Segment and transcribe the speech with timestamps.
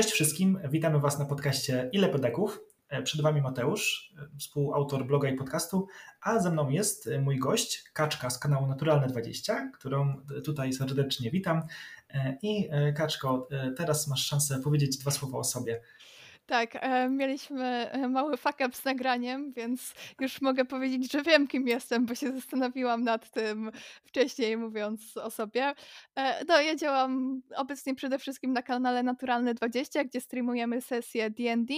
[0.00, 2.60] Cześć wszystkim, witamy Was na podcaście Ile Pedeków.
[2.88, 5.86] E, przed Wami Mateusz, e, współautor bloga i podcastu,
[6.20, 11.62] a ze mną jest e, mój gość, Kaczka z kanału Naturalne20, którą tutaj serdecznie witam.
[12.42, 15.80] I Kaczko, teraz masz szansę powiedzieć dwa słowa o sobie.
[16.50, 21.46] Tak, e, mieliśmy e, mały fuck up z nagraniem, więc już mogę powiedzieć, że wiem,
[21.46, 23.70] kim jestem, bo się zastanowiłam nad tym
[24.04, 25.74] wcześniej, mówiąc o sobie.
[26.16, 31.74] E, no, ja działam obecnie przede wszystkim na kanale Naturalne20, gdzie streamujemy sesje D&D.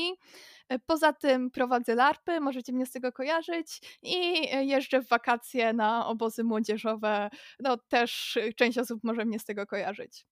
[0.86, 6.45] Poza tym prowadzę larpy, możecie mnie z tego kojarzyć i jeżdżę w wakacje na obozy
[6.45, 7.30] młodzieżowe.
[7.60, 10.26] No, też część osób może mnie z tego kojarzyć.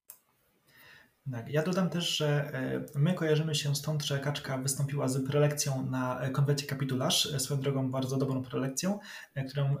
[1.29, 5.85] Tak, ja dodam też, że e, my kojarzymy się stąd, że Kaczka wystąpiła z prelekcją
[5.85, 8.99] na e, konwencie Kapitularz, e, swoją drogą bardzo dobrą prelekcją,
[9.49, 9.75] którą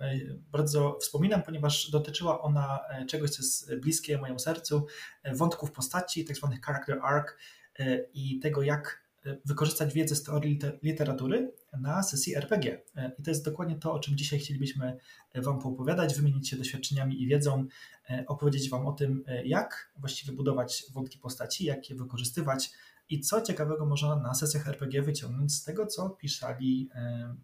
[0.51, 4.87] bardzo wspominam, ponieważ dotyczyła ona czegoś, co jest bliskie mojemu sercu,
[5.33, 7.27] wątków postaci, tak zwanych character arc
[8.13, 9.00] i tego, jak
[9.45, 12.81] wykorzystać wiedzę z teorii literatury na sesji RPG.
[13.19, 14.97] I to jest dokładnie to, o czym dzisiaj chcielibyśmy
[15.35, 17.65] Wam poopowiadać, wymienić się doświadczeniami i wiedzą,
[18.27, 22.71] opowiedzieć Wam o tym, jak właściwie budować wątki postaci, jak je wykorzystywać
[23.09, 26.89] i co ciekawego można na sesjach RPG wyciągnąć z tego, co pisali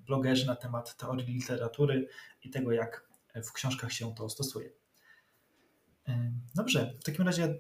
[0.06, 2.08] blogerzy na temat teorii literatury
[2.44, 3.08] i tego, jak
[3.44, 4.70] w książkach się to stosuje.
[6.56, 7.60] Dobrze, w takim razie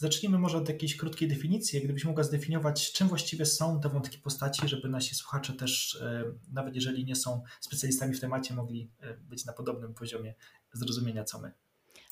[0.00, 1.80] Zacznijmy może od jakiejś krótkiej definicji.
[1.80, 6.74] Gdybyś mogła zdefiniować, czym właściwie są te wątki postaci, żeby nasi słuchacze też, e, nawet
[6.74, 10.34] jeżeli nie są specjalistami w temacie, mogli e, być na podobnym poziomie
[10.72, 11.52] zrozumienia, co my.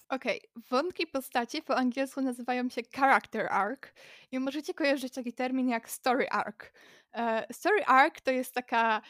[0.08, 0.62] Okej, okay.
[0.70, 3.82] wątki postaci po angielsku nazywają się character arc
[4.32, 6.64] i możecie kojarzyć taki termin jak story arc.
[7.12, 9.02] E, story arc to jest taka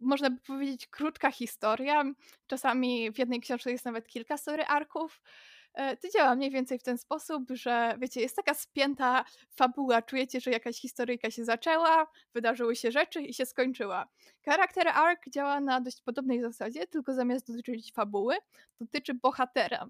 [0.00, 2.04] można by powiedzieć, krótka historia.
[2.46, 5.22] Czasami w jednej książce jest nawet kilka story arków.
[5.74, 9.24] E, to działa mniej więcej w ten sposób, że wiecie, jest taka spięta
[9.56, 14.08] fabuła, czujecie, że jakaś historyjka się zaczęła, wydarzyły się rzeczy i się skończyła.
[14.44, 18.34] Charakter arc działa na dość podobnej zasadzie, tylko zamiast dotyczyć fabuły,
[18.80, 19.86] dotyczy bohatera.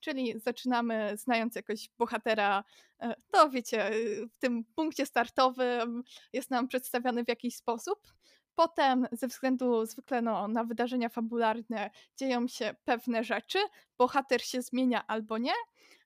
[0.00, 2.64] Czyli zaczynamy znając jakoś bohatera,
[3.00, 3.90] e, to wiecie,
[4.32, 8.00] w tym punkcie startowym jest nam przedstawiany w jakiś sposób.
[8.58, 13.58] Potem, ze względu zwykle no, na wydarzenia fabularne, dzieją się pewne rzeczy,
[13.98, 15.52] bohater się zmienia albo nie,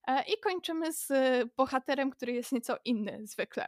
[0.06, 1.08] e, i kończymy z
[1.56, 3.66] bohaterem, który jest nieco inny zwykle.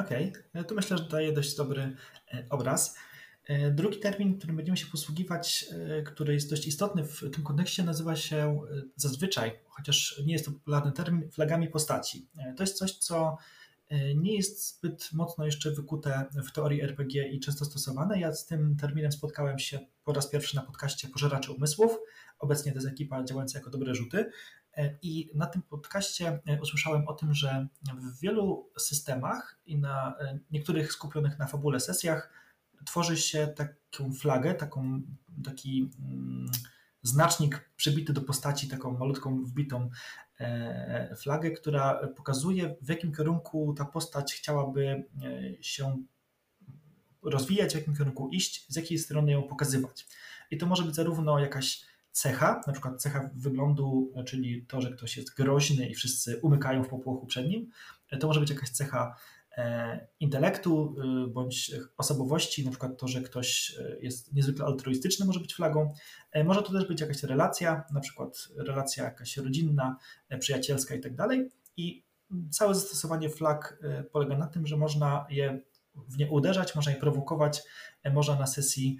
[0.00, 0.64] Okej, okay.
[0.64, 1.96] to myślę, że daje dość dobry
[2.34, 2.98] e, obraz.
[3.44, 5.64] E, drugi termin, którym będziemy się posługiwać,
[6.06, 8.60] który jest dość istotny w tym kontekście, nazywa się
[8.96, 12.28] zazwyczaj, chociaż nie jest to popularny termin, flagami postaci.
[12.56, 13.59] To jest coś, co E,
[14.16, 18.20] nie jest zbyt mocno jeszcze wykute w teorii RPG i często stosowane.
[18.20, 21.98] Ja z tym terminem spotkałem się po raz pierwszy na podcaście Pożeracze Umysłów.
[22.38, 24.30] Obecnie to jest ekipa działająca jako dobre rzuty.
[24.76, 30.14] E, I na tym podcaście e, usłyszałem o tym, że w wielu systemach i na
[30.50, 32.32] niektórych skupionych na fabule sesjach
[32.84, 35.02] tworzy się taką flagę, taką,
[35.44, 35.90] taki.
[35.98, 36.50] Hmm,
[37.02, 39.90] znacznik przybity do postaci, taką malutką wbitą
[40.40, 46.02] e, flagę, która pokazuje, w jakim kierunku ta postać chciałaby e, się
[47.22, 50.06] rozwijać, w jakim kierunku iść, z jakiej strony ją pokazywać.
[50.50, 55.16] I to może być zarówno jakaś cecha, na przykład cecha wyglądu, czyli to, że ktoś
[55.16, 57.70] jest groźny i wszyscy umykają w popłochu przed nim.
[58.20, 59.16] To może być jakaś cecha
[60.20, 60.96] intelektu
[61.26, 65.94] y, bądź osobowości, na przykład to, że ktoś e, jest niezwykle altruistyczny, może być flagą.
[66.32, 69.96] E, może to też być jakaś relacja, na przykład relacja jakaś rodzinna,
[70.38, 71.50] przyjacielska i tak dalej.
[71.76, 72.04] I
[72.50, 75.60] całe zastosowanie flag polega na tym, że można je
[75.94, 77.62] w nie uderzać, można je prowokować,
[78.12, 78.98] można na sesji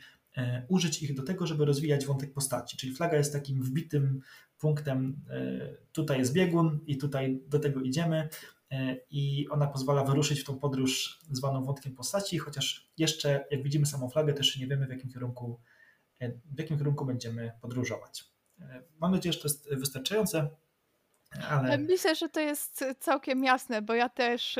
[0.68, 2.76] użyć ich do tego, żeby rozwijać wątek postaci.
[2.76, 4.20] Czyli flaga jest takim wbitym
[4.58, 5.20] punktem,
[5.92, 8.28] tutaj jest biegun i tutaj do tego idziemy.
[8.70, 13.86] E, i ona pozwala wyruszyć w tą podróż zwaną wątkiem postaci, chociaż jeszcze, jak widzimy
[13.86, 15.60] samą flagę, też nie wiemy, w jakim kierunku,
[16.20, 18.24] e, w jakim kierunku będziemy podróżować.
[18.60, 20.50] E, mam nadzieję, że to jest wystarczające.
[21.48, 21.78] Ale...
[21.78, 24.58] Myślę, że to jest całkiem jasne, bo ja też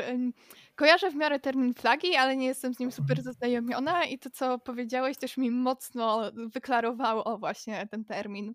[0.75, 3.23] kojarzę w miarę termin flagi, ale nie jestem z nim super mhm.
[3.23, 8.53] zaznajomiona i to, co powiedziałeś, też mi mocno wyklarowało właśnie ten termin.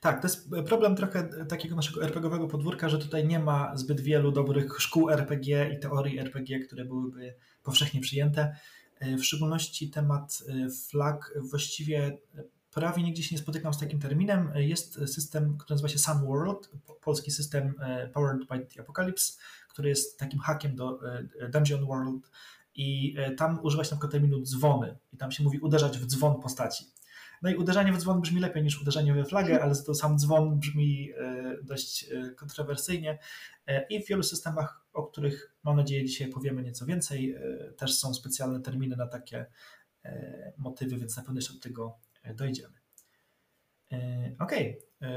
[0.00, 4.32] Tak, to jest problem trochę takiego naszego RPGowego podwórka, że tutaj nie ma zbyt wielu
[4.32, 8.56] dobrych szkół RPG i teorii RPG, które byłyby powszechnie przyjęte.
[9.02, 12.18] E, w szczególności temat e, flag właściwie
[12.74, 14.52] prawie nigdzie się nie spotykam z takim terminem.
[14.54, 16.70] Jest system, który nazywa się Sun World,
[17.00, 19.32] polski system e, Powered by the Apocalypse,
[19.68, 21.00] który jest takim hakiem do
[21.52, 22.30] Dungeon World
[22.74, 26.40] i tam używa się na przykład terminu dzwony i tam się mówi uderzać w dzwon
[26.40, 26.84] postaci.
[27.42, 30.58] No i uderzanie w dzwon brzmi lepiej niż uderzenie we flagę, ale to sam dzwon
[30.58, 31.12] brzmi
[31.62, 32.06] dość
[32.36, 33.18] kontrowersyjnie.
[33.90, 37.36] I w wielu systemach, o których mam nadzieję dzisiaj powiemy nieco więcej,
[37.76, 39.46] też są specjalne terminy na takie
[40.56, 41.98] motywy, więc na pewno jeszcze do tego
[42.34, 42.74] dojdziemy.
[44.38, 44.52] Ok,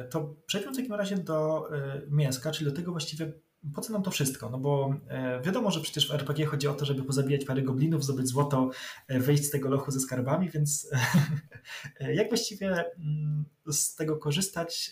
[0.10, 1.70] to przejdźmy w takim razie do
[2.10, 3.34] mięska, czyli do tego właściwie,
[3.74, 4.50] po co nam to wszystko?
[4.50, 8.04] No bo e, wiadomo, że przecież w RPG chodzi o to, żeby pozabijać parę goblinów,
[8.04, 8.70] zdobyć złoto,
[9.08, 10.90] e, wyjść z tego lochu ze skarbami, więc
[12.00, 14.92] e, jak właściwie mm, z tego korzystać,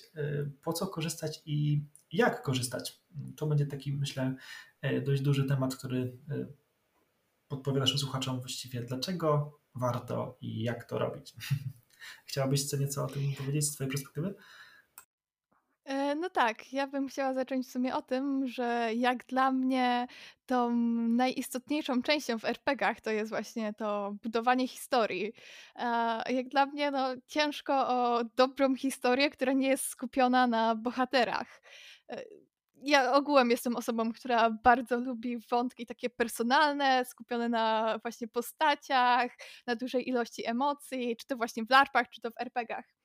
[0.62, 3.02] po co korzystać i jak korzystać?
[3.36, 4.36] To będzie taki, myślę,
[5.06, 6.18] dość duży temat, który
[7.48, 11.34] podpowie naszym słuchaczom właściwie dlaczego warto i jak to robić.
[12.28, 14.36] Chciałabyś co nieco o tym powiedzieć z Twojej perspektywy?
[16.24, 20.08] No tak, ja bym chciała zacząć w sumie o tym, że jak dla mnie
[20.46, 20.76] tą
[21.08, 25.34] najistotniejszą częścią w RPGach to jest właśnie to budowanie historii.
[26.30, 31.62] Jak dla mnie no, ciężko o dobrą historię, która nie jest skupiona na bohaterach.
[32.10, 32.24] E,
[32.76, 39.32] ja ogółem jestem osobą, która bardzo lubi wątki takie personalne, skupione na właśnie postaciach,
[39.68, 43.03] na dużej ilości emocji, czy to właśnie w LARPach, czy to w RPGach.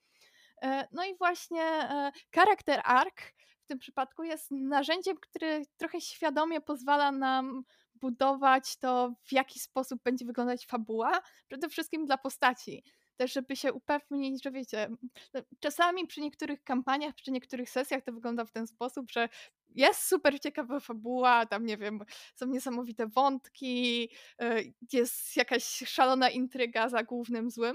[0.62, 3.16] E, no i właśnie e, charakter arc
[3.62, 7.64] w tym przypadku jest narzędziem, które trochę świadomie pozwala nam
[7.94, 12.84] budować to, w jaki sposób będzie wyglądać fabuła, przede wszystkim dla postaci.
[13.16, 14.88] Też, żeby się upewnić, że wiecie,
[15.34, 19.28] no, czasami przy niektórych kampaniach, przy niektórych sesjach to wygląda w ten sposób, że
[19.68, 22.00] jest super ciekawa fabuła, tam nie wiem,
[22.34, 24.10] są niesamowite wątki,
[24.40, 24.62] e,
[24.92, 27.74] jest jakaś szalona intryga za głównym złym.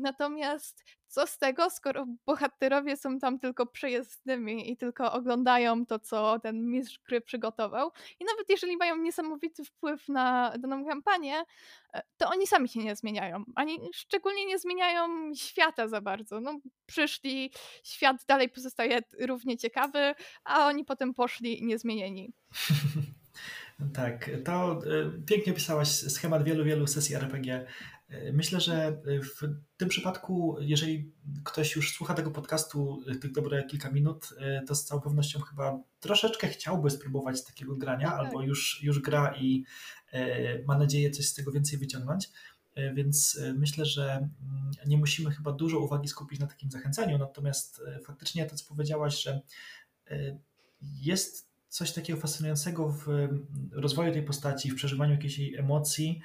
[0.00, 6.40] Natomiast co z tego, skoro bohaterowie są tam tylko przejezdnymi i tylko oglądają to, co
[6.40, 7.90] ten mistrz gry przygotował.
[8.20, 11.42] I nawet jeżeli mają niesamowity wpływ na daną kampanię,
[11.94, 13.44] e, to oni sami się nie zmieniają.
[13.54, 16.40] Ani szczególnie nie zmieniają świata za bardzo.
[16.40, 17.50] No, przyszli,
[17.84, 20.14] świat dalej pozostaje równie ciekawy,
[20.44, 22.32] a oni potem poszli niezmienieni.
[23.94, 27.66] Tak, to e, pięknie opisałaś schemat wielu, wielu sesji RPG
[28.32, 31.12] Myślę, że w tym przypadku, jeżeli
[31.44, 34.28] ktoś już słucha tego podcastu tych dobre kilka minut,
[34.66, 38.18] to z całą pewnością chyba troszeczkę chciałby spróbować takiego grania, tak.
[38.18, 39.64] albo już, już gra i
[40.12, 42.30] e, ma nadzieję coś z tego więcej wyciągnąć.
[42.74, 47.18] E, więc e, myślę, że mm, nie musimy chyba dużo uwagi skupić na takim zachęcaniu,
[47.18, 49.40] natomiast faktycznie to, co powiedziałaś, że
[50.80, 56.20] jest coś takiego fascynującego w mm, rozwoju tej postaci, w przeżywaniu jakiejś emocji,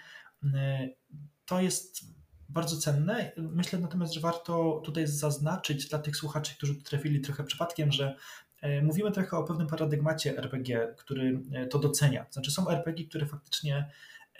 [1.45, 2.05] to jest
[2.51, 3.31] bardzo cenne.
[3.37, 8.15] Myślę natomiast, że warto tutaj zaznaczyć dla tych słuchaczy, którzy trafili trochę przypadkiem, że
[8.61, 12.25] e, mówimy trochę o pewnym paradygmacie RPG, który e, to docenia.
[12.31, 13.89] Znaczy są RPG, które faktycznie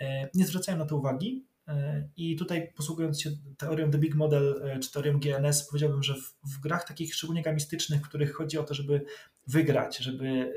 [0.00, 1.44] e, nie zwracają na to uwagi,
[2.16, 6.60] i tutaj posługując się teorią The Big Model czy teorią GNS, powiedziałbym, że w, w,
[6.60, 9.04] grach takich szczególnie gamistycznych, w których chodzi o to, żeby
[9.46, 10.54] wygrać, żeby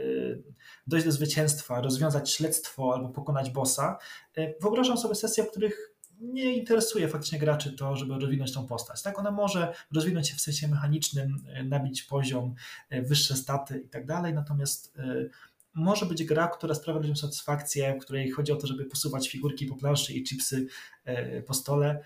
[0.88, 3.98] dojść do zwycięstwa, rozwiązać śledztwo albo pokonać bossa,
[4.62, 9.02] wyobrażam sobie sesje, w których nie interesuje faktycznie graczy to, żeby rozwinąć tą postać.
[9.02, 12.56] Tak, ona może rozwinąć się w sensie mechanicznym, e, nabić poziom,
[12.90, 15.26] e, wyższe staty i tak dalej, natomiast e,
[15.74, 19.66] może być gra, która sprawia ludziom satysfakcję, w której chodzi o to, żeby posuwać figurki
[19.66, 20.68] po planszy i chipsy
[21.48, 22.04] po stole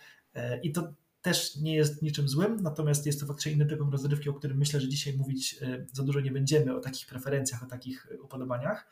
[0.63, 4.33] i to też nie jest niczym złym, natomiast jest to faktycznie inny typ rozrywki, o
[4.33, 5.59] którym myślę, że dzisiaj mówić
[5.93, 8.87] za dużo nie będziemy, o takich preferencjach, o takich upodobaniach,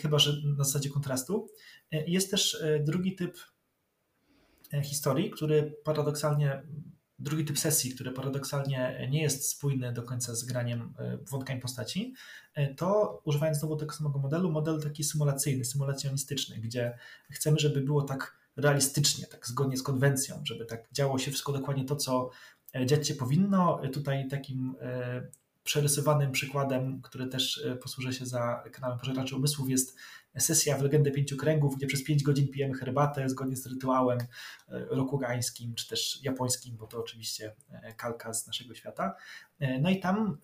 [0.00, 1.48] chyba że na zasadzie kontrastu.
[1.92, 3.38] Jest też drugi typ
[4.82, 6.62] historii, który paradoksalnie,
[7.18, 12.14] drugi typ sesji, który paradoksalnie nie jest spójny do końca z graniem e, wątkami postaci,
[12.54, 16.98] e, to używając znowu tego samego modelu, model taki symulacyjny, symulacjonistyczny, gdzie
[17.30, 21.84] chcemy, żeby było tak realistycznie, tak zgodnie z konwencją, żeby tak działo się wszystko dokładnie
[21.84, 22.30] to, co
[22.86, 23.80] dziać się powinno.
[23.92, 24.74] Tutaj takim
[25.64, 29.98] przerysowanym przykładem, który też posłuży się za kanałem Pożeraczy Umysłów, jest
[30.38, 34.26] sesja w Legendę Pięciu Kręgów, gdzie przez pięć godzin pijemy herbatę zgodnie z rytuałem e,
[34.68, 39.14] rokugańskim, czy też japońskim, bo to oczywiście e, kalka z naszego świata.
[39.60, 40.38] E, no i tam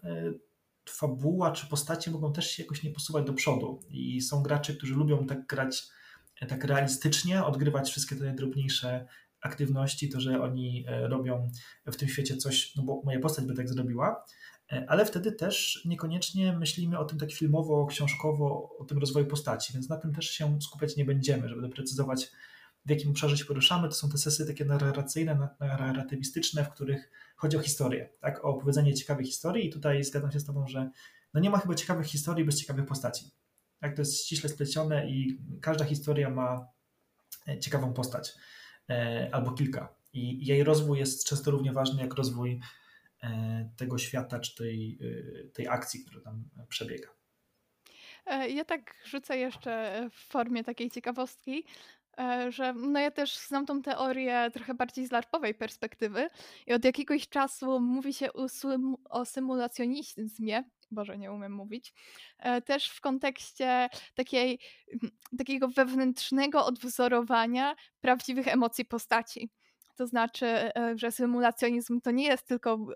[0.89, 4.95] fabuła czy postacie mogą też się jakoś nie posuwać do przodu i są gracze, którzy
[4.95, 5.89] lubią tak grać
[6.49, 9.07] tak realistycznie, odgrywać wszystkie te najdrobniejsze
[9.41, 11.51] aktywności, to, że oni robią
[11.87, 14.25] w tym świecie coś, no bo moja postać by tak zrobiła,
[14.87, 19.89] ale wtedy też niekoniecznie myślimy o tym tak filmowo, książkowo, o tym rozwoju postaci, więc
[19.89, 22.31] na tym też się skupiać nie będziemy, żeby doprecyzować,
[22.87, 23.89] w jakim obszarze się poruszamy.
[23.89, 28.45] To są te sesje takie narracyjne, narratywistyczne, w których chodzi o historię, tak?
[28.45, 30.91] o opowiedzenie ciekawej historii i tutaj zgadzam się z Tobą, że
[31.35, 33.31] no nie ma chyba ciekawych historii bez ciekawych postaci.
[33.81, 33.97] Tak?
[33.97, 36.69] To jest ściśle splecione i każda historia ma
[37.49, 38.35] e, ciekawą postać
[38.91, 39.95] e, albo kilka.
[40.13, 42.61] I jej rozwój jest często równie ważny jak rozwój
[43.77, 44.99] tego świata czy tej,
[45.55, 47.09] tej akcji, która tam przebiega.
[48.49, 51.65] Ja tak rzucę jeszcze w formie takiej ciekawostki,
[52.21, 56.29] E, że no ja też znam tą teorię trochę bardziej z larpowej perspektywy
[56.67, 58.29] i od jakiegoś czasu mówi się
[59.11, 61.93] o, symulacjonizmie, Boże, nie umiem mówić,
[62.39, 64.59] e, też w kontekście takiej,
[65.39, 69.51] takiego wewnętrznego odwzorowania prawdziwych emocji postaci.
[70.01, 72.87] To znaczy, e, że symulacjonizm to nie jest tylko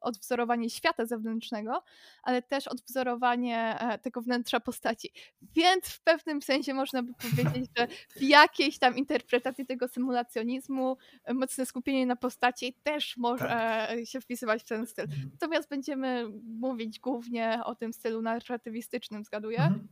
[0.00, 1.82] odwzorowanie świata zewnętrznego,
[2.22, 5.12] ale też odwzorowanie e, tego wnętrza postaci.
[5.42, 11.34] Więc w pewnym sensie można by powiedzieć, że w jakiejś tam interpretacji tego symulacjonizmu e,
[11.34, 13.90] mocne skupienie na postaci też może tak.
[14.04, 15.04] się wpisywać w ten styl.
[15.04, 15.30] Mhm.
[15.32, 19.62] Natomiast będziemy mówić głównie o tym stylu narratywistycznym, zgaduję.
[19.62, 19.88] Mhm.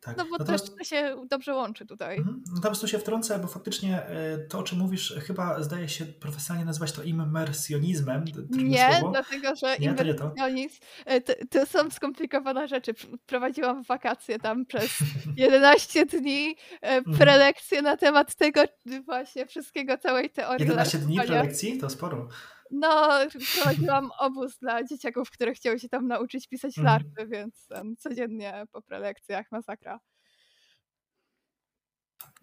[0.00, 0.16] Tak.
[0.16, 0.66] No bo Natomiast...
[0.66, 2.16] też to się dobrze łączy tutaj.
[2.16, 2.44] Mhm.
[2.54, 4.02] Natomiast tu się wtrącę, bo faktycznie
[4.48, 8.24] to, o czym mówisz, chyba zdaje się profesjonalnie nazywać to immersjonizmem.
[8.50, 9.10] Nie, słowo.
[9.10, 11.32] dlatego że nie, immersjonizm to, e, to.
[11.50, 12.94] to, są skomplikowane rzeczy.
[13.26, 14.98] Prowadziłam wakacje tam przez
[15.36, 17.18] 11 dni, e, mhm.
[17.18, 18.64] prelekcje na temat tego
[19.04, 20.66] właśnie wszystkiego, całej teorii.
[20.66, 21.78] 11 dni prelekcji?
[21.78, 22.28] To sporo.
[22.70, 23.10] No,
[23.54, 26.86] prowadziłam obóz dla dzieciaków, które chciały się tam nauczyć pisać mhm.
[26.86, 30.00] larpy, więc um, codziennie po prelekcjach masakra.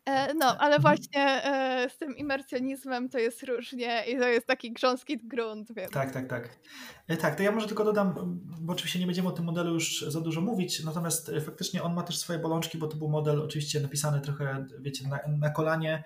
[0.06, 0.82] E, no, ale mhm.
[0.82, 5.74] właśnie e, z tym imersjonizmem to jest różnie i to jest taki grząski grunt.
[5.76, 5.92] Więc...
[5.92, 6.60] Tak, tak, tak.
[7.08, 8.14] E, tak, to ja może tylko dodam,
[8.62, 12.04] bo oczywiście nie będziemy o tym modelu już za dużo mówić, natomiast faktycznie on ma
[12.04, 16.04] też swoje bolączki, bo to był model oczywiście napisany trochę, wiecie, na, na kolanie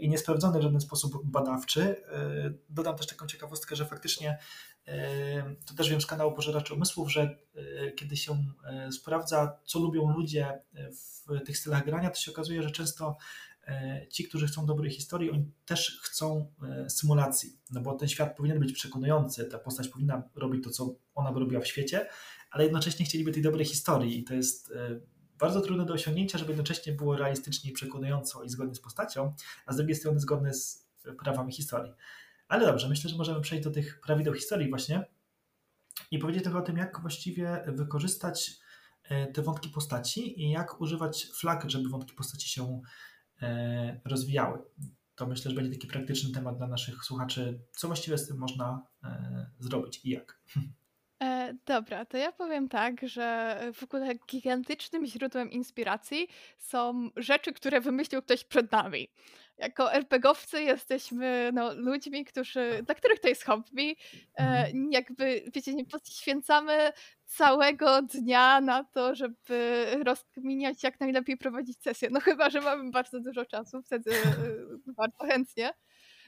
[0.00, 1.96] i niesprawdzony w żaden sposób badawczy.
[2.68, 4.38] Dodam też taką ciekawostkę, że faktycznie
[5.66, 7.38] to też wiem z kanału Pożeraczy Umysłów, że
[7.96, 8.44] kiedy się
[8.90, 13.16] sprawdza, co lubią ludzie w tych stylach grania, to się okazuje, że często
[14.10, 16.52] ci, którzy chcą dobrej historii, oni też chcą
[16.88, 21.32] symulacji, no bo ten świat powinien być przekonujący, ta postać powinna robić to, co ona
[21.32, 22.08] by robiła w świecie,
[22.50, 24.72] ale jednocześnie chcieliby tej dobrej historii i to jest
[25.38, 29.34] bardzo trudne do osiągnięcia, żeby jednocześnie było realistycznie przekonująco i zgodnie z postacią,
[29.66, 30.86] a z drugiej strony zgodne z
[31.22, 31.92] prawami historii.
[32.48, 35.04] Ale dobrze, myślę, że możemy przejść do tych prawideł historii właśnie
[36.10, 38.50] i powiedzieć trochę o tym, jak właściwie wykorzystać
[39.04, 42.80] e, te wątki postaci i jak używać flag, żeby wątki postaci się
[43.42, 44.58] e, rozwijały.
[45.14, 48.86] To myślę, że będzie taki praktyczny temat dla naszych słuchaczy, co właściwie z tym można
[49.04, 50.40] e, zrobić i jak.
[51.66, 58.22] dobra, to ja powiem tak, że w ogóle gigantycznym źródłem inspiracji są rzeczy, które wymyślił
[58.22, 59.08] ktoś przed nami
[59.58, 63.96] jako RPGowcy jesteśmy no, ludźmi, którzy, dla których to jest hobby.
[64.38, 64.92] E, mhm.
[64.92, 66.92] jakby, wiecie, nie poświęcamy
[67.26, 72.08] całego dnia na to, żeby rozkminiać, jak najlepiej prowadzić sesję.
[72.12, 74.22] No chyba, że mamy bardzo dużo czasu, wtedy e,
[74.86, 75.70] bardzo chętnie.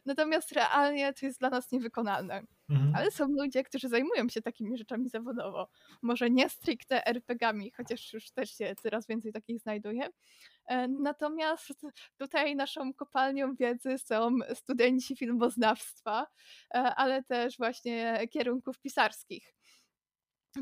[0.06, 2.42] Natomiast realnie to jest dla nas niewykonalne.
[2.68, 2.92] Mhm.
[2.96, 5.68] Ale są ludzie, którzy zajmują się takimi rzeczami zawodowo.
[6.02, 10.08] Może nie stricte RPGami, chociaż już też się coraz więcej takich znajduje.
[10.66, 11.86] E, natomiast
[12.18, 16.26] tutaj naszą kopalnią wiedzy są studenci filmoznawstwa,
[16.75, 19.56] e, ale też właśnie kierunków pisarskich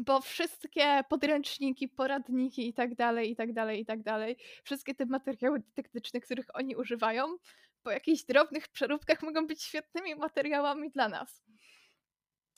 [0.01, 5.07] bo wszystkie podręczniki, poradniki i tak dalej, i tak dalej, i tak dalej, wszystkie te
[5.07, 7.37] materiały dydaktyczne, których oni używają,
[7.85, 11.43] po jakichś drobnych przeróbkach mogą być świetnymi materiałami dla nas.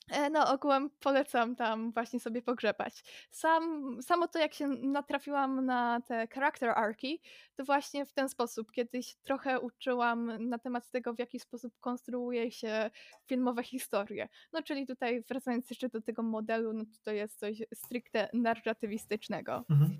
[0.09, 3.03] E, no, ogółem polecam tam właśnie sobie pogrzebać.
[3.31, 7.21] Sam, samo to, jak się natrafiłam na te character arki,
[7.55, 8.71] to właśnie w ten sposób.
[8.71, 12.89] Kiedyś trochę uczyłam na temat tego, w jaki sposób konstruuje się
[13.25, 14.29] filmowe historie.
[14.53, 19.65] No, czyli tutaj wracając jeszcze do tego modelu, no to, jest coś stricte narratywistycznego.
[19.69, 19.97] Mhm.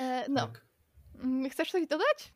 [0.00, 0.40] E, no.
[0.40, 0.66] Tak.
[1.14, 2.34] Mm, chcesz coś dodać?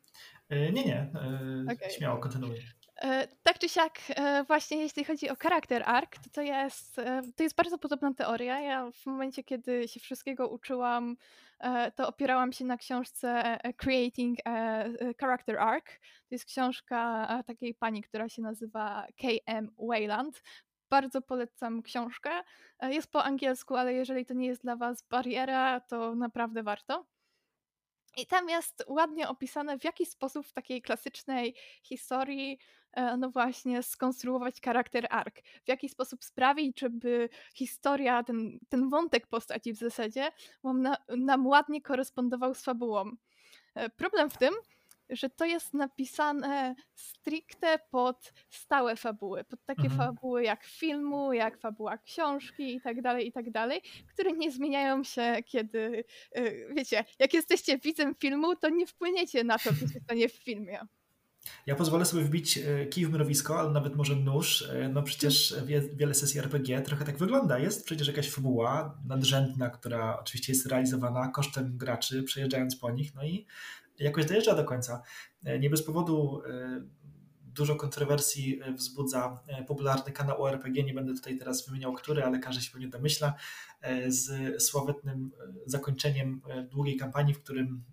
[0.53, 1.11] E, nie, nie.
[1.15, 1.89] E, okay.
[1.89, 2.55] Śmiało, kontynuuj.
[3.01, 3.99] E, tak czy siak,
[4.47, 6.95] właśnie jeśli chodzi o charakter arc, to, to, jest,
[7.35, 8.59] to jest bardzo podobna teoria.
[8.59, 11.15] Ja w momencie, kiedy się wszystkiego uczyłam,
[11.95, 14.83] to opierałam się na książce Creating a
[15.19, 15.85] Character Arc.
[16.29, 19.71] To jest książka takiej pani, która się nazywa K.M.
[19.89, 20.41] Wayland.
[20.89, 22.29] Bardzo polecam książkę.
[22.81, 27.05] Jest po angielsku, ale jeżeli to nie jest dla Was bariera, to naprawdę warto.
[28.17, 32.59] I tam jest ładnie opisane, w jaki sposób w takiej klasycznej historii,
[32.93, 35.41] e, no właśnie, skonstruować charakter ark.
[35.65, 40.31] W jaki sposób sprawić, żeby historia, ten, ten wątek postaci w zasadzie
[40.63, 43.11] nam, nam ładnie korespondował z fabułą.
[43.75, 44.53] E, problem w tym,
[45.09, 49.97] że to jest napisane stricte pod stałe fabuły, pod takie mhm.
[49.97, 53.81] fabuły jak filmu, jak fabuła książki i tak dalej, i tak dalej,
[54.13, 56.03] które nie zmieniają się, kiedy,
[56.37, 60.33] y, wiecie, jak jesteście widzem filmu, to nie wpłyniecie na to, co się stanie w
[60.33, 60.79] filmie.
[61.65, 64.61] Ja pozwolę sobie wbić e, kij w mrowisko, ale nawet może nóż.
[64.61, 67.59] E, no przecież wie, wiele sesji RPG trochę tak wygląda.
[67.59, 73.23] Jest przecież jakaś fabuła nadrzędna, która oczywiście jest realizowana kosztem graczy, przejeżdżając po nich, no
[73.23, 73.45] i
[73.99, 75.01] jakoś dojeżdża do końca.
[75.43, 76.41] E, nie bez powodu
[77.41, 80.83] dużo kontrowersji wzbudza popularny kanał RPG.
[80.83, 83.33] Nie będę tutaj teraz wymieniał który, ale każdy się pewnie domyśla.
[84.07, 85.31] Z sławetnym
[85.65, 87.83] zakończeniem długiej kampanii, w którym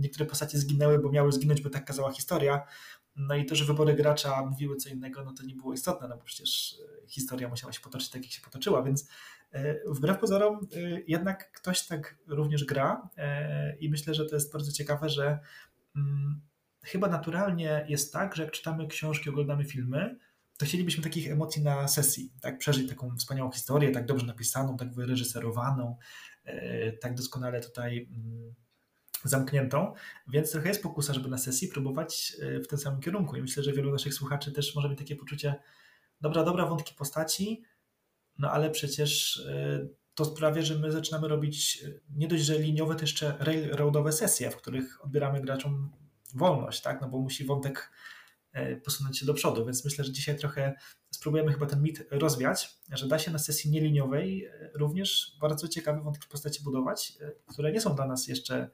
[0.00, 2.62] niektóre postacie zginęły, bo miały zginąć, bo tak kazała historia.
[3.18, 6.16] No i to, że wybory gracza mówiły co innego, no to nie było istotne, no
[6.16, 9.08] bo przecież e, historia musiała się potoczyć tak, jak się potoczyła, więc e,
[9.86, 13.08] wbrew pozorom e, jednak ktoś tak również gra
[13.80, 15.38] i myślę, że to jest bardzo ciekawe, że
[15.94, 16.40] hmm,
[16.82, 20.18] chyba naturalnie jest tak, że jak czytamy książki, oglądamy filmy,
[20.58, 22.58] to chcielibyśmy takich emocji na sesji, tak?
[22.58, 25.96] Przeżyć taką wspaniałą historię, tak dobrze napisaną, tak wyreżyserowaną,
[27.00, 28.54] tak doskonale tutaj hmm,
[29.24, 29.94] zamkniętą,
[30.28, 33.36] więc trochę jest pokusa, żeby na sesji próbować e, w tym samym kierunku.
[33.36, 35.54] I myślę, że wielu naszych słuchaczy też może mieć takie poczucie,
[36.20, 37.62] dobra, dobra, wątki postaci,
[38.38, 42.94] no ale przecież e, to sprawia, że my zaczynamy robić e, nie dość, że liniowe,
[42.94, 45.92] to jeszcze railroadowe sesje, w których odbieramy graczom
[46.34, 47.92] wolność, tak, no bo musi wątek
[48.84, 50.74] posunąć się do przodu, więc myślę, że dzisiaj trochę
[51.10, 56.28] spróbujemy chyba ten mit rozwiać, że da się na sesji nieliniowej również bardzo ciekawe wątki
[56.28, 57.12] postaci budować,
[57.46, 58.70] które nie są dla nas jeszcze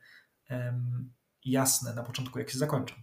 [1.44, 2.94] jasne na początku, jak się zakończą.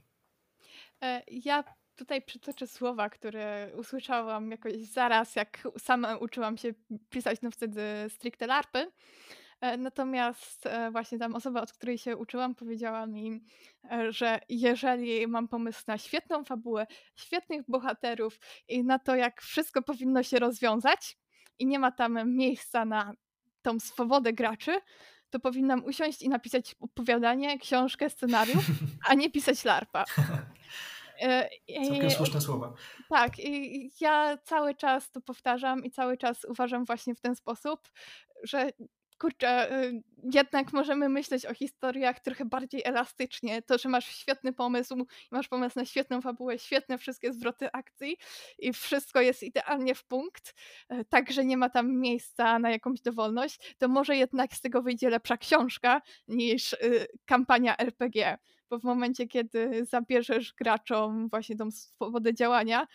[1.01, 1.63] E, ja
[2.01, 6.73] tutaj przytoczę słowa, które usłyszałam jakoś zaraz, jak sama uczyłam się
[7.09, 8.91] pisać, no wtedy stricte larpy.
[9.61, 13.41] E, natomiast e, właśnie tam osoba, od której się uczyłam, powiedziała mi,
[14.09, 20.23] że jeżeli mam pomysł na świetną fabułę, świetnych bohaterów i na to, jak wszystko powinno
[20.23, 21.17] się rozwiązać,
[21.59, 23.13] i nie ma tam miejsca na
[23.61, 24.71] tą swobodę graczy,
[25.29, 28.65] to powinnam usiąść i napisać opowiadanie, książkę, scenariusz,
[29.09, 30.05] a nie pisać larpa.
[31.21, 31.49] E,
[31.87, 32.73] Całkiem słuszne słowa.
[33.09, 37.89] Tak, i ja cały czas to powtarzam i cały czas uważam właśnie w ten sposób,
[38.43, 38.71] że
[39.21, 40.03] kurczę, y,
[40.33, 43.61] jednak możemy myśleć o historiach trochę bardziej elastycznie.
[43.61, 48.17] To, że masz świetny pomysł, masz pomysł na świetną fabułę, świetne wszystkie zwroty akcji
[48.59, 50.53] i wszystko jest idealnie w punkt,
[50.89, 54.81] e, tak, że nie ma tam miejsca na jakąś dowolność, to może jednak z tego
[54.81, 58.37] wyjdzie lepsza książka niż y, kampania RPG
[58.71, 62.87] bo w momencie, kiedy zabierzesz graczom właśnie tą swobodę działania,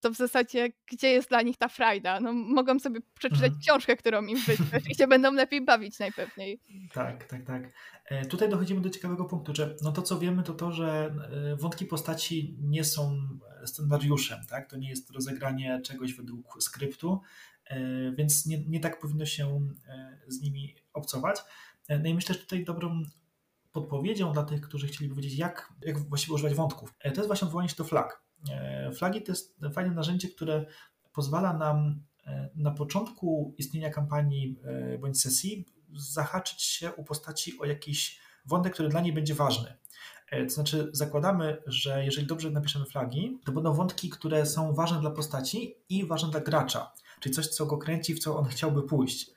[0.00, 2.20] to w zasadzie gdzie jest dla nich ta frajda?
[2.20, 3.60] No, mogą sobie przeczytać mhm.
[3.60, 6.60] książkę, którą im wyślesz i się będą lepiej bawić najpewniej.
[6.92, 7.72] Tak, tak, tak.
[8.04, 11.14] E, tutaj dochodzimy do ciekawego punktu, że no to co wiemy to to, że
[11.52, 13.28] e, wątki postaci nie są
[13.64, 14.70] scenariuszem, tak?
[14.70, 17.20] To nie jest rozegranie czegoś według skryptu,
[17.66, 19.68] e, więc nie, nie tak powinno się
[20.28, 21.38] z nimi obcować.
[21.88, 23.02] No i myślę, że tutaj dobrą
[23.74, 27.68] podpowiedzią dla tych, którzy chcieliby wiedzieć, jak, jak właściwie używać wątków, to jest właśnie odwołanie
[27.68, 28.22] się do flag.
[28.50, 30.66] E, flagi to jest fajne narzędzie, które
[31.12, 37.64] pozwala nam e, na początku istnienia kampanii e, bądź sesji zahaczyć się u postaci o
[37.64, 39.74] jakiś wątek, który dla niej będzie ważny.
[40.48, 45.10] To znaczy, zakładamy, że jeżeli dobrze napiszemy flagi, to będą wątki, które są ważne dla
[45.10, 49.30] postaci i ważne dla gracza, czyli coś, co go kręci, w co on chciałby pójść.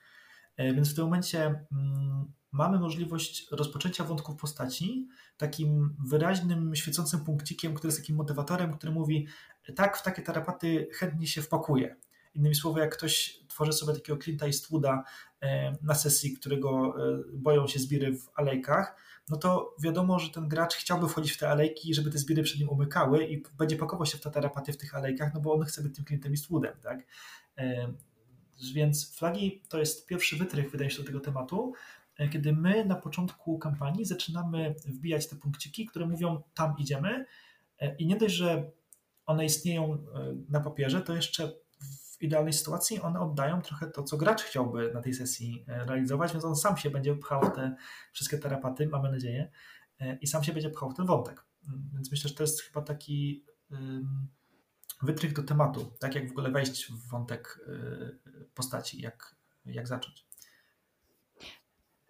[0.58, 5.08] Więc w tym momencie mm, mamy możliwość rozpoczęcia wątków postaci
[5.38, 9.28] takim wyraźnym, świecącym punkcikiem, który jest takim motywatorem, który mówi
[9.76, 11.96] tak, w takie tarapaty chętnie się wpakuje.
[12.36, 15.04] Innymi słowy, jak ktoś tworzy sobie takiego Clint'a Eastwooda
[15.42, 18.96] e, na sesji, którego e, boją się zbiry w alejkach,
[19.30, 22.60] no to wiadomo, że ten gracz chciałby wchodzić w te alejki, żeby te zbiry przed
[22.60, 25.64] nim umykały i będzie pakował się w te tarapaty w tych alejkach, no bo on
[25.64, 27.06] chce być tym Clintem Eastwoodem, tak?
[27.58, 27.94] E,
[28.74, 31.74] więc flagi to jest pierwszy wytrych, wydaje się, do tego tematu.
[32.18, 37.26] E, kiedy my na początku kampanii zaczynamy wbijać te punkciki, które mówią tam idziemy
[37.80, 38.72] e, i nie dość, że
[39.26, 39.98] one istnieją e,
[40.50, 41.52] na papierze, to jeszcze
[41.82, 46.46] w idealnej sytuacji one oddają trochę to, co gracz chciałby na tej sesji realizować, więc
[46.46, 47.76] on sam się będzie pchał w te
[48.12, 49.52] wszystkie terapaty, mamy nadzieję,
[50.22, 51.46] i sam się będzie pchał w ten wątek.
[51.68, 53.46] Mm, więc myślę, że to jest chyba taki
[55.02, 57.60] wytrych do tematu, tak jak w ogóle wejść w wątek
[58.54, 60.27] postaci, jak, jak zacząć.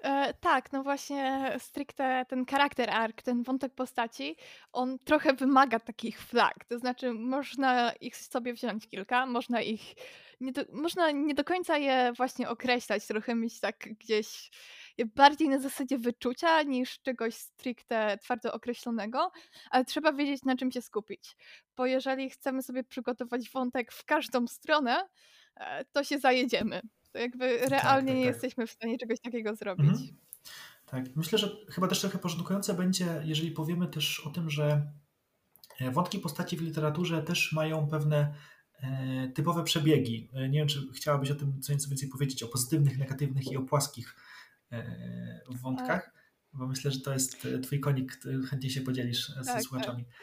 [0.08, 4.36] E, tak, no właśnie stricte ten charakter arc, ten wątek postaci,
[4.72, 6.66] on trochę wymaga takich flag.
[6.66, 9.82] To znaczy, można ich sobie wziąć kilka, można ich.
[10.42, 14.52] Nie do, można nie do końca je właśnie określać, trochę mieć tak gdzieś
[15.16, 19.32] bardziej na zasadzie wyczucia niż czegoś stricte twardo określonego,
[19.72, 21.36] ale trzeba wiedzieć, na czym się skupić.
[21.78, 25.10] Bo jeżeli chcemy sobie przygotować wątek w każdą stronę,
[25.56, 26.82] e, to się zajedziemy.
[27.20, 29.90] Jakby tak, realnie tak, tak, nie jesteśmy w stanie czegoś takiego zrobić.
[29.90, 30.08] Mhm.
[30.86, 34.92] Tak, myślę, że chyba też trochę porządkujące będzie, jeżeli powiemy też o tym, że
[35.92, 38.34] Wątki postaci w literaturze też mają pewne
[39.36, 40.30] typowe przebiegi.
[40.34, 43.62] Nie wiem, czy chciałabyś o tym co nieco więcej powiedzieć, o pozytywnych, negatywnych i o
[43.62, 44.16] płaskich
[45.62, 46.14] wątkach,
[46.54, 50.06] bo myślę, że to jest twój konik, chętnie się podzielisz ze tak, słuchaczami.
[50.06, 50.14] Tak.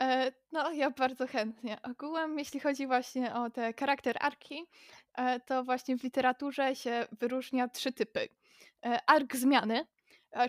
[0.00, 1.82] E, no, ja bardzo chętnie.
[1.82, 4.66] Ogółem, jeśli chodzi właśnie o te charakter arki,
[5.14, 8.28] e, to właśnie w literaturze się wyróżnia trzy typy.
[8.86, 9.86] E, ark zmiany,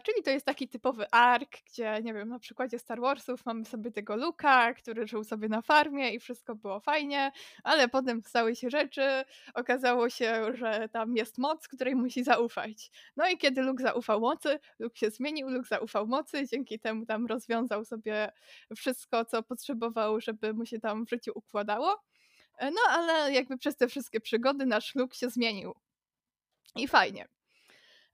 [0.04, 3.92] Czyli to jest taki typowy ark, gdzie, nie wiem, na przykładzie Star Warsów mamy sobie
[3.92, 7.32] tego Luka, który żył sobie na farmie i wszystko było fajnie,
[7.64, 12.92] ale potem stały się rzeczy, okazało się, że tam jest moc, której musi zaufać.
[13.16, 17.26] No i kiedy Luke zaufał mocy, Luke się zmienił, Luke zaufał mocy, dzięki temu tam
[17.26, 18.32] rozwiązał sobie
[18.76, 22.04] wszystko, co potrzebował, żeby mu się tam w życiu układało.
[22.62, 25.76] No ale jakby przez te wszystkie przygody nasz Luke się zmienił.
[26.76, 27.37] I fajnie.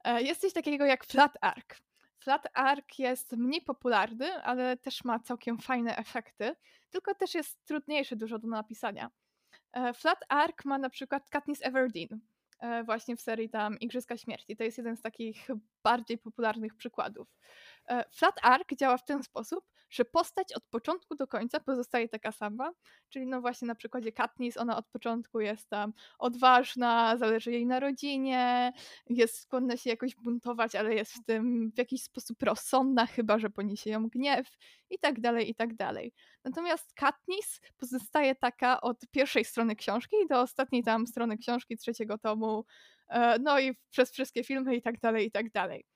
[0.03, 1.81] E, jest coś takiego jak Flat Arc.
[2.19, 6.55] Flat Arc jest mniej popularny, ale też ma całkiem fajne efekty,
[6.89, 9.11] tylko też jest trudniejszy dużo do napisania.
[9.73, 12.19] E, Flat Arc ma na przykład Katniss Everdeen,
[12.59, 14.55] e, właśnie w serii tam Igrzyska Śmierci.
[14.55, 15.47] To jest jeden z takich
[15.83, 17.27] bardziej popularnych przykładów.
[18.11, 22.71] Flat Arc działa w ten sposób, że postać od początku do końca pozostaje taka sama,
[23.09, 27.79] czyli no właśnie na przykładzie Katniss, ona od początku jest tam odważna, zależy jej na
[27.79, 28.73] rodzinie,
[29.09, 33.49] jest skłonna się jakoś buntować, ale jest w tym w jakiś sposób rozsądna, chyba że
[33.49, 34.57] poniesie ją gniew
[34.89, 36.13] i tak dalej, i tak dalej.
[36.43, 42.65] Natomiast Katniss pozostaje taka od pierwszej strony książki do ostatniej tam strony książki trzeciego tomu,
[43.09, 45.92] e, no i przez wszystkie filmy i tak dalej, i tak dalej.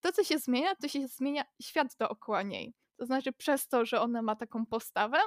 [0.00, 2.74] To, co się zmienia, to się zmienia świat dookoła niej.
[2.96, 5.18] To znaczy, przez to, że ona ma taką postawę,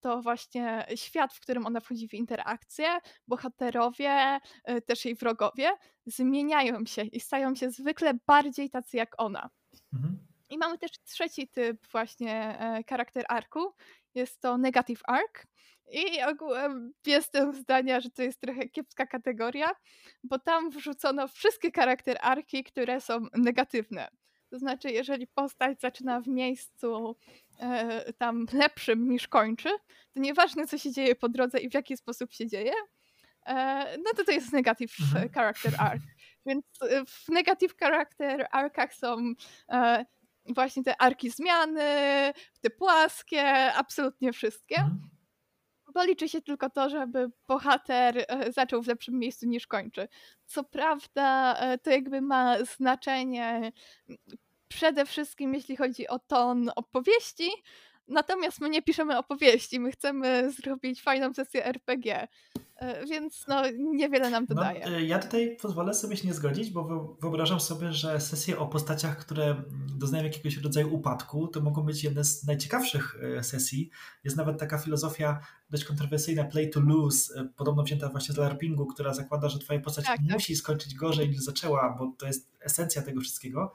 [0.00, 5.70] to właśnie świat, w którym ona wchodzi w interakcję, bohaterowie, y, też jej wrogowie,
[6.06, 9.50] zmieniają się i stają się zwykle bardziej tacy jak ona.
[9.92, 10.18] Mhm.
[10.50, 13.74] I mamy też trzeci typ właśnie e, charakter arku.
[14.14, 15.46] Jest to negative arc.
[15.92, 19.70] I ogółem jestem zdania, że to jest trochę kiepska kategoria,
[20.24, 24.08] bo tam wrzucono wszystkie charakter arki, które są negatywne.
[24.50, 27.16] To znaczy, jeżeli postać zaczyna w miejscu
[27.60, 29.68] e, tam lepszym niż kończy,
[30.14, 32.72] to nieważne co się dzieje po drodze i w jaki sposób się dzieje,
[33.46, 35.28] e, no to to jest negative mhm.
[35.28, 36.02] character arc.
[36.46, 39.32] Więc e, w negative character arcach są
[39.68, 40.04] e,
[40.54, 41.82] właśnie te arki zmiany,
[42.60, 44.76] te płaskie, absolutnie wszystkie.
[44.76, 45.10] Mhm.
[45.94, 50.08] Bo liczy się tylko to, żeby bohater e, zaczął w lepszym miejscu niż kończy.
[50.46, 53.72] Co prawda, e, to jakby ma znaczenie
[54.68, 57.50] przede wszystkim, jeśli chodzi o ton opowieści,
[58.08, 62.28] Natomiast my nie piszemy opowieści, my chcemy zrobić fajną sesję RPG,
[62.76, 64.86] e, więc no niewiele nam to no, daje.
[64.86, 69.18] E, ja tutaj pozwolę sobie się nie zgodzić, bo wyobrażam sobie, że sesje o postaciach,
[69.18, 69.62] które
[69.98, 73.90] doznają jakiegoś rodzaju upadku, to mogą być jedne z najciekawszych e, sesji.
[74.24, 75.40] Jest nawet taka filozofia
[75.70, 80.04] dość kontrowersyjna play to lose, podobno wzięta właśnie z LARPingu, która zakłada, że twoja postać
[80.06, 80.32] tak, tak.
[80.32, 80.58] musi tak.
[80.58, 83.74] skończyć gorzej niż zaczęła, bo to jest esencja tego wszystkiego.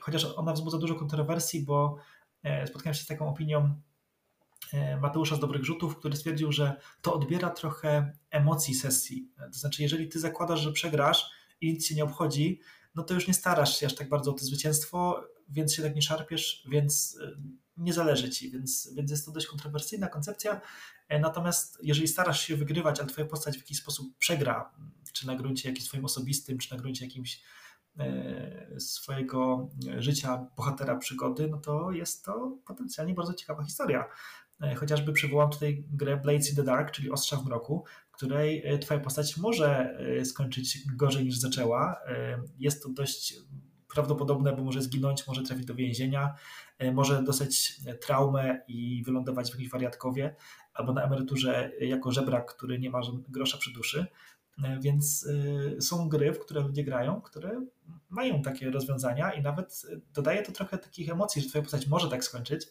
[0.00, 1.96] Chociaż ona wzbudza dużo kontrowersji, bo
[2.66, 3.80] spotkałem się z taką opinią
[4.72, 9.28] e, Mateusza z Dobrych Rzutów, który stwierdził, że to odbiera trochę emocji sesji.
[9.52, 12.60] To znaczy, jeżeli ty zakładasz, że przegrasz i nic się nie obchodzi,
[12.94, 15.94] no to już nie starasz się aż tak bardzo o to zwycięstwo, więc się tak
[15.94, 17.36] nie szarpiesz, więc e,
[17.76, 20.60] nie zależy ci, więc, więc jest to dość kontrowersyjna koncepcja.
[21.20, 24.74] Natomiast jeżeli starasz się wygrywać, ale twoja postać w jakiś sposób przegra,
[25.12, 27.69] czy na gruncie jakimś swoim osobistym, czy na gruncie jakimś E,
[28.78, 34.04] swojego życia bohatera przygody, no to jest to potencjalnie bardzo ciekawa historia.
[34.62, 38.62] E, chociażby przywołam tutaj grę Blades in the Dark, czyli Ostrza w mroku, w której
[38.66, 42.00] e, twoja postać może skończyć gorzej niż zaczęła.
[42.58, 43.34] Jest to dość
[43.94, 46.34] prawdopodobne, bo może zginąć, może trafić do więzienia,
[46.92, 50.36] może dostać traumę i wylądować w jakimś wariatkowie,
[50.74, 54.06] albo na emeryturze jako żebrak, który nie ma grosza przy duszy.
[54.64, 55.26] E, więc
[55.76, 57.66] e, są gry, w które ludzie grają, które
[58.08, 59.82] mają takie rozwiązania i nawet
[60.12, 62.66] dodaje to trochę takich emocji, że twoja postać może tak skończyć,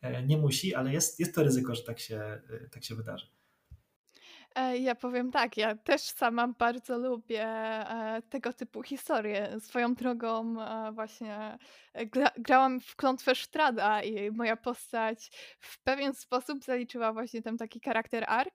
[0.00, 3.26] e, nie musi, ale jest, jest to ryzyko, że tak się, tak się wydarzy.
[4.54, 9.60] E, ja powiem tak, ja też sama bardzo lubię e, tego typu historie.
[9.60, 11.58] Swoją drogą e, właśnie
[11.94, 17.80] gra, grałam w Klątwę Sztrada i moja postać w pewien sposób zaliczyła właśnie ten taki
[17.80, 18.54] charakter arc.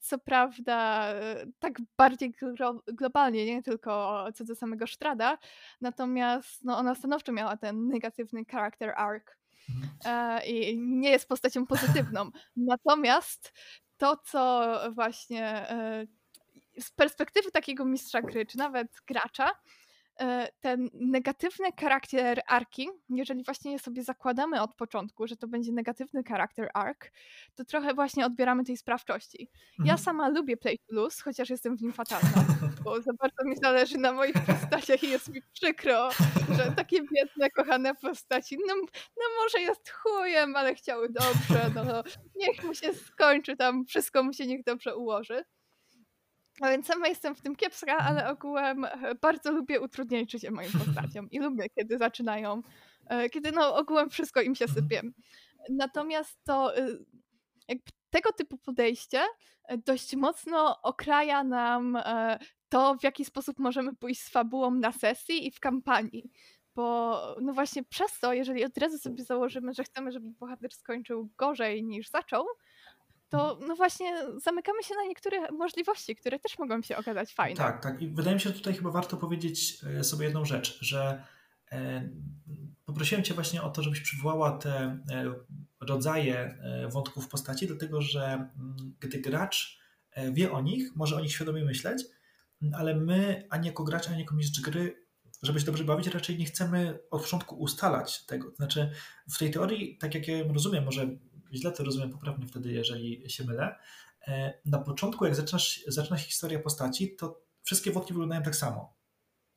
[0.00, 1.06] Co prawda
[1.58, 5.38] tak bardziej glo globalnie, nie tylko co do samego Sztrada,
[5.80, 9.24] natomiast no, ona stanowczo miała ten negatywny charakter arc.
[9.68, 10.40] Mhm.
[10.46, 12.30] I nie jest postacią pozytywną.
[12.56, 13.52] Natomiast
[13.96, 16.06] to, co właśnie e,
[16.80, 19.54] z perspektywy takiego mistrza gry, czy nawet gracza, e,
[20.60, 26.22] ten negatywny charakter arki, jeżeli właśnie je sobie zakładamy od początku, że to będzie negatywny
[26.24, 26.98] charakter arc,
[27.54, 29.48] to trochę właśnie odbieramy tej sprawczości.
[29.70, 29.86] Mhm.
[29.86, 32.44] Ja sama lubię Play Plus, chociaż jestem w nim fatalna,
[32.84, 36.10] bo za bardzo mi zależy na moich postaciach i jest mi przykro,
[36.56, 38.74] że takie biedne, kochane postaci, no,
[39.16, 42.02] no może jest chujem, ale chciały dobrze, no
[42.36, 45.44] niech mu się skończy tam, wszystko mu się niech dobrze ułoży.
[46.60, 48.08] A więc sama jestem w tym kiepska, mhm.
[48.08, 52.62] ale ogółem e, bardzo lubię utrudniać życie moim postaciom i lubię, kiedy zaczynają,
[53.06, 54.82] e, kiedy no ogółem wszystko im się mhm.
[54.82, 55.02] sypie.
[55.70, 57.04] Natomiast to y,
[57.68, 59.22] jakby tego typu podejście
[59.64, 61.98] e, dość mocno okraja nam
[62.68, 66.30] to, w jaki sposób możemy pójść z fabułą na sesji i w kampanii.
[66.74, 71.28] Bo no właśnie przez to, jeżeli od razu sobie założymy, że chcemy, żeby bohater skończył
[71.36, 72.46] gorzej niż zaczął,
[73.28, 77.56] to no właśnie zamykamy się na niektóre możliwości, które też mogą się okazać fajne.
[77.56, 78.02] Tak, tak.
[78.02, 81.24] I wydaje mi się, że tutaj chyba warto powiedzieć e, sobie jedną rzecz, że
[81.72, 82.08] e,
[82.84, 84.74] poprosiłem Cię właśnie o to, żebyś przywołała te
[85.10, 85.34] e,
[85.80, 86.58] rodzaje
[86.92, 89.78] wątków postaci, dlatego że mm, gdy gracz
[90.32, 92.04] wie o nich, może o nich świadomie myśleć,
[92.72, 95.06] ale my, ani jako gracz, ani jako mistrz gry,
[95.42, 98.52] żeby się dobrze bawić, raczej nie chcemy od początku ustalać tego.
[98.56, 98.90] Znaczy,
[99.32, 101.08] w tej teorii, tak jak ja ją rozumiem, może
[101.56, 103.76] źle to rozumiem poprawnie wtedy, jeżeli się mylę.
[104.28, 108.96] E, na początku, jak zaczynasz, zaczyna się historia postaci, to wszystkie wątki wyglądają tak samo.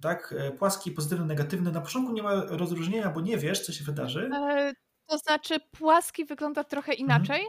[0.01, 0.35] Tak?
[0.37, 1.71] E, płaski, pozytywny, negatywny.
[1.71, 4.29] Na początku nie ma rozróżnienia, bo nie wiesz, co się wydarzy.
[4.33, 4.73] E,
[5.05, 7.05] to znaczy, płaski wygląda trochę mhm.
[7.05, 7.47] inaczej.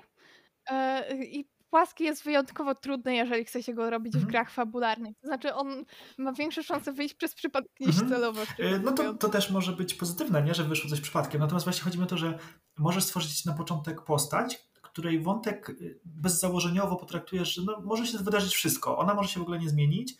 [0.71, 1.23] Mhm.
[1.23, 4.31] I płaski jest wyjątkowo trudny, jeżeli chce się go robić w mhm.
[4.31, 5.17] grach fabularnych.
[5.21, 5.85] To znaczy, on
[6.19, 8.09] ma większe szanse wyjść przez przypadek niż mhm.
[8.09, 8.41] celowo.
[8.85, 11.41] No to, to też może być pozytywne, nie, że wyszło coś przypadkiem.
[11.41, 12.39] Natomiast właśnie chodzi mi o to, że
[12.79, 18.55] możesz stworzyć na początek postać, której wątek y, bezzałożeniowo potraktujesz, że no, może się wydarzyć
[18.55, 18.99] wszystko.
[18.99, 20.15] Ona może się w ogóle nie zmienić,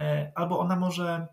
[0.00, 1.26] e, albo ona może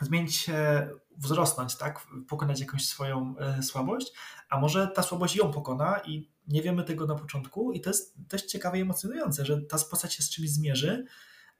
[0.00, 2.06] zmienić się, wzrosnąć, tak?
[2.28, 4.12] pokonać jakąś swoją e, słabość,
[4.50, 8.14] a może ta słabość ją pokona i nie wiemy tego na początku i to jest
[8.16, 11.04] dość ciekawe i emocjonujące, że ta postać się z czymś zmierzy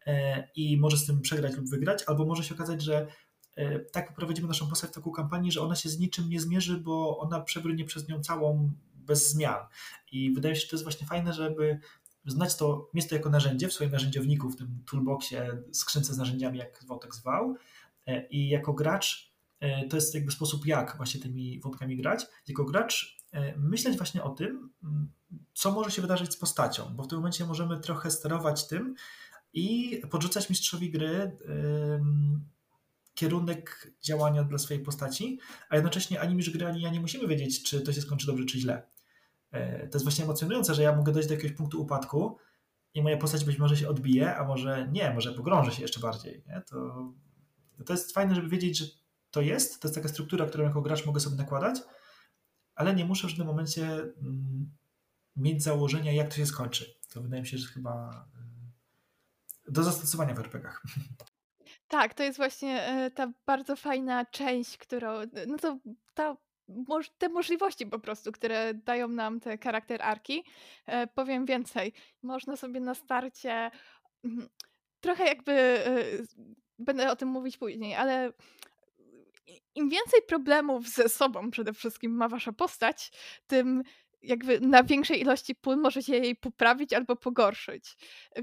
[0.06, 3.06] e, i może z tym przegrać lub wygrać, albo może się okazać, że
[3.58, 6.76] E, tak poprowadzimy naszą postać w taką kampanię, że ona się z niczym nie zmierzy,
[6.76, 9.60] bo ona przebrnie przez nią całą bez zmian.
[10.12, 11.78] I wydaje się, że to jest właśnie fajne, żeby
[12.26, 16.58] znać to, mieć to jako narzędzie w swoim narzędziowniku, w tym toolboxie, skrzynce z narzędziami,
[16.58, 17.56] jak Wątek zwał.
[18.06, 19.28] E, I jako gracz
[19.90, 22.26] to jest jakby sposób, jak właśnie tymi wątkami grać.
[22.48, 23.17] Jako gracz
[23.56, 24.70] myśleć właśnie o tym,
[25.54, 28.94] co może się wydarzyć z postacią, bo w tym momencie możemy trochę sterować tym
[29.52, 31.38] i podrzucać mistrzowi gry
[33.18, 35.38] kierunek działania dla swojej postaci,
[35.68, 38.44] a jednocześnie ani mistrz gry, ani ja nie musimy wiedzieć, czy to się skończy dobrze,
[38.44, 38.82] czy źle.
[39.50, 42.38] E, to jest właśnie emocjonujące, że ja mogę dojść do jakiegoś punktu upadku
[42.94, 46.42] i moja postać być może się odbije, a może nie, może pogrąży się jeszcze bardziej.
[46.46, 46.62] Nie?
[46.70, 47.08] To,
[47.86, 48.86] to jest fajne, żeby wiedzieć, że
[49.30, 51.78] to jest, to jest taka struktura, którą jako gracz mogę sobie nakładać,
[52.78, 54.70] ale nie muszę w żadnym momencie mm,
[55.36, 56.94] mieć założenia, jak to się skończy.
[57.12, 58.24] To wydaje mi się, że chyba
[59.68, 60.82] y, do zastosowania w RPGach.
[61.88, 65.78] Tak, to jest właśnie e, ta bardzo fajna część, którą, no to
[66.14, 66.36] ta,
[67.18, 70.44] te możliwości po prostu, które dają nam te charakter arki.
[70.86, 73.70] E, powiem więcej, można sobie na starcie
[74.24, 74.48] mm,
[75.00, 76.02] trochę jakby, e,
[76.78, 78.32] będę o tym mówić później, ale
[79.74, 83.12] im więcej problemów ze sobą przede wszystkim ma wasza postać,
[83.46, 83.82] tym
[84.22, 87.96] jakby na większej ilości pól możecie jej poprawić albo pogorszyć.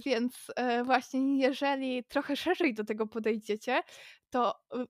[0.06, 3.82] Więc e, właśnie jeżeli trochę szerzej do tego podejdziecie,
[4.30, 4.86] to y,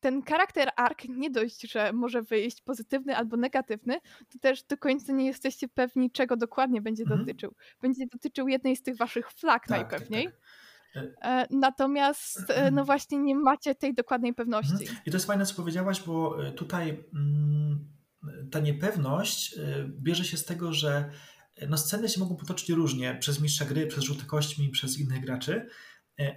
[0.00, 3.98] ten charakter arc nie dość, że może wyjść pozytywny albo negatywny,
[4.32, 7.20] to też do końca nie jesteście pewni, czego dokładnie będzie mhm.
[7.20, 7.54] dotyczył.
[7.80, 10.24] Będzie dotyczył jednej z tych waszych flag tak, tak najpewniej.
[10.24, 10.42] Tak, tak.
[10.96, 14.72] E, natomiast e, no właśnie nie macie tej dokładnej pewności.
[14.72, 14.98] Mhm.
[15.06, 17.88] I to jest fajne, co powiedziałaś, bo tutaj mm,
[18.50, 21.10] ta niepewność bierze się z tego, że
[21.68, 25.68] no sceny się mogą potoczyć różnie przez mistrza gry, przez rzuty kośćmi, przez innych graczy.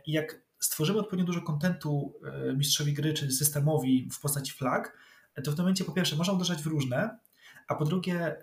[0.05, 2.19] I jak stworzymy odpowiednio dużo kontentu
[2.55, 4.97] mistrzowi gry czy systemowi w postaci flag,
[5.43, 7.19] to w tym momencie po pierwsze można uderzać w różne,
[7.67, 8.35] a po drugie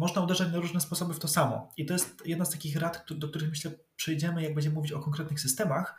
[0.00, 1.72] można uderzać na różne sposoby w to samo.
[1.76, 5.00] I to jest jedna z takich rad, do których myślę przejdziemy, jak będziemy mówić o
[5.00, 5.94] konkretnych systemach,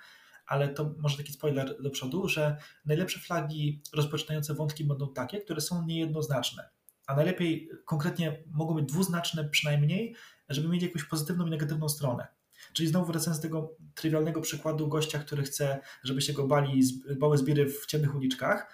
[0.45, 5.61] ale to może taki spoiler do przodu, że najlepsze flagi rozpoczynające wątki będą takie, które
[5.61, 6.69] są niejednoznaczne.
[7.07, 10.15] A najlepiej konkretnie mogą być dwuznaczne przynajmniej,
[10.49, 12.27] żeby mieć jakąś pozytywną i negatywną stronę.
[12.73, 16.83] Czyli znowu wracając do tego trywialnego przykładu gościa, który chce, żeby się go bali,
[17.19, 18.73] bały zbiry w ciemnych uliczkach,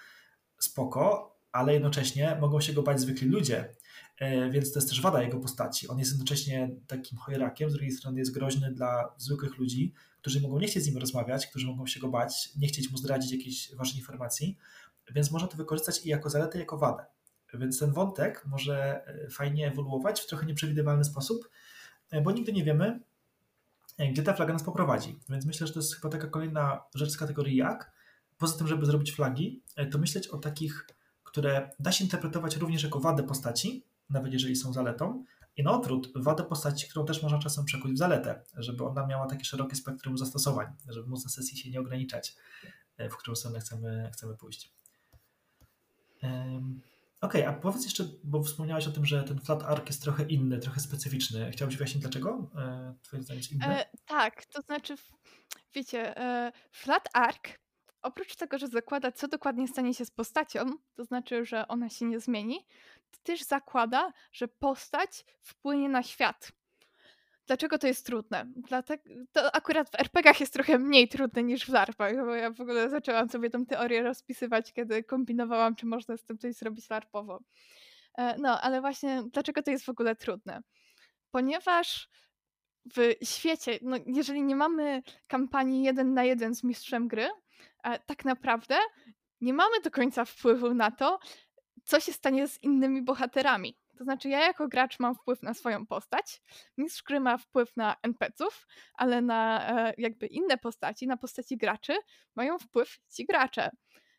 [0.60, 3.76] spoko, ale jednocześnie mogą się go bać zwykli ludzie,
[4.52, 5.88] więc to jest też wada jego postaci.
[5.88, 10.60] On jest jednocześnie takim chojerakiem, z drugiej strony jest groźny dla zwykłych ludzi, którzy mogą
[10.60, 13.76] nie chcieć z nim rozmawiać, którzy mogą się go bać, nie chcieć mu zdradzić jakiejś
[13.76, 14.58] ważnej informacji,
[15.16, 17.06] więc można to wykorzystać i jako zaletę, i jako wadę.
[17.54, 21.50] Więc ten wątek może fajnie ewoluować w trochę nieprzewidywalny sposób,
[22.24, 23.00] bo nigdy nie wiemy,
[24.12, 25.20] gdzie ta flaga nas poprowadzi.
[25.30, 27.92] Więc myślę, że to jest chyba taka kolejna rzecz z kategorii jak.
[28.38, 30.88] Poza tym, żeby zrobić flagi, to myśleć o takich,
[31.24, 35.24] które da się interpretować również jako wadę postaci, nawet jeżeli są zaletą,
[35.58, 39.28] i na odwrót wadę postaci, którą też można czasem przekuć w zaletę, żeby ona miała
[39.28, 42.36] takie szerokie spektrum zastosowań, żeby móc na sesji się nie ograniczać,
[42.98, 44.74] e, w którą stronę chcemy, chcemy pójść.
[47.22, 50.60] Okay, a powiedz jeszcze, bo wspomniałeś o tym, że ten flat arc jest trochę inny,
[50.60, 51.52] trochę specyficzny.
[51.52, 52.50] Chciałbyś wyjaśnić dlaczego?
[52.56, 53.82] E, twoje zdanie jest inne?
[53.82, 54.96] E, tak, to znaczy,
[55.74, 57.42] wiecie, e, flat arc
[58.02, 60.66] oprócz tego, że zakłada, co dokładnie stanie się z postacią,
[60.96, 62.66] to znaczy, że ona się nie zmieni,
[63.24, 66.52] też zakłada, że postać wpłynie na świat.
[67.48, 68.46] Dlaczego to jest trudne?
[68.56, 72.62] Dlatego, to akurat w RPGach jest trochę mniej trudne niż w LARPach, bo ja w
[72.62, 77.40] ogóle zaczęłam sobie tą teorię rozpisywać, kiedy kombinowałam, czy można z tym coś zrobić LARPowo.
[78.18, 80.62] E, no, ale właśnie dlaczego to jest w ogóle trudne?
[81.32, 82.10] Ponieważ
[82.96, 87.30] w świecie, no, jeżeli nie mamy kampanii jeden na jeden z mistrzem gry,
[87.84, 88.76] e, tak naprawdę
[89.42, 91.20] nie mamy do końca wpływu na to,
[91.88, 93.78] co się stanie z innymi bohaterami.
[93.98, 96.42] To znaczy, ja jako gracz mam wpływ na swoją postać,
[96.78, 101.94] mistrz gry ma wpływ na NPC-ów, ale na e, jakby inne postaci, na postaci graczy
[102.36, 103.70] mają wpływ ci gracze.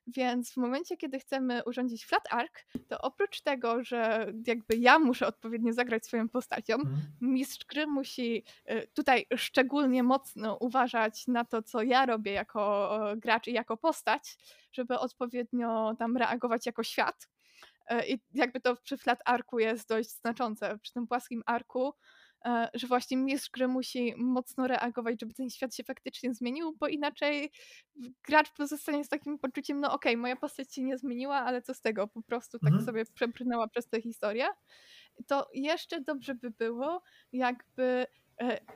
[0.07, 2.53] Więc w momencie, kiedy chcemy urządzić flat arc,
[2.89, 7.01] to oprócz tego, że jakby ja muszę odpowiednio zagrać swoją postacią, mhm.
[7.21, 13.47] mistrz gry musi e, tutaj szczególnie mocno uważać na to, co ja robię jako gracz
[13.47, 14.37] i jako postać,
[14.73, 17.29] żeby odpowiednio tam reagować jako świat.
[17.89, 20.79] E, I jakby to przy flat arku jest dość znaczące.
[20.79, 21.93] Przy tym płaskim arku,
[22.45, 26.89] e, że właśnie mistrz gry musi mocno reagować, żeby ten świat się faktycznie zmienił, bo
[26.89, 27.53] inaczej
[28.29, 31.75] gracz pozostanie z takim poczuciem, no okej, okay, moja postać się nie zmieniła, ale co
[31.75, 32.87] z tego, po prostu tak mhm.
[32.87, 34.47] sobie przebrnęła przez tę historię.
[35.27, 38.07] To jeszcze dobrze by było, jakby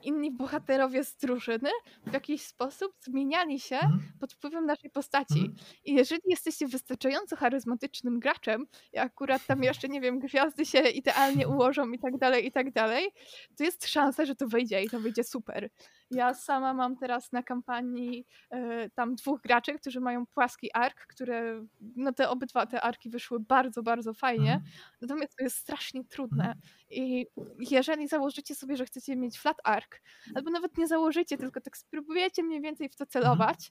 [0.03, 1.71] inni bohaterowie z drużyny
[2.07, 4.01] w jakiś sposób zmieniali się mm.
[4.21, 5.39] pod wpływem naszej postaci.
[5.39, 5.55] Mm.
[5.85, 11.49] I jeżeli jesteście wystarczająco charyzmatycznym graczem, i akurat tam jeszcze, nie wiem, gwiazdy się idealnie
[11.49, 13.11] ułożą i tak dalej, i tak dalej,
[13.59, 15.71] to jest szansa, że to wyjdzie i to wyjdzie super.
[16.13, 21.67] Ja sama mam teraz na kampanii y, tam dwóch graczy, którzy mają płaski ark, które,
[21.97, 24.63] no te obydwa te arki wyszły bardzo, bardzo fajnie, mm.
[25.01, 26.45] natomiast to jest strasznie trudne.
[26.45, 26.59] Mm.
[26.91, 27.27] I
[27.59, 29.91] jeżeli założycie sobie, że chcecie mieć flat arc,
[30.35, 33.71] albo nawet nie założycie, tylko tak spróbujecie mniej więcej w to celować,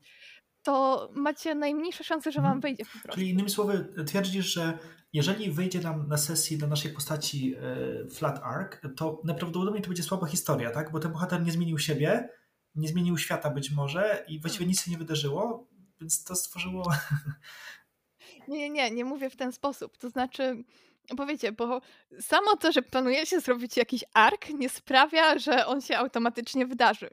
[0.64, 2.62] to macie najmniejsze szanse, że wam mhm.
[2.62, 3.12] wyjdzie po prostu.
[3.12, 4.78] Czyli innymi słowy, twierdzisz, że
[5.14, 10.04] jeżeli wyjdzie nam na sesji do naszej postaci e, flat arc, to najprawdopodobniej to będzie
[10.04, 10.92] słaba historia, tak?
[10.92, 12.30] Bo ten bohater nie zmienił siebie,
[12.76, 15.68] nie zmienił świata być może i właściwie nic się nie wydarzyło,
[16.02, 16.92] więc to stworzyło...
[18.48, 19.98] Nie, nie, nie, nie mówię w ten sposób.
[19.98, 20.64] To znaczy,
[21.16, 21.82] bo wiecie, bo
[22.20, 27.10] samo to, że planujecie zrobić jakiś ark, nie sprawia, że on się automatycznie wydarzy.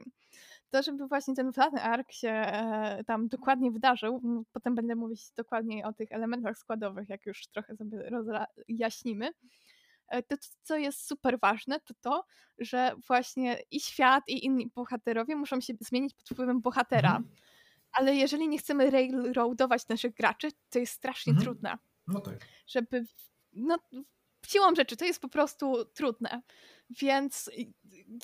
[0.69, 5.83] To, żeby właśnie ten flatny ark się e, tam dokładnie wydarzył, potem będę mówić dokładniej
[5.83, 9.31] o tych elementach składowych, jak już trochę sobie rozjaśnimy.
[10.07, 12.25] E, to, co jest super ważne, to to,
[12.59, 17.17] że właśnie i świat, i inni bohaterowie muszą się zmienić pod wpływem bohatera.
[17.17, 17.35] Mhm.
[17.91, 21.45] Ale jeżeli nie chcemy railroadować naszych graczy, to jest strasznie mhm.
[21.45, 21.77] trudne.
[22.07, 22.47] No tak.
[22.67, 23.05] Żeby
[23.53, 23.77] no,
[24.47, 26.41] siłą rzeczy to jest po prostu trudne.
[26.89, 27.49] Więc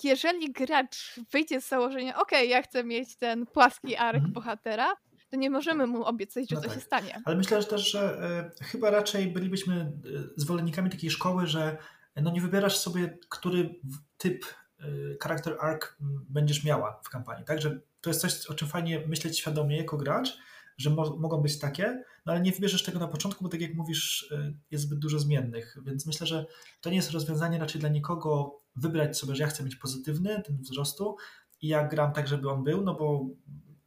[0.04, 4.34] jeżeli gracz wyjdzie z założenia, ok, ja chcę mieć ten płaski ark mhm.
[4.34, 4.96] bohatera,
[5.30, 6.78] to nie możemy mu obiecać, że no to tak.
[6.78, 7.22] się stanie.
[7.26, 8.30] Ale myślę że też, że
[8.62, 9.90] y, chyba raczej bylibyśmy e,
[10.36, 11.78] zwolennikami takiej szkoły, że
[12.16, 13.80] no nie wybierasz sobie, który
[14.18, 14.46] typ
[14.80, 15.86] y, character arc
[16.30, 17.62] będziesz miała w kampanii, tak?
[17.62, 20.38] Że to jest coś, o czym fajnie myśleć świadomie jako gracz,
[20.78, 23.74] że mo mogą być takie, no ale nie wybierzesz tego na początku, bo tak jak
[23.74, 26.46] mówisz, y, jest zbyt dużo zmiennych, więc myślę, że
[26.82, 30.58] to nie jest rozwiązanie raczej dla nikogo wybrać sobie, że ja chcę mieć pozytywny ten
[30.58, 31.16] wzrostu
[31.62, 33.26] i ja gram tak, żeby on był, no bo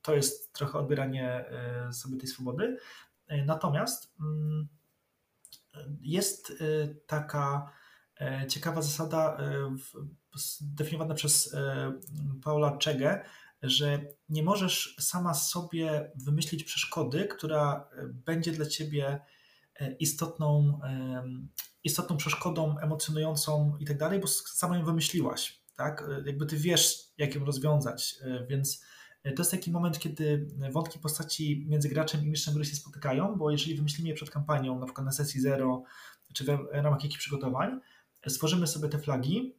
[0.02, 1.44] to jest trochę odbieranie
[1.88, 2.76] y, sobie tej swobody.
[3.32, 4.68] Y, natomiast mm,
[6.00, 6.52] jest
[7.06, 7.72] taka
[8.48, 9.38] ciekawa zasada
[10.34, 11.56] zdefiniowana przez
[12.42, 13.24] Paula Czegę,
[13.62, 19.20] że nie możesz sama sobie wymyślić przeszkody, która e, będzie dla ciebie
[19.80, 20.80] e, istotną,
[21.84, 25.62] istotną przeszkodą emocjonującą i tak dalej, bo sama ją wymyśliłaś.
[25.76, 26.02] Tak?
[26.02, 28.14] E, jakby ty wiesz, jak ją rozwiązać,
[28.48, 28.84] więc
[29.22, 33.50] to jest taki moment, kiedy wątki postaci między graczem i mistrzem gry się spotykają, bo
[33.50, 35.82] jeżeli wymyślimy je przed kampanią, na przykład na sesji zero,
[36.34, 37.80] czy w ramach jakichś przygotowań,
[38.26, 39.54] stworzymy sobie te flagi,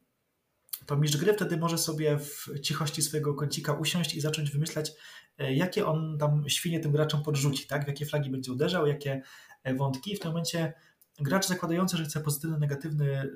[0.85, 4.91] to mistrz gry wtedy może sobie w cichości swojego kącika usiąść i zacząć wymyślać,
[5.37, 7.85] e, jakie on tam świnie tym graczom podrzuci, tak?
[7.85, 9.21] w jakie flagi będzie uderzał, jakie
[9.63, 10.15] e, wątki.
[10.15, 10.73] W tym momencie
[11.19, 13.29] gracz zakładający, że chce pozytywny, negatywny, y,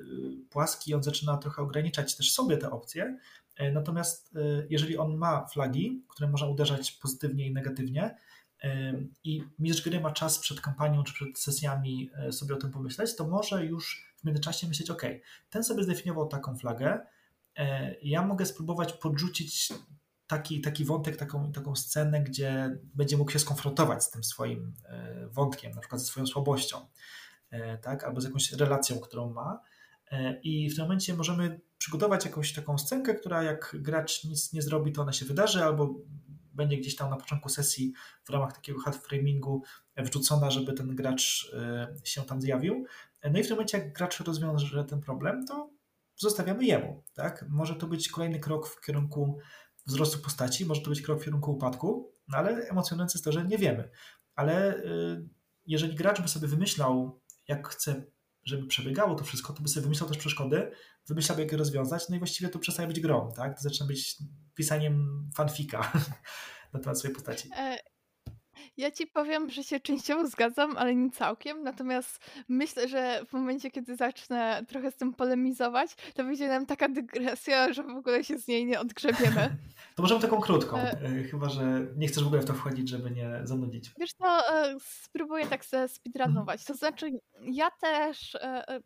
[0.50, 3.18] płaski, on zaczyna trochę ograniczać też sobie te opcje.
[3.56, 4.34] E, natomiast
[4.70, 8.16] jeżeli on ma flagi, które można uderzać pozytywnie i negatywnie,
[9.24, 13.28] i mistrz gry ma czas przed kampanią czy przed sesjami sobie o tym pomyśleć, to
[13.28, 15.02] może już w międzyczasie myśleć, ok,
[15.50, 17.04] ten sobie zdefiniował taką flagę, E,
[18.02, 19.72] ja mogę spróbować podrzucić
[20.26, 25.28] taki, taki wątek, taką, taką scenę, gdzie będzie mógł się skonfrontować z tym swoim e,
[25.28, 26.86] wątkiem, na przykład ze swoją słabością,
[27.50, 28.04] e, tak?
[28.04, 29.60] albo z jakąś relacją, którą ma.
[30.42, 34.92] I w tym momencie możemy przygotować jakąś taką scenkę, która jak gracz nic nie zrobi,
[34.92, 35.94] to ona się wydarzy, albo
[36.52, 37.92] będzie gdzieś tam na początku sesji
[38.24, 39.62] w ramach takiego hard framingu
[39.96, 41.52] wrzucona, żeby ten gracz
[42.04, 42.86] się tam zjawił.
[43.30, 45.70] No i w tym momencie, jak gracz rozwiąże ten problem, to
[46.16, 47.04] zostawiamy jemu.
[47.14, 47.44] Tak?
[47.48, 49.38] Może to być kolejny krok w kierunku
[49.86, 53.44] wzrostu postaci, może to być krok w kierunku upadku, no ale emocjonujące jest to, że
[53.44, 53.90] nie wiemy.
[54.34, 55.28] Ale y,
[55.66, 58.04] jeżeli gracz by sobie wymyślał, jak chce,
[58.44, 60.70] żeby przebiegało to wszystko, to by sobie wymyślał też przeszkody,
[61.08, 63.56] wymyślał, jak je rozwiązać, no i właściwie to przestaje być grą, tak?
[63.56, 64.16] To zaczyna być
[64.54, 65.92] pisaniem fanfika
[66.72, 67.50] na temat swojej postaci.
[68.76, 71.62] Ja ci powiem, że się częściowo zgadzam, ale nie całkiem.
[71.62, 76.88] Natomiast myślę, że w momencie, kiedy zacznę trochę z tym polemizować, to wyjdzie nam taka
[76.88, 79.50] dygresja, że w ogóle się z niej nie odgrzebiemy.
[79.96, 81.00] To możemy taką krótką, e...
[81.02, 83.92] e chyba że nie chcesz w ogóle w to wchodzić, żeby nie zanudzić.
[84.00, 86.64] Wiesz to e, spróbuję tak se speedrunować.
[86.64, 87.10] To znaczy,
[87.40, 88.80] ja też e, e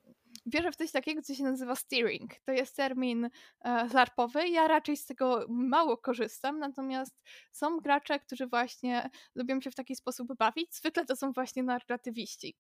[0.46, 2.34] wierzę w coś takiego, co się nazywa steering.
[2.44, 3.24] To jest termin
[3.60, 4.48] e, larpowy.
[4.48, 7.22] Ja raczej z tego mało korzystam, natomiast
[7.52, 10.74] są gracze, którzy właśnie lubią się w taki sposób bawić.
[10.74, 12.56] Zwykle to są właśnie narratywiści,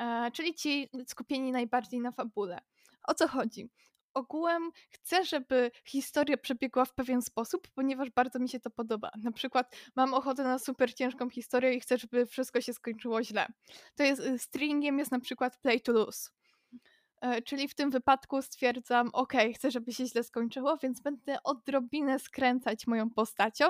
[0.00, 2.58] e, czyli ci skupieni najbardziej na fabule.
[3.08, 3.68] O co chodzi?
[4.16, 9.10] ogółem chcę, żeby historia przebiegła w pewien sposób, ponieważ bardzo mi się to podoba.
[9.22, 13.46] Na przykład mam ochotę na super ciężką historię i chcę, żeby wszystko się skończyło źle.
[13.94, 16.30] To jest y, stringiem jest na przykład play to lose.
[17.20, 22.18] E, czyli w tym wypadku stwierdzam, ok, chcę, żeby się źle skończyło, więc będę odrobinę
[22.18, 23.64] skręcać moją postacią,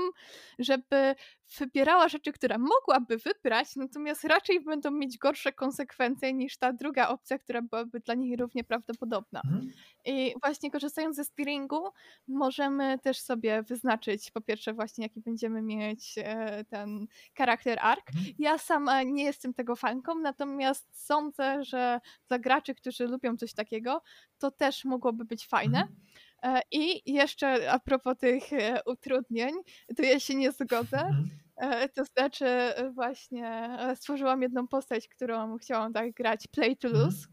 [0.59, 1.15] żeby
[1.59, 7.39] wybierała rzeczy, które mogłaby wybrać, natomiast raczej będą mieć gorsze konsekwencje niż ta druga opcja,
[7.39, 9.41] która byłaby dla nich równie prawdopodobna.
[9.45, 9.73] Mhm.
[10.05, 11.89] I właśnie korzystając ze steeringu,
[12.29, 17.07] możemy też sobie wyznaczyć po pierwsze właśnie jaki będziemy mieć e, ten
[17.39, 18.09] charakter arc.
[18.09, 18.35] Mhm.
[18.39, 24.03] Ja sama nie jestem tego fanką, natomiast sądzę, że dla graczy, którzy lubią coś takiego,
[24.39, 25.81] to też mogłoby być fajne.
[25.81, 25.97] Mhm.
[26.47, 29.55] E, I jeszcze a propos tych e, utrudnień,
[29.97, 30.99] to ja się nie zgodzę.
[30.99, 31.31] Mhm.
[31.95, 32.47] To znaczy,
[32.95, 37.27] właśnie stworzyłam jedną postać, którą chciałam tak grać play to lose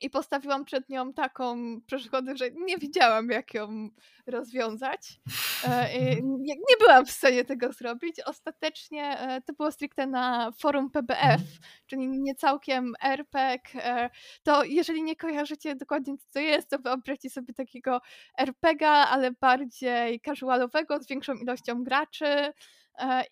[0.00, 3.90] i postawiłam przed nią taką przeszkodę, że nie wiedziałam, jak ją
[4.26, 5.20] rozwiązać.
[5.64, 5.88] E,
[6.22, 8.20] nie, nie byłam w stanie tego zrobić.
[8.20, 11.58] Ostatecznie e, to było stricte na forum PBF, mhm.
[11.86, 13.60] czyli nie całkiem RPG.
[13.74, 14.10] E,
[14.42, 18.00] to jeżeli nie kojarzycie dokładnie, co to jest, to wyobraźcie sobie takiego
[18.38, 22.52] RPGa, ale bardziej casualowego, z większą ilością graczy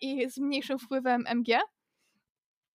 [0.01, 1.59] i z mniejszym wpływem MG.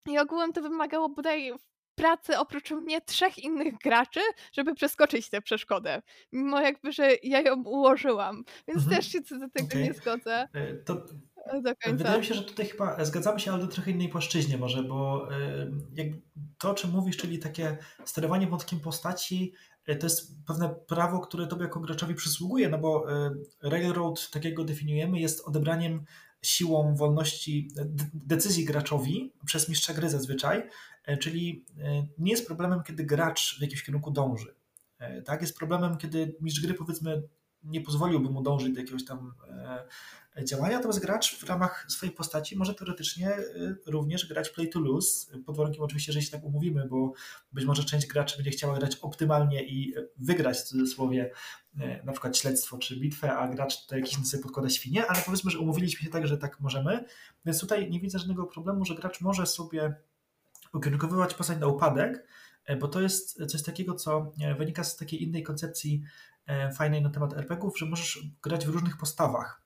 [0.08, 1.52] I ogółem to wymagało bodaj
[1.94, 4.20] pracy oprócz mnie trzech innych graczy,
[4.52, 6.02] żeby przeskoczyć tę przeszkodę.
[6.32, 8.44] Mimo jakby, że ja ją ułożyłam.
[8.68, 8.96] Więc mhm.
[8.96, 9.82] też się co do tego okay.
[9.82, 10.48] nie zgodzę.
[10.52, 11.06] E, to
[11.82, 11.96] końca.
[11.96, 15.28] Wydaje mi się, że tutaj chyba zgadzamy się, ale do trochę innej płaszczyźnie może, bo
[15.32, 15.70] e,
[16.58, 19.52] to, o czym mówisz, czyli takie sterowanie wątkiem postaci,
[19.86, 23.06] e, to jest pewne prawo, które tobie jako graczowi przysługuje, no bo
[23.62, 26.04] Railroad, tak jak go definiujemy, jest odebraniem
[26.44, 27.68] siłą wolności
[28.14, 30.68] decyzji graczowi przez mistrza gry zazwyczaj, e,
[31.20, 34.54] czyli e, nie jest problemem, kiedy gracz w jakimś kierunku dąży.
[34.98, 37.22] E, tak, jest problemem, kiedy mistrz gry powiedzmy
[37.62, 39.34] nie pozwoliłby mu dążyć do jakiegoś tam
[40.44, 43.36] działania, natomiast gracz w ramach swojej postaci może teoretycznie
[43.86, 47.12] również grać play to lose, pod warunkiem oczywiście, że się tak umówimy, bo
[47.52, 51.30] być może część graczy będzie chciała grać optymalnie i wygrać w cudzysłowie
[52.04, 55.58] na przykład śledztwo czy bitwę, a gracz tutaj jakiś sobie podkłada świnie, ale powiedzmy, że
[55.58, 57.04] umówiliśmy się tak, że tak możemy,
[57.46, 59.94] więc tutaj nie widzę żadnego problemu, że gracz może sobie
[60.74, 62.26] ukierunkowywać postać na upadek,
[62.80, 66.02] bo to jest coś takiego, co wynika z takiej innej koncepcji
[66.76, 69.62] fajnej na temat RPGów, że możesz grać w różnych postawach.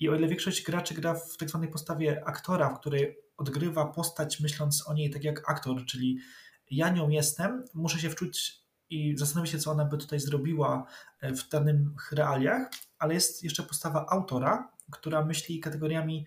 [0.00, 4.40] I o ile większość graczy gra w tak zwanej postawie aktora, w której odgrywa postać
[4.40, 6.18] myśląc o niej tak jak aktor, czyli
[6.70, 10.86] ja nią jestem, muszę się wczuć i zastanowić się, co ona by tutaj zrobiła
[11.20, 16.26] e, w danych realiach, ale jest jeszcze postawa autora, która myśli kategoriami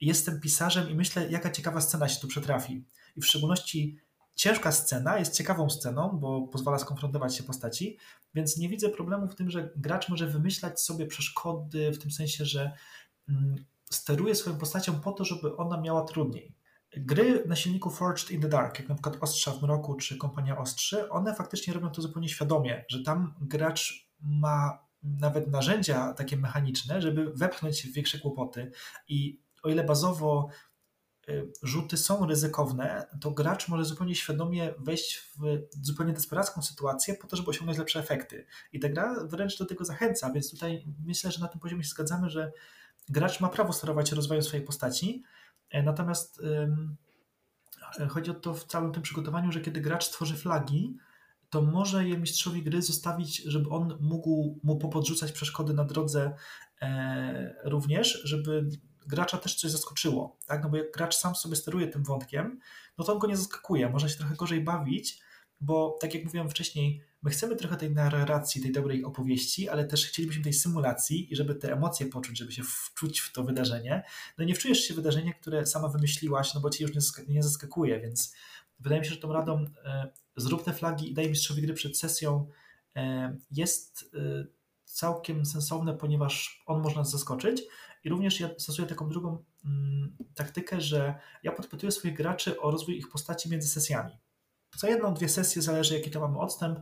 [0.00, 2.84] jestem pisarzem i myślę, jaka ciekawa scena się tu przetrafi.
[3.20, 3.96] I w szczególności
[4.34, 7.98] ciężka scena, jest ciekawą sceną, bo pozwala skonfrontować się postaci,
[8.34, 12.44] więc nie widzę problemu w tym, że gracz może wymyślać sobie przeszkody w tym sensie,
[12.44, 12.72] że
[13.28, 16.54] mm, steruje swoją postacią po to, żeby ona miała trudniej.
[16.96, 20.58] Gry na silniku Forged in the Dark, jak na przykład Ostrza w Mroku czy Kompania
[20.58, 27.02] Ostrzy, one faktycznie robią to zupełnie świadomie, że tam gracz ma nawet narzędzia takie mechaniczne,
[27.02, 28.70] żeby wepchnąć w większe kłopoty
[29.08, 30.48] i o ile bazowo
[31.62, 37.36] rzuty są ryzykowne, to gracz może zupełnie świadomie wejść w zupełnie desperacką sytuację po to,
[37.36, 38.46] żeby osiągnąć lepsze efekty.
[38.72, 41.90] I ta gra wręcz do tego zachęca, więc tutaj myślę, że na tym poziomie się
[41.90, 42.52] zgadzamy, że
[43.08, 45.22] gracz ma prawo sterować rozwojem swojej postaci,
[45.70, 46.42] e, natomiast
[48.08, 50.96] chodzi o to w całym tym przygotowaniu, że kiedy gracz tworzy flagi,
[51.50, 56.34] to może je mistrzowi gry zostawić, żeby on mógł mu popodrzucać przeszkody na drodze
[56.82, 58.68] e, również, żeby
[59.10, 60.62] gracza też coś zaskoczyło, tak?
[60.62, 62.60] No bo jak gracz sam sobie steruje tym wątkiem,
[62.98, 65.20] no to on go nie zaskakuje, można się trochę gorzej bawić,
[65.60, 70.06] bo tak jak mówiłem wcześniej, my chcemy trochę tej narracji, tej dobrej opowieści, ale też
[70.06, 74.02] chcielibyśmy tej symulacji i żeby te emocje poczuć, żeby się wczuć w to wydarzenie.
[74.38, 76.92] No nie wczujesz się wydarzenie, które sama wymyśliłaś, no bo ci już
[77.28, 78.34] nie zaskakuje, więc
[78.78, 81.98] wydaje mi się, że tą radą e, zrób te flagi i daj mistrzowi gry przed
[81.98, 82.48] sesją
[82.96, 84.46] e, jest e,
[84.84, 87.62] całkiem sensowne, ponieważ on może nas zaskoczyć.
[88.04, 92.98] I również ja stosuję taką drugą mm, taktykę, że ja podpytuję swoich graczy o rozwój
[92.98, 94.18] ich postaci między sesjami.
[94.76, 96.80] Co jedną, dwie sesje, zależy jaki to mamy odstęp,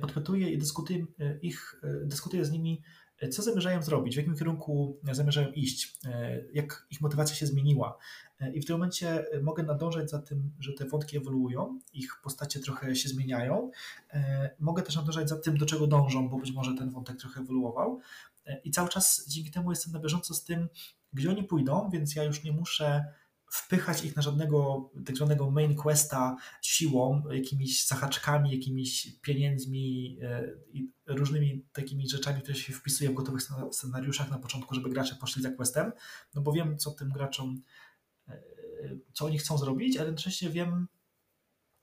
[0.00, 1.06] podpytuję i dyskutuję,
[1.42, 2.82] ich, dyskutuję z nimi
[3.30, 7.98] co zamierzają zrobić, w jakim kierunku zamierzają iść, e, jak ich motywacja się zmieniła.
[8.40, 12.60] E, I w tym momencie mogę nadążać za tym, że te wątki ewoluują, ich postacie
[12.60, 13.70] trochę się zmieniają.
[14.10, 17.40] E, mogę też nadążać za tym, do czego dążą, bo być może ten wątek trochę
[17.40, 18.00] ewoluował.
[18.64, 20.68] I cały czas dzięki temu jestem na bieżąco z tym,
[21.12, 23.04] gdzie oni pójdą, więc ja już nie muszę
[23.50, 30.92] wpychać ich na żadnego tak zwanego main questa siłą, jakimiś zahaczkami, jakimiś pieniędzmi e, i
[31.06, 33.42] różnymi takimi rzeczami, które się wpisuje w gotowych
[33.72, 35.92] scenariuszach na początku, żeby gracze poszli za questem,
[36.34, 37.62] no bo wiem, co tym graczom,
[38.28, 38.42] e,
[39.12, 40.88] co oni chcą zrobić, ale jednocześnie wiem,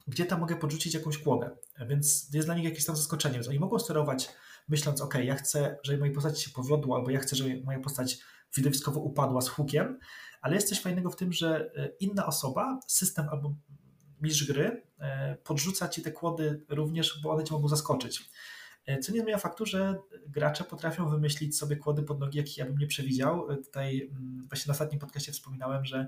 [0.08, 1.58] gdzie tam mogę podrzucić jakąś kłodę,
[1.88, 4.30] więc jest dla nich jakieś tam zaskoczenie, więc oni mogą sterować
[4.68, 8.18] myśląc, ok, ja chcę, żeby mojej postaci się powiodło, albo ja chcę, żeby moja postać
[8.58, 10.00] widowiskowo upadła z hukiem,
[10.42, 13.56] ale jest coś fajnego w tym, że e, inna osoba, system albo
[14.22, 18.30] mistrz gry e, podrzuca ci te kłody również, bo one cię mogą zaskoczyć.
[18.86, 22.66] E, co nie zmienia faktu, że gracze potrafią wymyślić sobie kłody pod nogi, jakich ja
[22.66, 23.48] bym nie przewidział.
[23.66, 26.08] Tutaj mm, właśnie na ostatnim podcastie wspominałem, że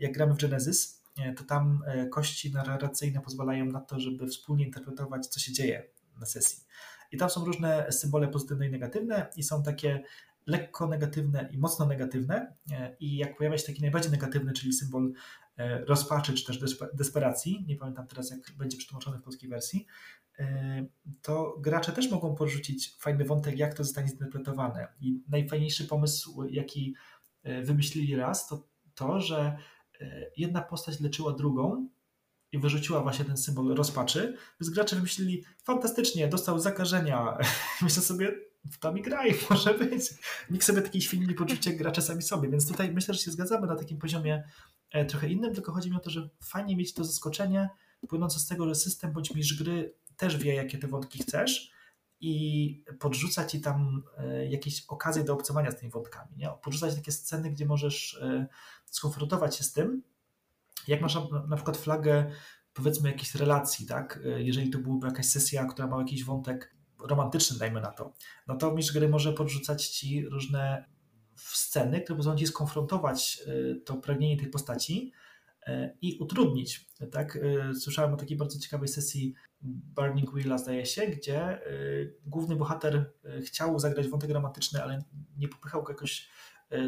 [0.00, 1.02] jak gramy w Genesis,
[1.36, 5.88] to tam kości narracyjne pozwalają na to, żeby wspólnie interpretować, co się dzieje
[6.20, 6.64] na sesji.
[7.14, 10.02] I tam są różne symbole pozytywne i negatywne, i są takie
[10.46, 12.54] lekko negatywne i mocno negatywne.
[12.72, 15.12] E, I jak pojawia się taki najbardziej negatywny, czyli symbol
[15.56, 16.58] e, rozpaczy czy też
[16.94, 19.86] desperacji, nie pamiętam teraz, jak będzie przetłumaczony w polskiej wersji,
[20.38, 20.86] e,
[21.22, 24.88] to gracze też mogą porzucić fajny wątek, jak to zostanie zinterpretowane.
[25.00, 26.94] I najfajniejszy pomysł, jaki
[27.62, 29.56] wymyślili raz, to to, że
[30.36, 31.88] jedna postać leczyła drugą
[32.54, 37.38] i wyrzuciła właśnie ten symbol rozpaczy, więc gracze wymyślili fantastycznie, dostał zakażenia.
[37.82, 38.32] Myślę sobie,
[38.72, 40.04] w to graj, może być.
[40.50, 43.76] Nikt sobie takiej nie poczucie gracze sami sobie, więc tutaj myślę, że się zgadzamy na
[43.76, 44.44] takim poziomie
[44.90, 47.68] e, trochę innym, tylko chodzi mi o to, że fajnie mieć to zaskoczenie
[48.08, 51.70] płynące z tego, że system bądź mistrz gry też wie, jakie te wątki chcesz
[52.20, 56.36] i podrzuca ci tam e, jakieś okazje do obcowania z tymi wątkami.
[56.36, 56.50] Nie?
[56.62, 58.46] Podrzucać takie sceny, gdzie możesz e,
[58.86, 60.02] skonfrontować się z tym,
[60.88, 61.18] jak masz
[61.48, 62.30] na przykład flagę
[62.72, 64.20] powiedzmy jakiejś relacji, tak?
[64.36, 68.12] Jeżeli to byłaby jakaś sesja, która ma jakiś wątek romantyczny, dajmy na to,
[68.46, 70.84] no to mistrz gry może podrzucać ci różne
[71.36, 75.12] sceny, które pozwolą ci skonfrontować y, to pragnienie tej postaci
[75.68, 76.86] y, i utrudnić.
[77.12, 77.36] Tak?
[77.36, 81.60] Y, słyszałem o takiej bardzo ciekawej sesji Burning Wheela, zdaje się, gdzie
[82.26, 83.12] główny bohater
[83.44, 84.98] chciał zagrać wątek romantyczny, ale
[85.36, 86.28] nie popychał go jakoś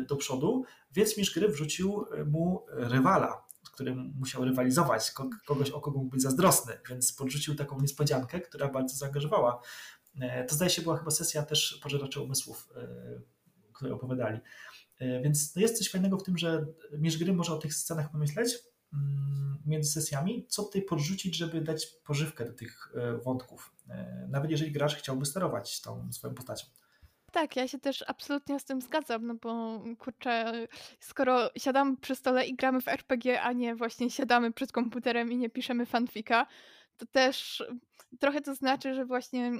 [0.08, 3.44] do przodu, więc mistrz gry wrzucił mu rywala,
[3.76, 5.12] którym musiał rywalizować,
[5.46, 9.60] kogoś, o kogo mógł być zazdrosny, więc podrzucił taką niespodziankę, która bardzo zaangażowała
[10.20, 12.88] E, to zdaje się była chyba sesja też pożeraczy umysłów, e,
[13.72, 14.40] które opowiadali.
[14.98, 18.10] E, więc no jest coś fajnego w tym, że mistrz gry może o tych scenach
[18.10, 18.58] pomyśleć
[18.92, 22.92] mm, między sesjami, co tutaj podrzucić, żeby dać pożywkę do tych
[23.24, 23.74] wątków.
[24.28, 26.66] Nawet jeżeli gracz chciałby sterować tą swoją postacią.
[27.36, 30.52] Tak, ja się też absolutnie z tym zgadzam, no bo kurczę,
[31.00, 35.36] skoro siadamy przy stole i gramy w RPG, a nie właśnie siadamy przed komputerem i
[35.36, 36.46] nie piszemy fanfika,
[36.96, 37.64] to też
[38.20, 39.52] trochę to znaczy, że właśnie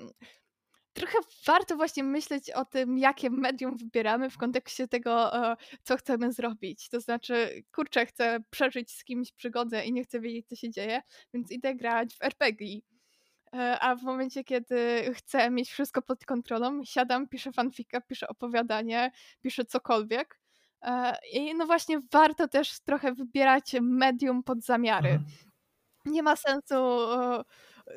[0.92, 6.32] trochę warto właśnie myśleć o tym, jakie medium wybieramy w kontekście tego, e, co chcemy
[6.32, 6.88] zrobić.
[6.88, 11.02] To znaczy, kurczę, chcę przeżyć z kimś przygodę i nie chcę wiedzieć, co się dzieje,
[11.34, 12.80] więc idę grać w RPG.
[13.56, 19.10] E, a w momencie, kiedy chcę mieć wszystko pod kontrolą, siadam, piszę fanfika, piszę opowiadanie,
[19.42, 20.40] piszę cokolwiek.
[20.82, 25.20] E, I no właśnie warto też trochę wybierać medium pod zamiary.
[26.04, 26.74] Nie ma sensu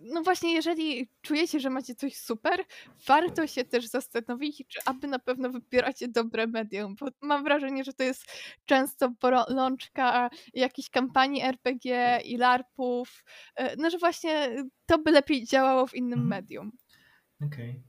[0.03, 2.59] no właśnie, jeżeli czujecie, że macie coś super,
[3.07, 7.93] warto się też zastanowić, czy aby na pewno wybieracie dobre medium, bo mam wrażenie, że
[7.93, 8.25] to jest
[8.65, 13.23] często bolączka jakichś kampanii RPG i LARPów,
[13.55, 16.27] e, no że właśnie to by lepiej działało w innym mhm.
[16.27, 16.71] medium.
[17.41, 17.83] Okej.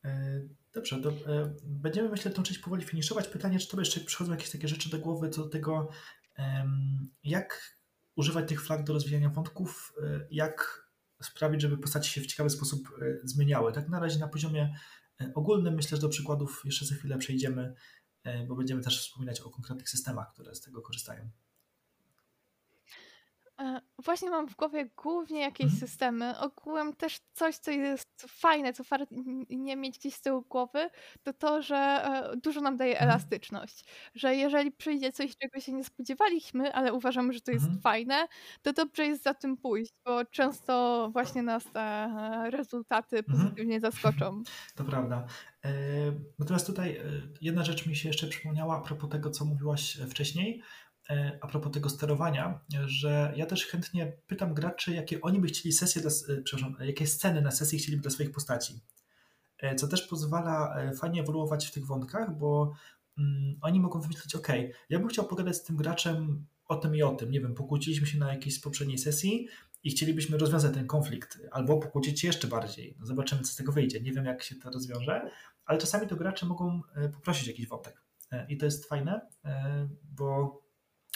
[0.00, 0.12] Okay.
[0.12, 0.40] E,
[0.72, 3.28] dobrze, to e, będziemy myślę tą część powoli finiszować.
[3.28, 5.88] Pytanie, czy to jeszcze przychodzą jakieś takie rzeczy do głowy co do tego,
[7.24, 7.76] jak
[8.16, 9.92] używać tych flag do rozwijania wątków,
[10.30, 10.89] jak
[11.22, 13.72] sprawić, żeby postaci się w ciekawy sposób e, zmieniały.
[13.72, 14.74] Tak na razie na poziomie
[15.20, 17.74] e, ogólnym myślę, że do przykładów jeszcze za chwilę przejdziemy,
[18.24, 21.30] e, bo będziemy też wspominać o konkretnych systemach, które z tego korzystają.
[23.60, 25.80] E, właśnie mam w głowie głównie jakieś mhm.
[25.80, 26.38] systemy.
[26.38, 29.14] Ogółem też coś, co jest fajne, co warto
[29.50, 30.90] nie mieć gdzieś z tyłu głowy,
[31.22, 33.10] to to, że e, dużo nam daje mhm.
[33.10, 33.84] elastyczność.
[34.14, 37.82] Że jeżeli przyjdzie coś, czego się nie spodziewaliśmy, ale uważamy, że to jest mhm.
[37.82, 38.28] fajne,
[38.62, 44.42] to dobrze jest za tym pójść, bo często właśnie nas te e, rezultaty pozytywnie zaskoczą.
[44.76, 45.26] To prawda.
[46.38, 47.00] Natomiast tutaj
[47.40, 50.62] jedna rzecz mi się jeszcze przypomniała a propos tego, co mówiłaś wcześniej,
[51.40, 56.02] a propos tego sterowania, że ja też chętnie pytam graczy, jakie oni by chcieli sesje,
[56.02, 58.80] dla, e, przepraszam, jakie sceny na sesji chcieliby dla swoich postaci.
[59.58, 62.72] E, co też pozwala fajnie ewoluować w tych wątkach, bo
[63.18, 64.48] mm, oni mogą wymyślić, ok,
[64.90, 68.06] ja bym chciał pogadać z tym graczem o tym i o tym, nie wiem, pokłóciliśmy
[68.06, 69.48] się na jakiejś poprzedniej sesji
[69.84, 72.96] i chcielibyśmy rozwiązać ten konflikt, albo pokłócić się jeszcze bardziej.
[73.00, 74.00] No zobaczymy, co z tego wyjdzie.
[74.00, 75.30] Nie wiem, jak się to rozwiąże,
[75.64, 76.80] ale czasami to gracze mogą
[77.14, 78.02] poprosić jakiś wątek.
[78.48, 79.20] I to jest fajne,
[80.02, 80.60] bo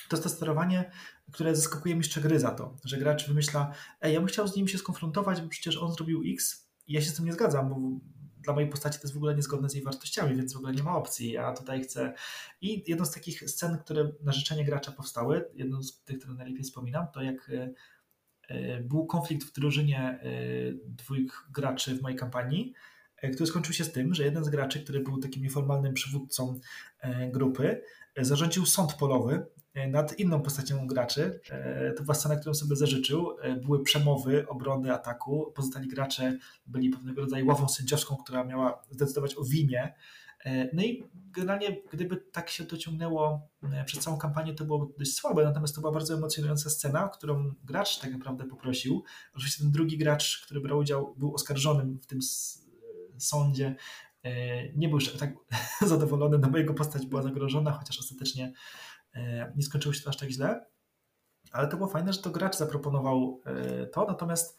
[0.08, 0.90] to jest to sterowanie,
[1.32, 4.68] które zaskakuje mistrza gry za to, że gracz wymyśla, ej, ja bym chciał z nim
[4.68, 8.00] się skonfrontować, bo przecież on zrobił X i ja się z tym nie zgadzam, bo
[8.44, 10.82] dla mojej postaci to jest w ogóle niezgodne z jej wartościami, więc w ogóle nie
[10.82, 11.32] ma opcji.
[11.32, 12.14] Ja tutaj chcę.
[12.60, 16.64] I jedną z takich scen, które na życzenie gracza powstały, jedną z tych, które najlepiej
[16.64, 17.70] wspominam, to jak e,
[18.48, 20.20] e, był konflikt w drużynie e,
[20.84, 22.72] dwóch graczy w mojej kampanii,
[23.34, 26.60] który skończył się z tym, że jeden z graczy, który był takim nieformalnym przywódcą
[27.32, 27.82] grupy,
[28.16, 31.40] zarządził sąd polowy nad inną postacią graczy.
[31.50, 33.36] E, to była scena, którą sobie zażyczył.
[33.42, 35.52] E, były przemowy, obrony, ataku.
[35.54, 39.94] Pozostali gracze byli pewnego rodzaju ławą sędziowską, która miała zdecydować o winie.
[40.72, 43.48] No i generalnie, gdyby tak się dociągnęło
[43.86, 47.98] przez całą kampanię, to było dość słabe, natomiast to była bardzo emocjonująca scena, którą gracz
[47.98, 49.04] tak naprawdę poprosił.
[49.34, 52.18] Oczywiście ten drugi gracz, który brał udział, był oskarżonym w tym
[53.18, 53.76] sądzie.
[54.76, 55.34] Nie był już tak
[55.86, 58.93] zadowolony, no bo jego postać była zagrożona, chociaż ostatecznie E,
[59.56, 60.66] nie skończyło się to aż tak źle,
[61.52, 64.56] ale to było fajne, że to gracz zaproponował e, to, natomiast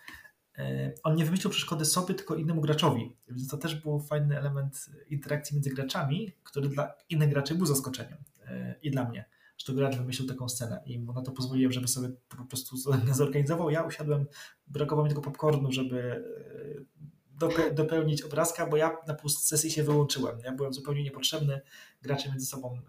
[0.58, 3.16] e, on nie wymyślił przeszkody sobie, tylko innemu graczowi.
[3.28, 8.18] Więc to też był fajny element interakcji między graczami, który dla innych graczy był zaskoczeniem
[8.82, 9.26] i dla mnie,
[9.58, 12.46] że to gracz wymyślił taką scenę i mu na to pozwoliłem, żeby sobie to po
[12.46, 12.78] prostu
[13.14, 13.70] zorganizował.
[13.70, 14.26] Ja usiadłem,
[14.68, 16.24] brakowało mi tego popcornu, żeby
[17.74, 20.40] dopełnić obrazka, bo ja na pół sesji się wyłączyłem.
[20.44, 21.62] Ja byłem zupełnie niepotrzebny,
[22.02, 22.80] gracze między sobą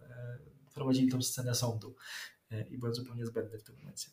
[0.77, 1.97] prowadzili tą scenę sądu
[2.51, 4.11] e, i byłem zupełnie zbędny w tym momencie.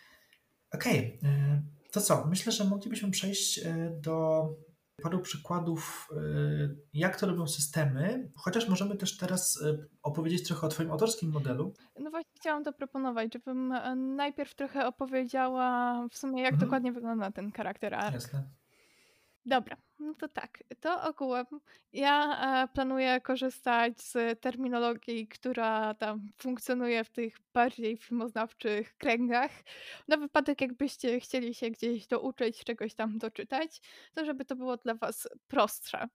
[0.74, 1.30] Okej, okay.
[1.30, 2.26] E, to co?
[2.26, 4.48] Myślę, że moglibyśmy przejść e, do
[5.02, 6.08] paru przykładów,
[6.92, 9.62] jak to robią systemy, chociaż możemy też teraz
[10.02, 11.74] opowiedzieć trochę o Twoim autorskim modelu.
[12.00, 13.68] No właśnie chciałam to proponować, żebym
[14.16, 16.68] najpierw trochę opowiedziała w sumie, jak mhm.
[16.68, 18.14] dokładnie wygląda ten charakter arc.
[18.14, 18.48] Jasne.
[19.48, 20.64] Dobra, no to tak.
[20.80, 21.46] To ogółem
[21.92, 29.50] ja e, planuję korzystać z terminologii, która tam funkcjonuje w tych bardziej filmoznawczych kręgach.
[30.08, 33.80] Na wypadek, jakbyście chcieli się gdzieś douczyć, czegoś tam doczytać,
[34.14, 36.08] to żeby to było dla Was prostsze.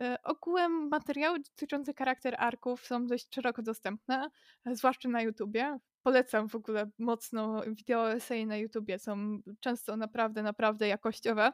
[0.00, 4.30] E, ogółem materiały dotyczące charakter arków są dość szeroko dostępne,
[4.66, 5.78] zwłaszcza na YouTubie.
[6.02, 11.52] Polecam w ogóle mocno wideo eseje na YouTubie, są często naprawdę, naprawdę jakościowe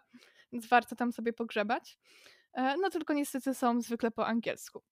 [0.53, 1.99] więc warto tam sobie pogrzebać.
[2.53, 4.82] E, no tylko niestety są zwykle po angielsku.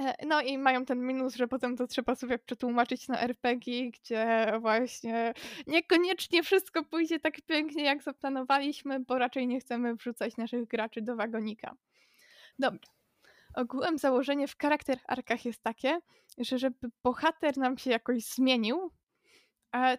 [0.00, 4.52] E, no i mają ten minus, że potem to trzeba sobie przetłumaczyć na RPG, gdzie
[4.60, 5.34] właśnie
[5.66, 11.16] niekoniecznie wszystko pójdzie tak pięknie, jak zaplanowaliśmy, bo raczej nie chcemy wrzucać naszych graczy do
[11.16, 11.76] wagonika.
[12.58, 12.94] Dobra.
[13.54, 16.00] Ogółem założenie w charakter arkach jest takie,
[16.38, 18.90] że żeby bohater nam się jakoś zmienił,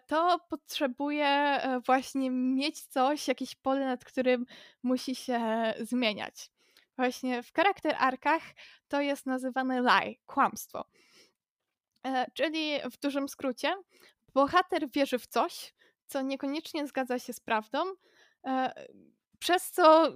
[0.08, 4.46] to potrzebuje e, właśnie mieć coś, jakieś pole, nad którym
[4.84, 5.40] musi się
[5.80, 6.52] zmieniać.
[6.98, 8.42] właśnie w charakter arkach
[8.88, 10.86] to jest nazywane lie, kłamstwo.
[12.06, 13.76] E, czyli w dużym skrócie,
[14.34, 15.74] bohater wierzy w coś,
[16.08, 17.84] co niekoniecznie zgadza się z prawdą,
[18.46, 18.86] e,
[19.46, 20.14] przez co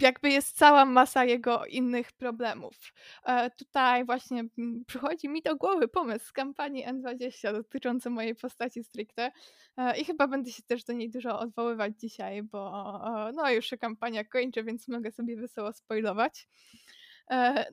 [0.00, 2.74] jakby jest cała masa jego innych problemów.
[3.24, 8.84] E, tutaj właśnie mm, przychodzi mi do głowy pomysł z kampanii N20 dotyczący mojej postaci
[8.84, 9.32] stricte
[9.76, 12.92] e, i chyba będę się też do niej dużo odwoływać dzisiaj, bo
[13.34, 16.48] no już się kampania kończy, więc mogę sobie wesoło spoilować.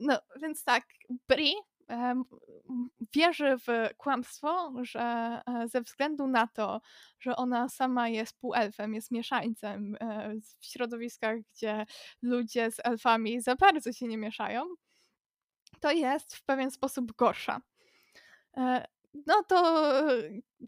[0.00, 0.84] No więc tak,
[1.28, 1.54] Bri
[3.14, 6.80] wierzy w kłamstwo, że e, ze względu na to,
[7.20, 11.86] że ona sama jest półelfem, jest mieszańcem e, w środowiskach, gdzie
[12.22, 14.64] ludzie z elfami za bardzo się nie mieszają,
[15.80, 17.60] to jest w pewien sposób gorsza.
[18.56, 18.86] E,
[19.26, 19.92] no to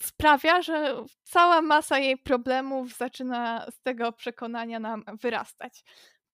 [0.01, 5.85] sprawia, że cała masa jej problemów zaczyna z tego przekonania nam wyrastać.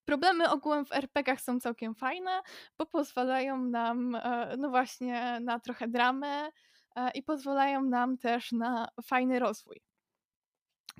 [0.04, 2.42] Problemy ogółem w RPGach są całkiem fajne,
[2.78, 6.50] bo pozwalają nam, e, no właśnie, na trochę dramę
[6.96, 9.80] e, i pozwalają nam też na fajny rozwój.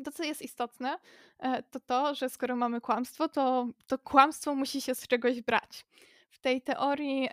[0.05, 0.99] To, co jest istotne,
[1.39, 5.87] e, to to, że skoro mamy kłamstwo, to, to kłamstwo musi się z czegoś brać.
[6.31, 7.29] W tej teorii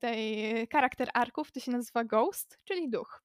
[0.00, 3.22] tej charakter arków to się nazywa ghost, czyli duch.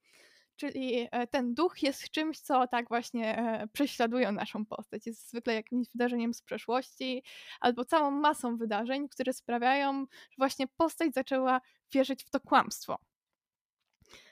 [0.55, 5.05] Czyli e, ten duch jest czymś, co tak właśnie e, prześladuje naszą postać.
[5.05, 7.23] Jest zwykle jakimś wydarzeniem z przeszłości
[7.59, 11.61] albo całą masą wydarzeń, które sprawiają, że właśnie postać zaczęła
[11.93, 12.97] wierzyć w to kłamstwo.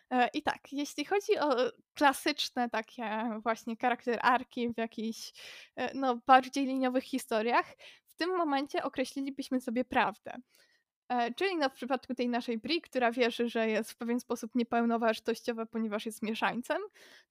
[0.10, 1.56] E, I tak, jeśli chodzi o
[1.94, 5.34] klasyczne takie właśnie charakter arki w jakichś
[5.94, 10.38] no, bardziej liniowych historiach, w tym momencie określilibyśmy sobie prawdę.
[11.14, 14.56] E, czyli no w przypadku tej naszej Bri, która wierzy, że jest w pewien sposób
[14.56, 16.82] niepełnowartościowa, ponieważ jest mieszańcem,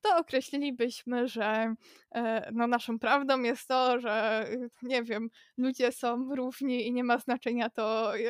[0.01, 1.75] to określilibyśmy, że
[2.15, 4.47] e, no naszą prawdą jest to, że
[4.83, 8.21] nie wiem, ludzie są równi i nie ma znaczenia to, e,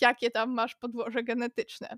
[0.00, 1.96] jakie tam masz podłoże genetyczne.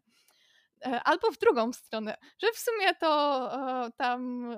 [1.04, 4.50] Albo w drugą stronę, że w sumie to tam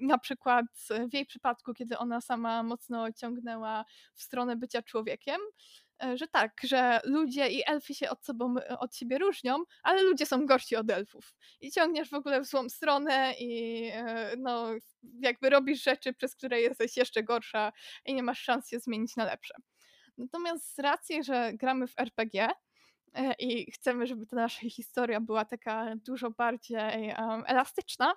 [0.00, 0.66] na przykład
[1.10, 6.60] w jej przypadku, kiedy ona sama mocno ciągnęła w stronę bycia człowiekiem, E, że tak,
[6.62, 10.76] że ludzie i elfy się od, sobą, e, od siebie różnią, ale ludzie są gorsi
[10.76, 11.34] od elfów.
[11.60, 14.68] I ciągniesz w ogóle w złą stronę i e, no,
[15.20, 17.72] jakby robisz rzeczy, przez które jesteś jeszcze gorsza
[18.06, 19.54] i nie masz szans się zmienić na lepsze.
[20.18, 22.48] Natomiast z racji, że gramy w RPG
[23.38, 28.14] i chcemy, żeby ta nasza historia była taka dużo bardziej um, elastyczna,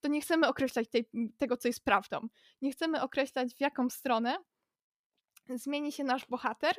[0.00, 1.08] to nie chcemy określać tej,
[1.38, 2.28] tego, co jest prawdą.
[2.62, 4.36] Nie chcemy określać, w jaką stronę
[5.58, 6.76] zmieni się nasz bohater,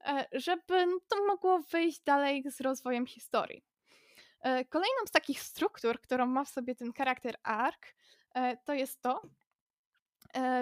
[0.00, 3.64] e, żeby to mogło wyjść dalej z rozwojem historii.
[4.40, 7.82] E, kolejną z takich struktur, którą ma w sobie ten charakter arc,
[8.34, 9.22] e, to jest to,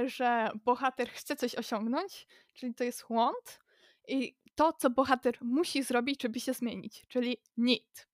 [0.07, 3.61] że bohater chce coś osiągnąć, czyli to jest want,
[4.09, 8.09] i to, co bohater musi zrobić, żeby się zmienić, czyli need.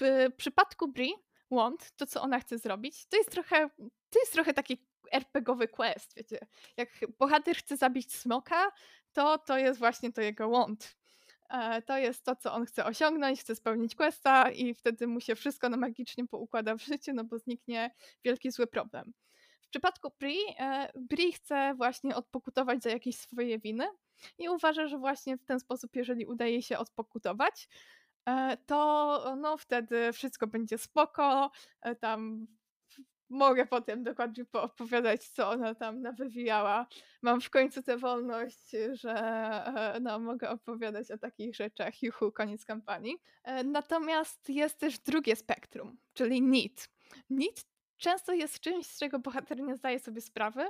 [0.00, 1.14] W przypadku Bri,
[1.50, 3.70] want, to co ona chce zrobić, to jest trochę,
[4.10, 6.38] to jest trochę taki RPGowy quest, wiecie.
[6.76, 6.88] Jak
[7.18, 8.72] bohater chce zabić smoka,
[9.12, 10.96] to to jest właśnie to jego want.
[11.50, 15.34] E, to jest to, co on chce osiągnąć, chce spełnić questa i wtedy mu się
[15.34, 17.94] wszystko na magicznie poukłada w życiu, no bo zniknie
[18.24, 19.12] wielki zły problem.
[19.60, 23.88] W przypadku Bri, e, Bri chce właśnie odpokutować za jakieś swoje winy
[24.38, 27.68] i uważa, że właśnie w ten sposób, jeżeli udaje się odpokutować,
[28.28, 31.50] e, to no wtedy wszystko będzie spoko,
[32.00, 32.46] tam
[33.28, 36.86] mogę potem dokładnie poopowiadać, co ona tam nawywijała.
[37.22, 42.02] Mam w końcu tę wolność, że e, no, mogę opowiadać o takich rzeczach.
[42.02, 43.16] Juhu, koniec kampanii.
[43.44, 46.88] E, natomiast jest też drugie spektrum, czyli need.
[47.30, 47.64] Need
[47.96, 50.66] często jest czymś, z czego bohater nie zdaje sobie sprawy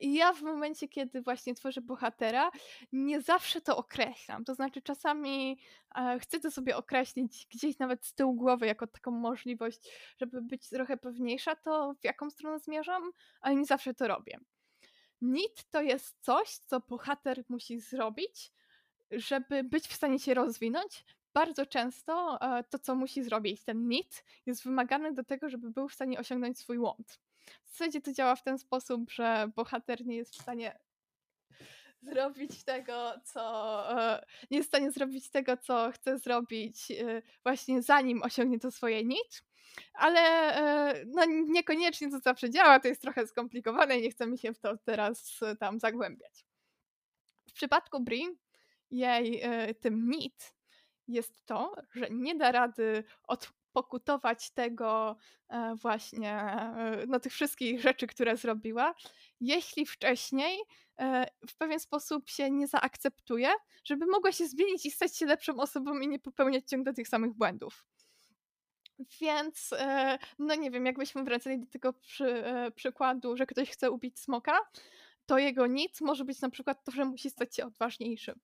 [0.00, 2.50] I ja w momencie, kiedy właśnie tworzę bohatera,
[2.92, 4.44] nie zawsze to określam.
[4.44, 5.58] To znaczy, czasami
[5.94, 9.78] e, chcę to sobie określić gdzieś nawet z tyłu głowy, jako taką możliwość,
[10.20, 14.38] żeby być trochę pewniejsza, to w jaką stronę zmierzam, ale nie zawsze to robię.
[15.20, 18.52] Nit to jest coś, co bohater musi zrobić,
[19.10, 21.04] żeby być w stanie się rozwinąć.
[21.34, 25.88] Bardzo często e, to, co musi zrobić ten nit, jest wymagane do tego, żeby był
[25.88, 27.25] w stanie osiągnąć swój want.
[27.64, 30.78] W zasadzie to działa w ten sposób, że bohater nie jest w stanie
[32.02, 33.42] zrobić tego, co
[34.00, 38.70] e, nie jest w stanie zrobić tego, co chce zrobić e, właśnie zanim osiągnie to
[38.70, 39.42] swoje nic.
[39.94, 44.54] Ale e, no, niekoniecznie to zawsze działa, to jest trochę skomplikowane i nie chcemy się
[44.54, 46.46] w to teraz tam zagłębiać.
[47.48, 48.24] W przypadku Bri,
[48.90, 49.42] jej
[49.80, 50.54] tym mit
[51.08, 55.16] jest to, że nie da rady od pokutować tego
[55.48, 58.94] e, właśnie, e, no tych wszystkich rzeczy, które zrobiła,
[59.40, 60.58] jeśli wcześniej
[60.98, 63.50] e, w pewien sposób się nie zaakceptuje,
[63.84, 67.34] żeby mogła się zmienić i stać się lepszą osobą i nie popełniać ciągle tych samych
[67.34, 67.84] błędów.
[69.20, 69.74] Więc,
[70.38, 74.58] no nie wiem, jakbyśmy wracali do tego przy, przykładu, że ktoś chce ubić smoka,
[75.26, 78.34] to jego nic może być na przykład to, że musi stać się odważniejszy.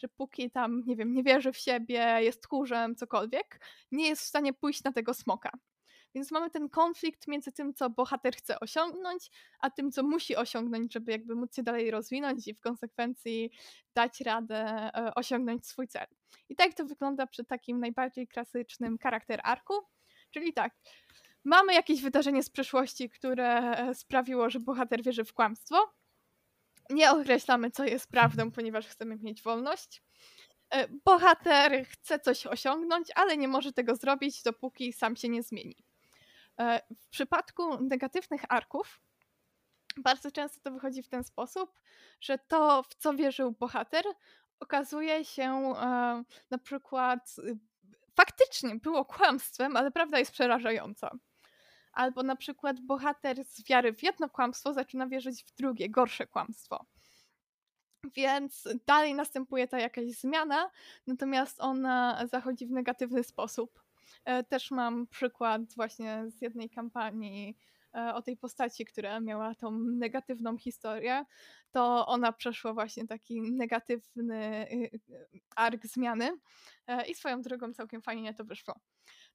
[0.00, 3.60] Że póki tam, nie wiem, nie wierzy w siebie, jest tchórzem, cokolwiek,
[3.92, 5.50] nie jest w stanie pójść na tego smoka.
[6.14, 9.30] Więc mamy ten konflikt między tym, co bohater chce osiągnąć,
[9.60, 13.50] a tym, co musi osiągnąć, żeby jakby móc się dalej rozwinąć i w konsekwencji
[13.94, 16.06] dać radę e, osiągnąć swój cel.
[16.48, 19.74] I tak to wygląda przy takim najbardziej klasycznym charakter arku,
[20.30, 20.74] czyli tak,
[21.44, 25.92] mamy jakieś wydarzenie z przeszłości, które e, sprawiło, że bohater wierzy w kłamstwo,
[26.90, 30.02] nie określamy, co jest prawdą, ponieważ chcemy mieć wolność.
[30.70, 35.76] E, bohater chce coś osiągnąć, ale nie może tego zrobić, dopóki sam się nie zmieni.
[36.60, 39.00] E, w przypadku negatywnych arków,
[39.96, 41.80] bardzo często to wychodzi w ten sposób,
[42.20, 44.04] że to, w co wierzył bohater,
[44.60, 47.36] okazuje się e, na przykład
[48.14, 51.10] faktycznie było kłamstwem, ale prawda jest przerażająca.
[51.92, 56.86] Albo na przykład bohater z wiary w jedno kłamstwo zaczyna wierzyć w drugie, gorsze kłamstwo.
[58.14, 60.70] Więc dalej następuje ta jakaś zmiana,
[61.06, 63.82] natomiast ona zachodzi w negatywny sposób.
[64.24, 67.56] E, też mam przykład właśnie z jednej kampanii
[67.94, 71.24] e, o tej postaci, która miała tą negatywną historię,
[71.72, 76.30] to ona przeszła właśnie taki negatywny y, y, ark zmiany
[76.86, 78.80] e, i swoją drogą całkiem fajnie to wyszło.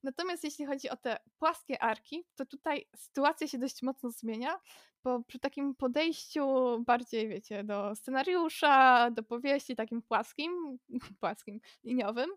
[0.03, 4.59] Natomiast jeśli chodzi o te płaskie arki, to tutaj sytuacja się dość mocno zmienia,
[5.03, 6.47] bo przy takim podejściu
[6.85, 10.79] bardziej, wiecie, do scenariusza, do powieści takim płaskim,
[11.19, 12.29] płaskim, liniowym,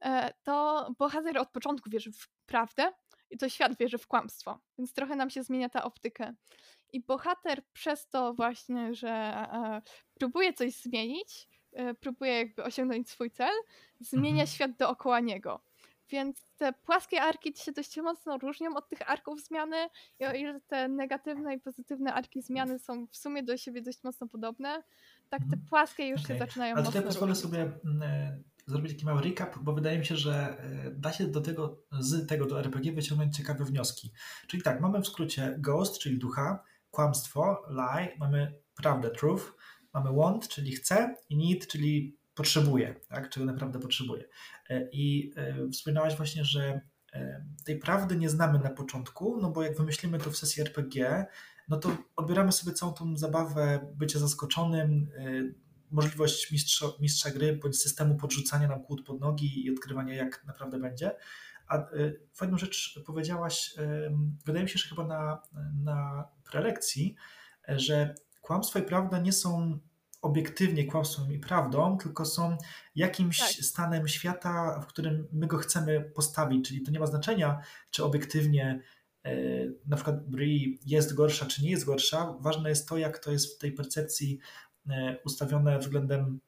[0.00, 2.92] e, to bohater od początku wierzy w prawdę
[3.30, 6.32] i to świat wierzy w kłamstwo, więc trochę nam się zmienia ta optyka.
[6.92, 9.82] I bohater przez to właśnie, że e,
[10.14, 13.54] próbuje coś zmienić, e, próbuje jakby osiągnąć swój cel,
[14.00, 14.46] zmienia mhm.
[14.46, 15.69] świat dookoła niego.
[16.10, 19.76] Więc te płaskie arki się dość mocno różnią od tych arków zmiany
[20.18, 24.04] i o ile te negatywne i pozytywne arki zmiany są w sumie do siebie dość
[24.04, 24.82] mocno podobne,
[25.28, 25.62] tak te mhm.
[25.68, 26.36] płaskie już okay.
[26.36, 27.50] się zaczynają Ale tutaj pozwolę różnić.
[27.50, 31.26] sobie mm, e, zrobić taki mały recap, bo wydaje mi się, że e, da się
[31.26, 34.12] do tego, z tego do RPG wyciągnąć ciekawe wnioski.
[34.46, 39.52] Czyli tak, mamy w skrócie ghost, czyli ducha, kłamstwo, lie, mamy prawdę, truth,
[39.94, 43.30] mamy want, czyli chce i need, czyli potrzebuje, tak?
[43.30, 44.24] czego naprawdę potrzebuje.
[44.70, 46.80] E, I e, wspominałaś właśnie, że
[47.12, 51.26] e, tej prawdy nie znamy na początku, no bo jak wymyślimy to w sesji RPG,
[51.68, 55.10] no to odbieramy sobie całą tą zabawę bycia zaskoczonym,
[55.90, 60.78] możliwość mistrza, mistrza gry bądź systemu podrzucania nam kłód pod nogi i odkrywania jak naprawdę
[60.78, 61.16] będzie.
[61.68, 61.86] A
[62.34, 63.74] fajną rzecz powiedziałaś,
[64.44, 65.42] wydaje mi się, że chyba na,
[65.84, 67.14] na prelekcji,
[67.68, 69.80] że kłamstwo i prawda nie są
[70.22, 72.56] obiektywnie kłamstwem i prawdą, tylko są
[72.94, 73.48] jakimś tak.
[73.48, 76.68] stanem świata, w którym my go chcemy postawić.
[76.68, 77.60] Czyli to nie ma znaczenia,
[77.90, 78.82] czy obiektywnie
[79.24, 79.32] e,
[79.86, 82.34] na przykład Brie jest gorsza, czy nie jest gorsza.
[82.40, 84.38] Ważne jest to, jak to jest w tej percepcji
[84.88, 86.40] e, ustawione względem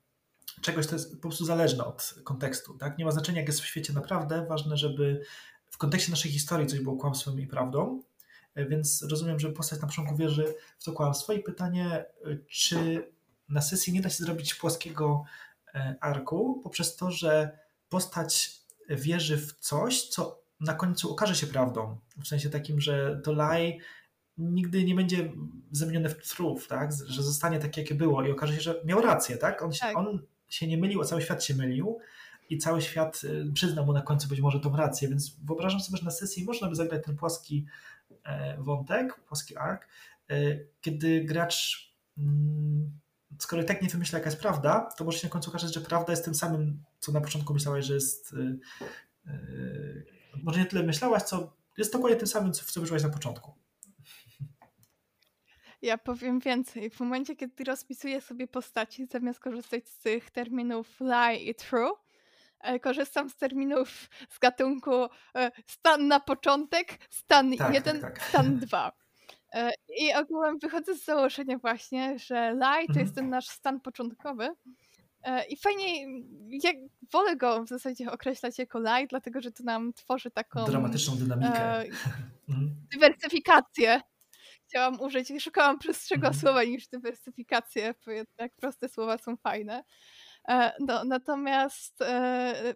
[0.61, 2.75] czegoś, to jest po prostu zależne od kontekstu.
[2.75, 2.99] Tak?
[2.99, 4.47] Nie ma znaczenia, jak jest w świecie naprawdę.
[4.49, 5.23] Ważne, żeby
[5.70, 8.03] w kontekście naszej historii coś było kłamstwem i prawdą.
[8.55, 12.05] E, więc rozumiem, że postać na początku wierzy w to kłamstwo i pytanie,
[12.49, 13.12] czy
[13.49, 15.24] na sesji nie da się zrobić płaskiego
[15.74, 18.51] e, arku poprzez to, że postać
[18.88, 21.99] wierzy w coś, co na końcu okaże się prawdą.
[22.22, 23.78] W sensie takim, że to lie
[24.38, 25.32] nigdy nie będzie
[25.70, 26.93] zamienione w truth, tak?
[27.07, 29.36] że zostanie takie, jakie było i okaże się, że miał rację.
[29.36, 29.62] Tak?
[29.62, 29.97] On, się, tak.
[29.97, 31.99] on się nie mylił, a cały świat się mylił
[32.51, 35.99] i cały świat e, przyznał mu na końcu być może tą rację, więc wyobrażam sobie,
[35.99, 37.66] że na sesji można by zagrać ten płaski
[38.24, 39.88] e, wątek, płaski ark,
[40.80, 41.86] kiedy gracz
[42.18, 43.01] mm,
[43.39, 45.80] skoro i tak nie wymyśla, jaka jest prawda, to może się na końcu okazać, że
[45.80, 48.33] prawda jest tym samym, co na początku myślałaś, że jest.
[48.33, 50.07] Yy,
[50.43, 53.55] może nie tyle myślałaś, co jest dokładnie tym samym, co, w co wyszłaś na początku.
[55.83, 56.91] Ja powiem więcej.
[56.91, 61.93] W momencie, kiedy rozpisuję sobie postaci, zamiast korzystać z tych terminów lie i true,
[62.61, 65.05] e, korzystam z terminów z gatunku
[65.37, 68.28] e, stan na początek, stan tak, 1, tak, tak.
[68.28, 68.93] stan 2.
[69.53, 73.14] E, I ogółem wychodzę z założenia właśnie, że lie to jest mhm.
[73.14, 74.48] ten nasz stan początkowy.
[75.22, 76.07] E, I fajnie,
[76.62, 76.76] jak
[77.12, 81.80] wolę go w zasadzie określać jako lie, dlatego że to nam tworzy taką dramatyczną dynamikę.
[81.80, 81.84] E,
[82.92, 84.00] dywersyfikację.
[84.66, 86.40] Chciałam użyć, szukałam prostszego mhm.
[86.40, 89.84] słowa niż dywersyfikację, bo jednak proste słowa są fajne.
[90.48, 92.74] E, no, natomiast e,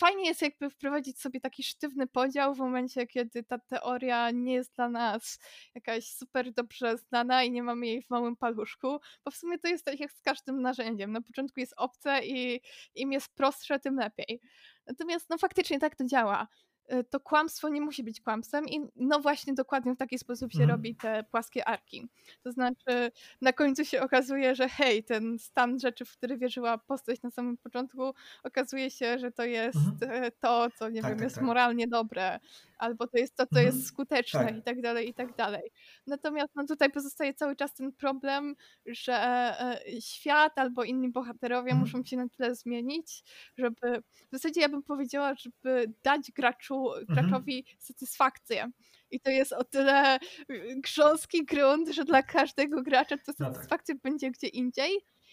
[0.00, 4.74] fajnie jest jakby wprowadzić sobie taki sztywny podział w momencie, kiedy ta teoria nie jest
[4.76, 5.38] dla nas
[5.74, 9.68] jakaś super dobrze znana i nie mamy jej w małym paluszku, bo w sumie to
[9.68, 11.12] jest tak jak z każdym narzędziem.
[11.12, 12.60] Na początku jest obce i
[12.94, 14.40] im jest prostsze, tym lepiej.
[14.86, 16.48] Natomiast no faktycznie tak to działa.
[16.92, 20.62] Y, to kłamstwo nie musi być kłamstwem i no właśnie dokładnie w taki sposób się
[20.62, 20.70] mhm.
[20.70, 22.08] robi te płaskie arki.
[22.42, 27.22] To znaczy na końcu się okazuje, że hej, ten stan rzeczy, w który wierzyła postać
[27.22, 28.14] na samym początku,
[28.44, 30.24] okazuje się, że to jest mhm.
[30.24, 31.44] E, to, co nie tak, wiem, tak, jest tak.
[31.44, 32.40] moralnie dobre,
[32.78, 33.66] albo to jest to, co mhm.
[33.66, 34.56] jest skuteczne tak.
[34.56, 35.72] i tak dalej, i tak dalej.
[36.06, 38.54] Natomiast no, tutaj pozostaje cały czas ten problem,
[38.86, 41.80] że e, świat albo inni bohaterowie mhm.
[41.80, 43.22] muszą się na tyle zmienić,
[43.58, 47.06] żeby w zasadzie ja bym powiedziała, żeby dać graczu, mhm.
[47.06, 47.76] graczowi mhm.
[47.78, 48.70] satysfakcję.
[49.10, 54.00] I to jest o tyle y, grząski grunt, że dla każdego gracza to satysfakcja no
[54.02, 54.12] tak.
[54.12, 54.90] będzie gdzie indziej.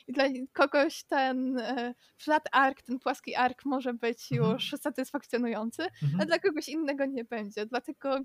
[0.08, 0.24] I dla
[0.54, 4.52] kogoś ten e, flat arc, ten płaski ark może być mhm.
[4.52, 6.22] już satysfakcjonujący, mhm.
[6.22, 7.66] a dla kogoś innego nie będzie.
[7.66, 8.20] Dlatego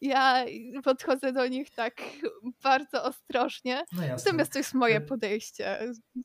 [0.00, 0.44] ja
[0.84, 2.02] podchodzę do nich tak
[2.62, 3.84] bardzo ostrożnie.
[3.92, 5.78] No Natomiast to jest moje podejście.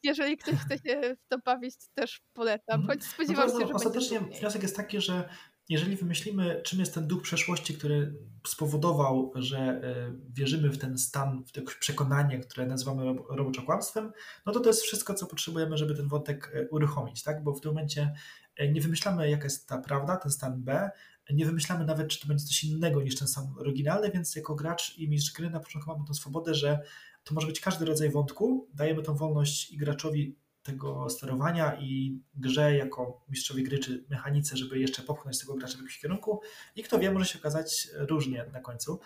[0.04, 2.82] Jeżeli ktoś chce się w to bawić, to też polecam.
[2.82, 2.88] Mhm.
[2.88, 5.30] Choć spodziewam no się, że ostatecznie będzie wniosek jest taki, że
[5.70, 8.14] jeżeli wymyślimy, czym jest ten duch przeszłości, który
[8.48, 14.12] spowodował, że e, wierzymy w ten stan, w to przekonanie, które nazywamy roboczo kłamstwem,
[14.46, 17.44] no to to jest wszystko, co potrzebujemy, żeby ten wątek e, uruchomić, tak?
[17.44, 18.14] Bo w tym momencie
[18.56, 20.90] e, nie wymyślamy, jaka jest ta prawda, ten stan B,
[21.34, 24.98] nie wymyślamy nawet, czy to będzie coś innego niż ten sam oryginalny, więc jako gracz
[24.98, 26.80] i mistrz gry na początku mamy tą swobodę, że
[27.24, 30.36] to może być każdy rodzaj wątku, dajemy tą wolność i graczowi
[30.68, 35.78] tego sterowania i grze jako mistrzowi gry czy mechanice, żeby jeszcze popchnąć tego gracza w
[35.78, 36.42] jakimś kierunku
[36.76, 39.00] i kto wie, może się okazać różnie na końcu.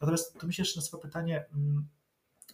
[0.00, 1.88] Natomiast tu mi się jeszcze nasuwa pytanie, mm,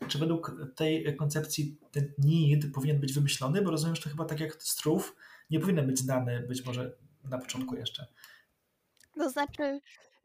[0.08, 4.40] czy według tej koncepcji ten need powinien być wymyślony, bo rozumiem, że to chyba tak
[4.40, 5.16] jak strów
[5.50, 6.92] nie powinien być znany być może
[7.24, 8.06] na początku jeszcze.
[9.14, 9.80] To znaczy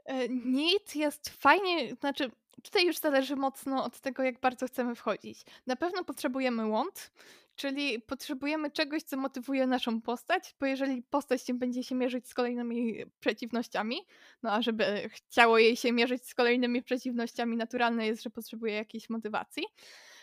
[0.06, 2.32] e, need jest fajnie, znaczy
[2.64, 5.46] tutaj już zależy mocno od tego, jak bardzo chcemy wchodzić.
[5.68, 7.12] Na pewno potrzebujemy want,
[7.56, 12.34] Czyli potrzebujemy czegoś, co motywuje naszą postać, bo jeżeli postać nie będzie się mierzyć z
[12.34, 13.98] kolejnymi przeciwnościami,
[14.44, 19.10] no a żeby chciało jej się mierzyć z kolejnymi przeciwnościami, naturalne jest, że potrzebuje jakiejś
[19.10, 19.64] motywacji,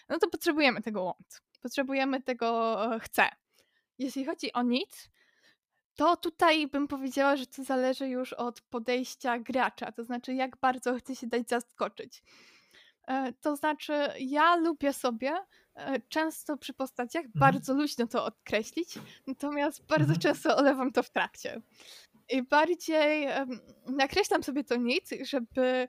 [0.09, 1.43] no to potrzebujemy tego want.
[1.63, 3.29] Potrzebujemy tego e, chce.
[3.99, 5.11] Jeśli chodzi o nic,
[5.95, 10.95] to tutaj bym powiedziała, że to zależy już od podejścia gracza, to znaczy jak bardzo
[10.95, 12.23] chce się dać zaskoczyć.
[13.09, 15.33] E, to znaczy, ja lubię sobie
[15.75, 17.41] E, często przy postaciach mhm.
[17.41, 20.21] bardzo luźno to odkreślić, natomiast bardzo mhm.
[20.21, 21.61] często olewam to w trakcie.
[22.31, 23.29] I bardziej
[23.87, 25.89] nakreślam sobie to nic, żeby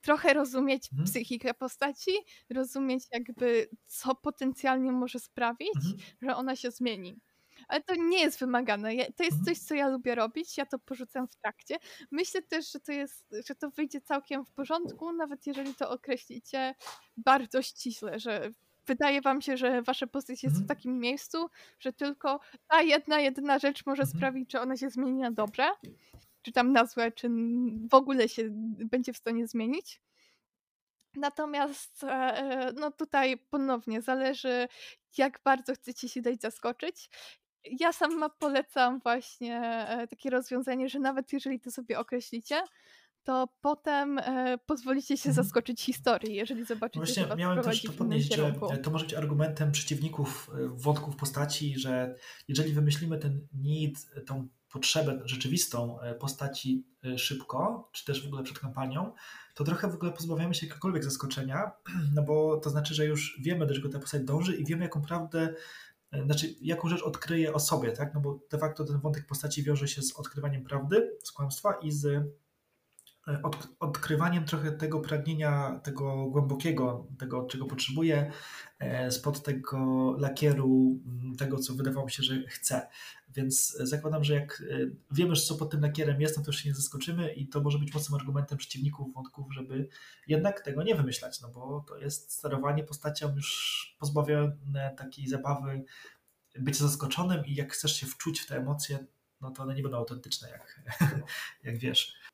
[0.00, 1.06] trochę rozumieć mhm.
[1.06, 2.10] psychikę postaci,
[2.50, 5.96] rozumieć jakby co potencjalnie może sprawić, mhm.
[6.22, 7.20] że ona się zmieni.
[7.68, 8.90] Ale to nie jest wymagane.
[9.16, 9.44] To jest mhm.
[9.44, 10.58] coś, co ja lubię robić.
[10.58, 11.76] Ja to porzucam w trakcie.
[12.10, 16.74] Myślę też, że to jest, że to wyjdzie całkiem w porządku, nawet jeżeli to określicie
[17.16, 18.52] bardzo ściśle, że
[18.86, 20.64] wydaje wam się, że wasza postać jest mhm.
[20.64, 21.50] w takim miejscu,
[21.80, 24.18] że tylko ta jedna, jedyna rzecz może mhm.
[24.18, 25.64] sprawić, czy ona się zmieni na dobre,
[26.42, 27.30] czy tam na złe, czy
[27.90, 28.48] w ogóle się
[28.90, 30.00] będzie w stanie zmienić.
[31.14, 34.68] Natomiast e, e, no tutaj ponownie zależy,
[35.18, 37.10] jak bardzo chcecie się dać zaskoczyć.
[37.64, 42.62] Ja sama polecam właśnie e, takie rozwiązanie, że nawet jeżeli to sobie określicie,
[43.24, 45.46] to potem e, pozwolicie się mhm.
[45.46, 48.52] zaskoczyć historii, jeżeli zobaczycie, Właśnie że miałem też to podnieść, że
[48.82, 52.14] to może być argumentem przeciwników e, wątków postaci, że
[52.48, 58.42] jeżeli wymyślimy ten need, tą potrzebę rzeczywistą e, postaci e, szybko, czy też w ogóle
[58.42, 59.12] przed kampanią,
[59.54, 61.70] to trochę w ogóle pozbawiamy się jakiegokolwiek zaskoczenia,
[62.14, 65.02] no bo to znaczy, że już wiemy, do czego ta postać dąży i wiemy, jaką
[65.02, 65.54] prawdę
[66.24, 68.14] znaczy, jaką rzecz odkryje o sobie, tak?
[68.14, 71.92] No bo de facto ten wątek postaci wiąże się z odkrywaniem prawdy, z kłamstwa i
[71.92, 72.24] z E,
[73.42, 78.32] od, odkrywaniem trochę tego pragnienia, tego głębokiego, tego, czego potrzebuję,
[78.78, 81.00] e, spod tego lakieru,
[81.38, 82.86] tego, co wydawało się, że chcę.
[83.28, 84.74] Więc zakładam, że jak e,
[85.10, 87.78] wiemy, co pod tym lakierem jest, no to już się nie zaskoczymy i to może
[87.78, 89.88] być mocnym argumentem przeciwników wątków, żeby
[90.26, 95.84] jednak tego nie wymyślać, no bo to jest sterowanie postacią już pozbawione takiej zabawy
[96.58, 99.06] bycia zaskoczonym i jak chcesz się wczuć w te emocje,
[99.40, 100.80] no to one nie będą autentyczne, jak,
[101.64, 102.27] jak wiesz.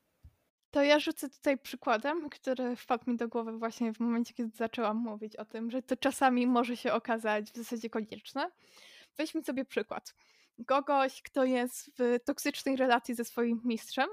[0.75, 4.97] To ja rzucę tutaj przykładem, który wpadł mi do głowy właśnie w momencie, kiedy zaczęłam
[4.97, 8.51] mówić o tym, że to czasami może się okazać w zasadzie konieczne.
[9.17, 10.15] Weźmy sobie przykład.
[10.67, 14.09] Kogoś, kto jest w toksycznej relacji ze swoim mistrzem,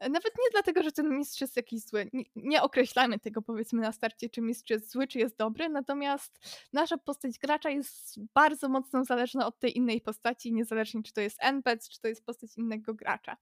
[0.00, 2.10] Nawet nie dlatego, że ten mistrz jest jakiś zły.
[2.12, 6.38] Nie, nie, określamy tego powiedzmy na starcie, czy mistrz jest zły, czy jest dobry, natomiast
[6.72, 11.38] nasza postać gracza jest bardzo mocno zależna od tej innej postaci, niezależnie czy to jest
[11.40, 13.36] NPC, czy to jest postać innego gracza.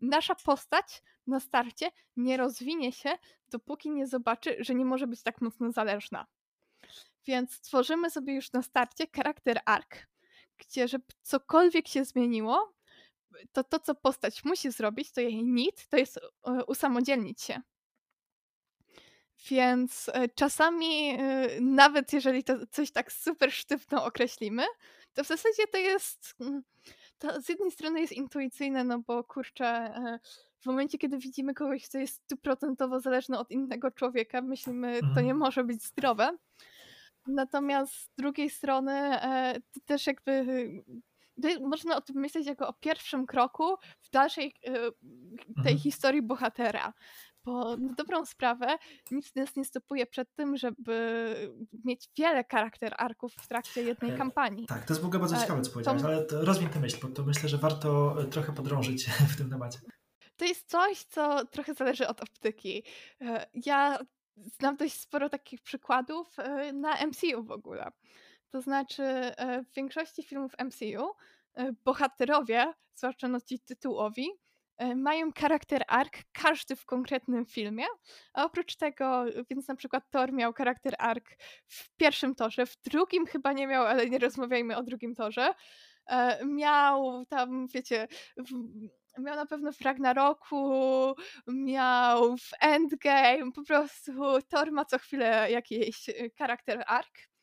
[0.00, 3.18] Nasza postać na starcie nie rozwinie się,
[3.48, 6.26] dopóki nie zobaczy, że nie może być tak mocno zależna.
[7.26, 9.88] Więc tworzymy sobie już na starcie charakter arc,
[10.58, 12.74] gdzie żeby cokolwiek się zmieniło,
[13.52, 17.62] to to, co postać musi zrobić, to jej need, to jest e, usamodzielnić się.
[19.50, 24.64] Więc e, czasami, e, nawet jeżeli to coś tak super sztywno określimy,
[25.14, 26.36] to w zasadzie to jest.
[27.18, 29.94] To z jednej strony jest intuicyjne, no bo kurczę,
[30.60, 35.30] w momencie, kiedy widzimy kogoś, kto jest stuprocentowo zależny od innego człowieka, myślimy, to nie
[35.30, 35.36] mhm.
[35.36, 36.36] może być zdrowe.
[37.26, 39.18] Natomiast z drugiej strony
[39.72, 40.44] to też jakby
[41.60, 44.72] można o tym myśleć jako o pierwszym kroku w dalszej e,
[45.62, 45.78] tej mhm.
[45.78, 46.92] historii bohatera.
[47.46, 48.66] Bo na dobrą sprawę
[49.10, 51.34] nic nas nie stopuje przed tym, żeby
[51.84, 54.66] mieć wiele charakter arków w trakcie jednej e, kampanii.
[54.66, 56.08] Tak, to jest w ogóle bardzo e, ciekawe, co powiedziałeś, to...
[56.08, 59.78] ale to rozwiń tę myśl, bo to myślę, że warto trochę podrążyć w tym temacie.
[60.36, 62.82] To jest coś, co trochę zależy od optyki.
[63.54, 63.98] Ja
[64.36, 66.36] znam dość sporo takich przykładów
[66.72, 67.90] na MCU w ogóle.
[68.50, 71.10] To znaczy, e, w większości filmów MCU
[71.54, 74.45] e, bohaterowie, zwłaszcza no ci tytułowi, e,
[74.96, 77.84] mają charakter arc, każdy w konkretnym filmie,
[78.34, 81.24] a oprócz tego, więc na przykład Thor miał charakter arc
[81.66, 85.54] w pierwszym torze, w drugim chyba nie miał, ale nie rozmawiajmy o drugim torze,
[86.44, 88.08] miał tam, wiecie,
[89.18, 91.14] miał na pewno w Ragnaroku,
[91.46, 94.12] miał w Endgame, po prostu
[94.48, 97.35] Thor ma co chwilę jakiś charakter arc.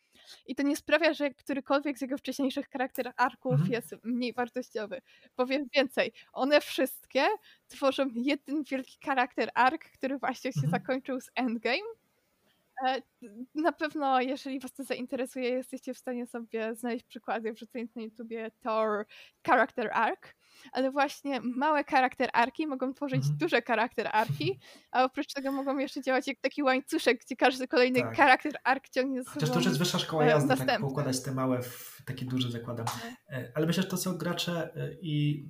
[0.45, 3.71] I to nie sprawia, że którykolwiek z jego wcześniejszych charakter arków mhm.
[3.71, 5.01] jest mniej wartościowy.
[5.35, 7.25] Powiem więcej, one wszystkie
[7.67, 10.71] tworzą jeden wielki charakter ark, który właśnie się mhm.
[10.71, 12.03] zakończył z Endgame.
[12.85, 13.01] E,
[13.55, 18.51] na pewno, jeżeli Was to zainteresuje, jesteście w stanie sobie znaleźć przykłady, wrzucając na YouTubie
[18.63, 19.05] Thor
[19.47, 20.33] Character Arc
[20.71, 23.37] ale właśnie małe charakter arki mogą tworzyć mhm.
[23.37, 24.59] duże charakter arki,
[24.91, 28.15] a oprócz tego mogą jeszcze działać jak taki łańcuszek, gdzie każdy kolejny tak.
[28.15, 31.61] charakter ark ciągnie za Chociaż to już jest wyższa szkoła jazdy, tak poukładać te małe
[31.61, 32.85] w taki duży zakładam.
[32.87, 33.15] Mhm.
[33.29, 35.45] E, ale myślę, że to co gracze e, i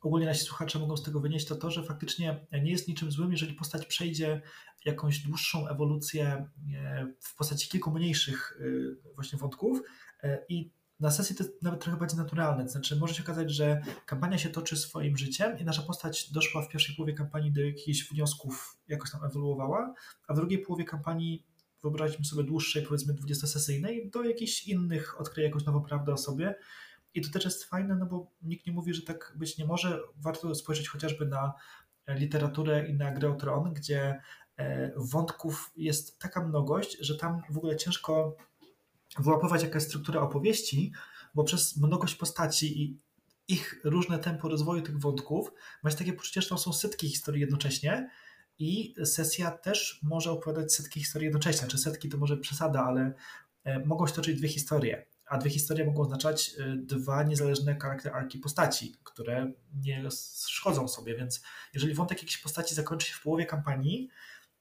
[0.00, 3.32] ogólnie nasi słuchacze mogą z tego wynieść, to to, że faktycznie nie jest niczym złym,
[3.32, 4.40] jeżeli postać przejdzie
[4.84, 8.58] jakąś dłuższą ewolucję e, w postaci kilku mniejszych
[9.14, 9.80] właśnie wątków
[10.48, 10.70] i
[11.02, 12.68] na sesji to jest nawet trochę bardziej naturalne.
[12.68, 16.68] Znaczy, może się okazać, że kampania się toczy swoim życiem i nasza postać doszła w
[16.68, 19.94] pierwszej połowie kampanii do jakichś wniosków, jakoś tam ewoluowała,
[20.28, 21.46] a w drugiej połowie kampanii
[21.82, 26.54] wyobraźmy sobie dłuższej, powiedzmy 20-sesyjnej, do jakichś innych odkryje jakąś nową prawdę o sobie.
[27.14, 30.00] I to też jest fajne, no bo nikt nie mówi, że tak być nie może.
[30.16, 31.52] Warto spojrzeć chociażby na
[32.08, 34.20] literaturę i na grę o Tron, gdzie
[34.56, 38.36] e, wątków jest taka mnogość, że tam w ogóle ciężko
[39.18, 40.92] wyłapywać jaka jest struktura opowieści,
[41.34, 42.98] bo przez mnogość postaci i
[43.48, 45.52] ich różne tempo rozwoju tych wątków,
[45.82, 48.10] masz takie poczucie, że tam są setki historii jednocześnie
[48.58, 51.68] i sesja też może opowiadać setki historii jednocześnie.
[51.68, 53.12] Czy setki to może przesada, ale
[53.64, 58.14] e, mogą się toczyć dwie historie, a dwie historie mogą oznaczać e, dwa niezależne charakter
[58.14, 60.08] arki postaci, które nie
[60.46, 61.42] szkodzą sobie, więc
[61.74, 64.08] jeżeli wątek jakiejś postaci zakończy się w połowie kampanii,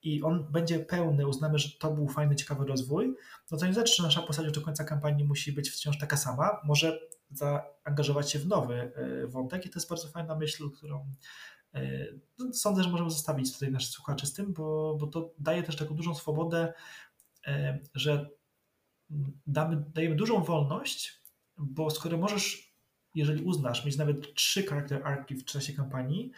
[0.04, 3.16] i on będzie pełny, uznamy, że to był fajny, ciekawy rozwój,
[3.52, 6.62] no to nie znaczy, że nasza postać do końca kampanii musi być wciąż taka sama.
[6.64, 7.00] Może
[7.32, 11.12] zaangażować się w nowy e, wątek i to jest bardzo fajna myśl, którą
[11.74, 12.08] e,
[12.40, 15.76] no, sądzę, że możemy zostawić tutaj naszych słuchaczy z tym, bo, bo to daje też
[15.76, 16.74] taką dużą swobodę,
[17.48, 18.30] e, że
[19.48, 21.22] damy, dajemy dużą wolność,
[21.58, 22.76] bo skoro możesz,
[23.16, 26.32] jeżeli uznasz, mieć nawet trzy charakter arki w czasie kampanii,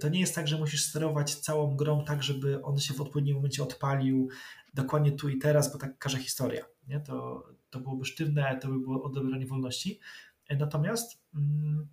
[0.00, 3.36] to nie jest tak, że musisz sterować całą grą tak, żeby on się w odpowiednim
[3.36, 4.28] momencie odpalił
[4.74, 6.64] dokładnie tu i teraz, bo tak każe historia.
[6.88, 7.00] Nie?
[7.00, 10.00] To, to byłoby sztywne, to by było odebranie wolności.
[10.48, 11.88] E, natomiast mm,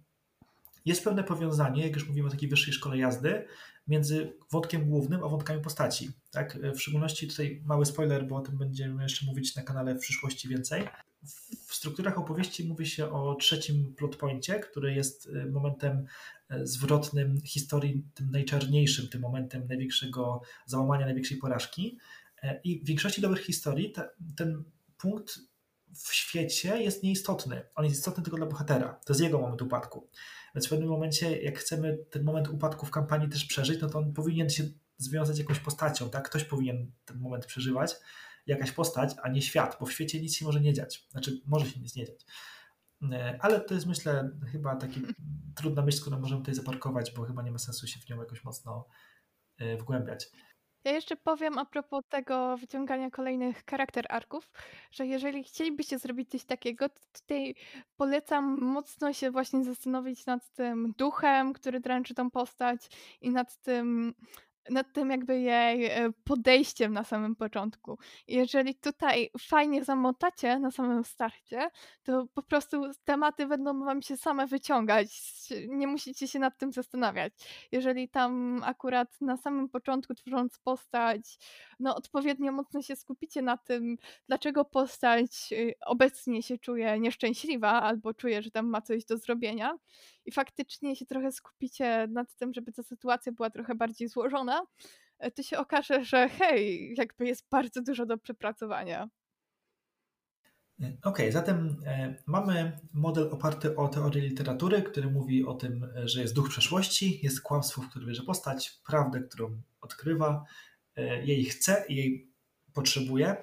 [0.86, 3.46] jest pewne powiązanie, jak już mówimy o takiej wyższej szkole jazdy,
[3.88, 6.12] między wątkiem głównym a wątkami postaci.
[6.32, 6.56] Tak?
[6.56, 10.00] E, w szczególności tutaj mały spoiler, bo o tym będziemy jeszcze mówić na kanale w
[10.00, 10.88] przyszłości więcej.
[11.68, 16.06] W strukturach opowieści mówi się o trzecim plotpoincie, który jest momentem
[16.64, 21.98] zwrotnym historii, tym najczarniejszym, tym momentem największego załamania, największej porażki.
[22.44, 24.64] E, I w większości dobrych historii te, ten
[24.98, 25.40] punkt
[25.96, 27.62] w świecie jest nieistotny.
[27.76, 29.00] On jest istotny tylko dla bohatera.
[29.06, 30.10] To jest jego moment upadku.
[30.56, 34.00] Więc w pewnym momencie, jak chcemy ten moment upadku w kampanii też przeżyć, no to
[34.00, 34.64] on powinien się
[34.98, 36.30] związać jakąś postacią, tak?
[36.30, 37.96] Ktoś powinien ten moment przeżywać,
[38.48, 41.08] jakaś postać, a nie świat, bo w świecie nic się może nie dziać.
[41.10, 42.26] Znaczy, może się nic nie dziać.
[43.40, 45.02] ale to jest myślę chyba taki
[45.56, 48.44] trudna myśl, którą możemy tutaj zaparkować, bo chyba nie ma sensu się w nią jakoś
[48.44, 48.88] mocno
[49.80, 50.30] wgłębiać.
[50.84, 54.52] Ja jeszcze powiem a propos tego wyciągania kolejnych charakter arków,
[54.92, 57.56] że jeżeli chcielibyście zrobić coś takiego, to tutaj
[57.98, 62.90] polecam mocno się właśnie zastanowić nad tym duchem, który dręczy tą postać
[63.22, 64.14] i nad tym
[64.70, 67.98] nad tym jakby jej e, podejściem na samym początku.
[68.28, 71.70] Jeżeli tutaj fajnie zamotacie na samym starcie,
[72.04, 75.08] to po prostu tematy będą wam się same wyciągać.
[75.68, 77.34] Nie musicie się nad tym zastanawiać.
[77.72, 81.38] Jeżeli tam akurat na samym początku tworząc postać,
[81.80, 88.14] no odpowiednio mocno się skupicie na tym, dlaczego postać y, obecnie się czuje nieszczęśliwa albo
[88.14, 89.78] czuje, że tam ma coś do zrobienia
[90.28, 94.62] i faktycznie się trochę skupicie nad tym, żeby ta sytuacja była trochę bardziej złożona,
[95.20, 99.10] e, to się okaże, że hej, jakby jest bardzo dużo do przepracowania.
[100.82, 105.88] E, okej, okay, zatem e, mamy model oparty o teorię literatury, który mówi o tym,
[106.04, 110.46] że jest duch przeszłości, jest kłamstwo, w którym bierze postać, prawdę, którą odkrywa,
[111.24, 112.32] jej chce i jej
[112.74, 113.36] potrzebuje.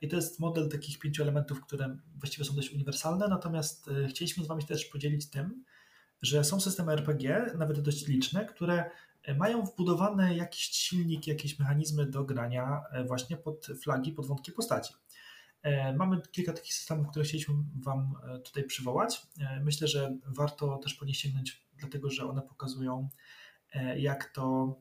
[0.00, 4.46] I to jest model takich pięciu elementów, które właściwie są dość uniwersalne, natomiast chcieliśmy z
[4.46, 5.64] Wami też podzielić tym,
[6.22, 8.90] że są systemy RPG, nawet dość liczne, które
[9.34, 14.94] mają wbudowane jakiś silnik, jakieś mechanizmy do grania e, właśnie pod flagi, pod wątki postaci.
[15.62, 17.54] E, mamy kilka takich systemów, które chcieliśmy
[17.84, 19.26] Wam e, tutaj przywołać.
[19.64, 23.08] Myślę, że warto też po nie sięgnąć, dlatego że one pokazują,
[23.96, 24.74] jak to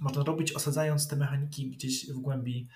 [0.00, 2.68] można robić, osadzając te mechaniki gdzieś w głębi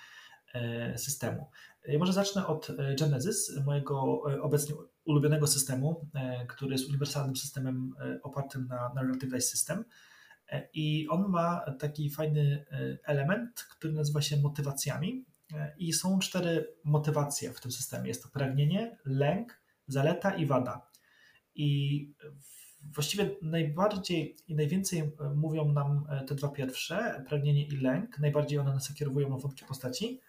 [0.97, 1.51] systemu.
[1.89, 4.75] Ja może zacznę od Genesis, mojego obecnie
[5.07, 9.85] ulubionego systemu, e, który jest uniwersalnym systemem e, opartym na Narrative Dice System.
[10.49, 12.65] E, I on ma taki fajny
[13.05, 15.25] element, który nazywa się motywacjami.
[15.79, 18.09] I są cztery motywacje w tym systemie.
[18.09, 20.87] Jest to pragnienie, lęk, zaleta i wada.
[21.55, 22.13] I
[22.83, 28.19] właściwie najbardziej i najwięcej mówią nam te dwa pierwsze, pragnienie i lęk.
[28.19, 30.21] Najbardziej one nas kierują na wątki postaci.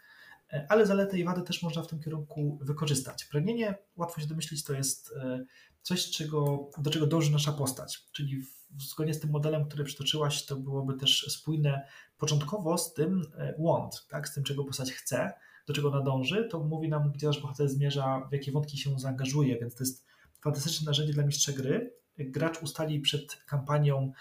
[0.54, 3.26] E, ale zalety i wady też można w tym kierunku wykorzystać.
[3.26, 5.46] Pragnienie, łatwo się domyślić, to jest e,
[5.82, 8.42] coś, czego, do czego dąży nasza postać, czyli
[8.78, 11.88] zgodnie z tym modelem, który przytoczyłaś, to byłoby też spójne
[12.18, 15.34] początkowo z tym e, want, tak, z tym, czego postać chce,
[15.68, 19.60] do czego nadąży, to mówi nam, gdzie nasz bohater zmierza, w jakie wątki się zaangażuje,
[19.60, 20.06] więc to jest
[20.42, 21.94] fantastyczne narzędzie dla mistrza gry.
[22.18, 24.12] Gracz ustali przed kampanią,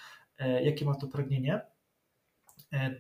[0.63, 1.76] jakie ma to pragnienie, E,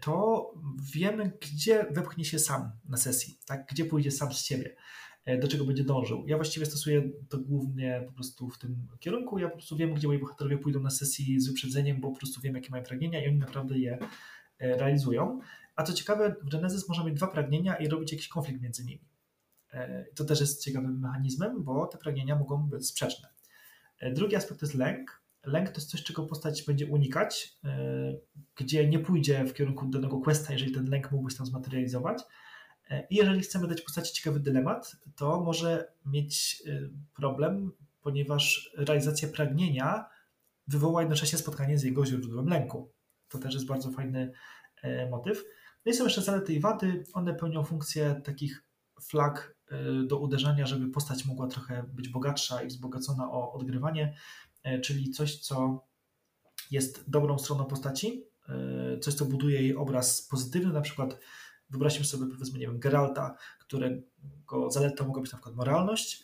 [0.00, 0.50] to
[0.94, 3.66] wiemy, gdzie wepchnie się sam na sesji, tak?
[3.70, 4.76] gdzie pójdzie sam z siebie,
[5.24, 6.24] e, do czego będzie dążył.
[6.26, 9.38] Ja właściwie stosuję to głównie po prostu w tym kierunku.
[9.38, 12.40] Ja po prostu wiem, gdzie moi bohaterowie pójdą na sesji z wyprzedzeniem, bo po prostu
[12.40, 13.98] wiem, jakie mają pragnienia i oni naprawdę je
[14.58, 15.40] e, realizują.
[15.76, 19.04] A co ciekawe, w Genesis można mieć dwa pragnienia i robić jakiś konflikt między nimi.
[20.14, 23.28] To też jest ciekawym mechanizmem, bo te pragnienia mogą być sprzeczne.
[24.12, 25.22] Drugi aspekt to jest lęk.
[25.46, 27.78] Lęk to jest coś, czego postać będzie unikać, e,
[28.56, 32.22] gdzie nie pójdzie w kierunku danego questa, jeżeli ten lęk mógłby się tam zmaterializować.
[32.90, 39.28] E, I jeżeli chcemy dać postaci ciekawy dylemat, to może mieć e, problem, ponieważ realizacja
[39.28, 40.04] pragnienia
[40.68, 42.92] wywoła jednocześnie spotkanie z jego źródłem lęku.
[43.28, 44.32] To też jest bardzo fajny
[45.10, 45.44] motyw.
[45.86, 47.04] No i są jeszcze zalety i wady.
[47.12, 48.64] One pełnią funkcję takich
[49.02, 49.56] flag
[50.06, 54.16] do uderzania, żeby postać mogła trochę być bogatsza i wzbogacona o odgrywanie.
[54.66, 55.86] E, czyli coś, co
[56.70, 61.18] jest dobrą stroną postaci, e, coś, co buduje jej obraz pozytywny, na przykład
[61.70, 66.22] wyobraźmy sobie, powiedzmy, nie wiem, Geralta, którego zaletą mogła być na przykład moralność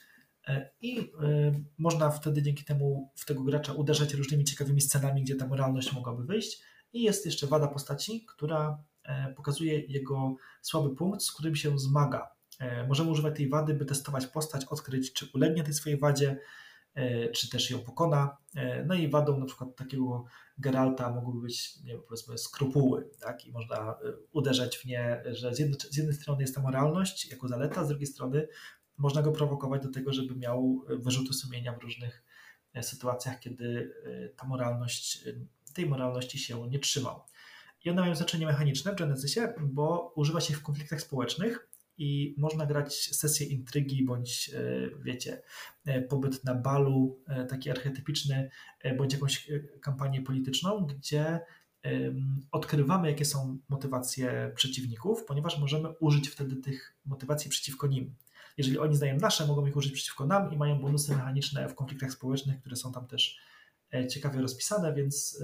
[0.48, 1.12] e, i
[1.78, 6.24] można wtedy dzięki temu w tego gracza uderzać różnymi ciekawymi scenami, gdzie ta moralność mogłaby
[6.24, 6.62] wyjść.
[6.92, 8.84] I jest jeszcze wada postaci, która
[9.36, 12.30] pokazuje jego słaby punkt, z którym się zmaga.
[12.88, 16.38] Możemy używać tej wady, by testować postać, odkryć, czy ulegnie tej swojej wadzie,
[17.34, 18.36] czy też ją pokona.
[18.54, 20.24] E, no i wadą na przykład takiego
[20.58, 23.46] Geralta mogłyby być, nie wiem, powiedzmy, skrupuły, tak?
[23.46, 23.96] I można e,
[24.32, 27.88] uderzać w nie, że z jednej, z jednej strony jest ta moralność jako zaleta, z
[27.88, 28.48] drugiej strony
[28.98, 32.24] można go prowokować do tego, żeby miał wyrzuty sumienia w różnych
[32.82, 33.94] sytuacjach, kiedy
[34.36, 35.24] ta moralność,
[35.74, 37.22] tej moralności się nie trzymał.
[37.84, 42.66] I one mają znaczenie mechaniczne w Genesysie, bo używa się w konfliktach społecznych i można
[42.66, 44.60] grać sesję intrygi bądź, e,
[45.02, 45.42] wiecie,
[45.84, 48.50] e, pobyt na balu, e, taki archetypiczny,
[48.98, 49.50] bądź jakąś
[49.80, 51.40] kampanię polityczną, gdzie
[52.50, 58.14] odkrywamy, jakie są motywacje przeciwników, ponieważ możemy użyć wtedy tych motywacji przeciwko nim.
[58.56, 62.12] Jeżeli oni znają nasze, mogą ich użyć przeciwko nam i mają bonusy mechaniczne w konfliktach
[62.12, 63.38] społecznych, które są tam też
[64.08, 65.42] ciekawie rozpisane, więc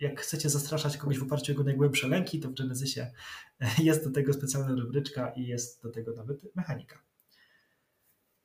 [0.00, 3.10] jak chcecie zastraszać kogoś w oparciu o jego najgłębsze lęki, to w Genesysie
[3.78, 6.98] jest do tego specjalna rubryczka i jest do tego nawet mechanika.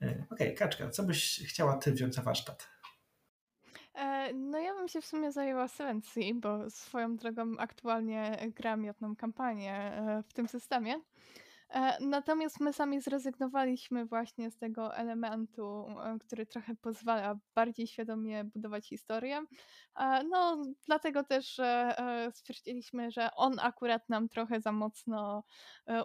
[0.01, 2.69] Okej, okay, Kaczka, co byś chciała ty wziąć za warsztat?
[4.33, 6.01] No ja bym się w sumie zajęła Seven
[6.35, 11.01] bo swoją drogą aktualnie gram jedną kampanię w tym systemie.
[11.73, 18.43] E, natomiast my sami zrezygnowaliśmy właśnie z tego elementu, e, który trochę pozwala bardziej świadomie
[18.43, 19.41] budować historię.
[19.99, 21.61] E, no, dlatego też
[22.31, 25.43] stwierdziliśmy, że on akurat nam trochę za mocno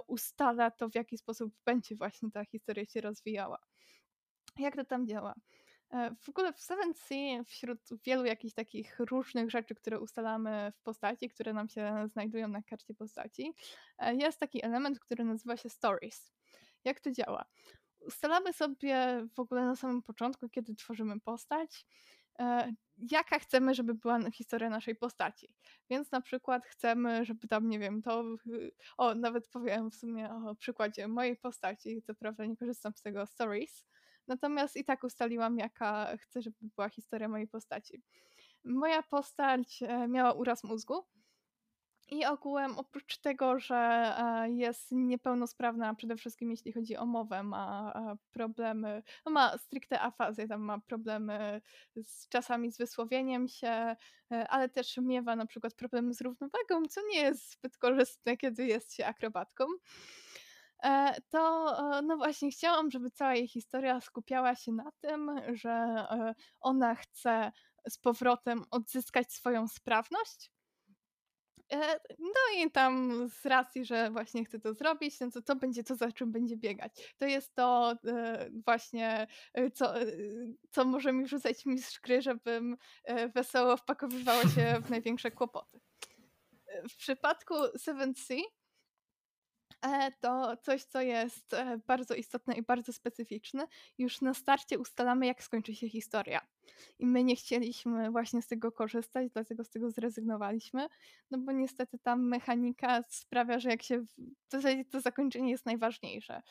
[0.06, 3.58] ustala to, w jaki sposób będzie właśnie ta historia się rozwijała.
[4.58, 5.34] Jak to tam działa?
[5.90, 10.82] E, w ogóle w Seven Sea wśród wielu jakichś takich różnych rzeczy, które ustalamy w
[10.82, 13.54] postaci, które nam się znajdują na karcie postaci,
[13.98, 16.32] e, jest taki element, który nazywa się Stories.
[16.84, 17.44] Jak to działa?
[18.00, 21.86] Ustalamy sobie w ogóle na samym początku, kiedy tworzymy postać,
[22.38, 22.72] e,
[23.10, 25.54] jaka chcemy, żeby była historia naszej postaci.
[25.90, 28.24] Więc na przykład chcemy, żeby tam, nie wiem, to.
[28.98, 33.26] O, nawet powiem w sumie o przykładzie mojej postaci, co prawda nie korzystam z tego
[33.26, 33.84] Stories
[34.28, 38.02] Natomiast i tak ustaliłam, jaka chcę, żeby była historia mojej postaci.
[38.64, 41.04] Moja postać e, miała uraz mózgu.
[42.10, 47.92] I ogółem, oprócz tego, że e, jest niepełnosprawna, przede wszystkim jeśli chodzi o mowę, ma
[47.94, 51.60] e, problemy, no ma stricte afazję, tam ma problemy
[51.96, 53.96] z czasami z wysłowieniem się,
[54.30, 58.94] ale też miewa na przykład problemy z równowagą, co nie jest zbyt korzystne, kiedy jest
[58.94, 59.64] się akrobatką.
[60.84, 65.70] E, to e, no właśnie chciałam, żeby cała jej historia skupiała się na tym, że
[65.70, 67.52] e, ona chce
[67.88, 70.50] z powrotem odzyskać swoją sprawność.
[72.18, 75.96] No i tam z racji, że właśnie chce to zrobić, no to to będzie to,
[75.96, 77.14] za czym będzie biegać.
[77.18, 77.94] To jest to
[78.64, 79.26] właśnie,
[79.74, 79.94] co,
[80.70, 82.76] co może mi rzucać mistrz gry, żebym
[83.34, 85.80] wesoło wpakowywała się w największe kłopoty.
[86.90, 88.42] W przypadku Seven Sea
[90.20, 93.66] to coś, co jest e, bardzo istotne i bardzo specyficzne.
[93.98, 96.40] Już na starcie ustalamy, jak skończy się historia.
[96.98, 100.88] I my nie chcieliśmy właśnie z tego korzystać, dlatego z tego zrezygnowaliśmy,
[101.30, 104.00] no bo niestety ta mechanika sprawia, że jak się.
[104.00, 106.42] W zasadzie to zakończenie jest najważniejsze.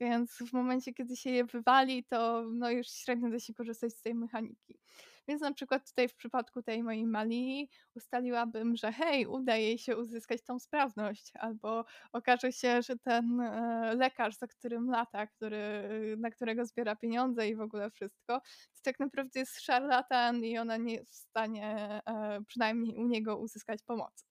[0.00, 4.02] Więc w momencie, kiedy się je wywali, to no już średnio da się korzystać z
[4.02, 4.78] tej mechaniki.
[5.30, 9.96] Więc na przykład tutaj w przypadku tej mojej Malii ustaliłabym, że hej, uda jej się
[9.96, 15.58] uzyskać tą sprawność, albo okaże się, że ten e, lekarz, za którym lata, który,
[16.18, 18.40] na którego zbiera pieniądze i w ogóle wszystko,
[18.74, 23.36] to tak naprawdę jest szarlatan i ona nie jest w stanie e, przynajmniej u niego
[23.38, 24.29] uzyskać pomocy.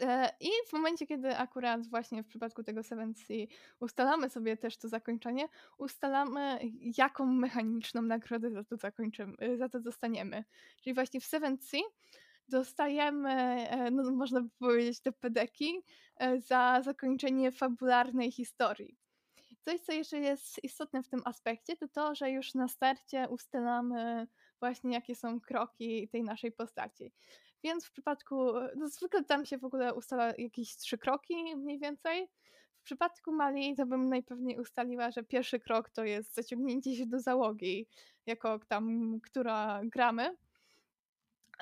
[0.00, 3.46] E, I w momencie, kiedy akurat właśnie w przypadku tego Seven Sea
[3.80, 5.48] ustalamy sobie też to zakończenie,
[5.78, 6.58] ustalamy,
[6.98, 10.44] jaką mechaniczną nagrodę za to zakończymy, za to dostaniemy.
[10.82, 11.80] Czyli właśnie w Seven Sea
[12.48, 13.30] dostajemy,
[13.68, 15.82] e, no można by powiedzieć, te pedeki
[16.16, 18.96] e, za zakończenie fabularnej historii.
[19.60, 24.26] Coś, co jeszcze jest istotne w tym aspekcie, to to, że już na starcie ustalamy
[24.60, 27.12] właśnie, jakie są kroki tej naszej postaci.
[27.62, 32.28] Więc w przypadku, no zwykle tam się w ogóle ustala jakieś trzy kroki mniej więcej.
[32.80, 37.20] W przypadku Mali to bym najpewniej ustaliła, że pierwszy krok to jest zaciągnięcie się do
[37.20, 37.86] załogi,
[38.26, 40.36] jako tam, która gramy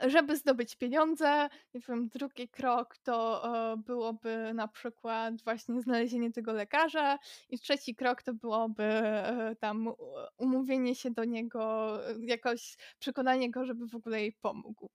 [0.06, 1.48] żeby zdobyć pieniądze.
[1.74, 7.18] Nie wiem, drugi krok to e, byłoby na przykład właśnie znalezienie tego lekarza
[7.48, 9.92] i trzeci krok to byłoby e, tam
[10.36, 14.90] umówienie się do niego, e, jakoś przekonanie go, żeby w ogóle jej pomógł.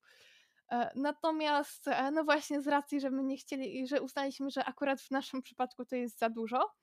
[0.74, 5.02] E, natomiast, e, no właśnie z racji, że my nie chcieli, że uznaliśmy, że akurat
[5.02, 6.74] w naszym przypadku to jest za dużo,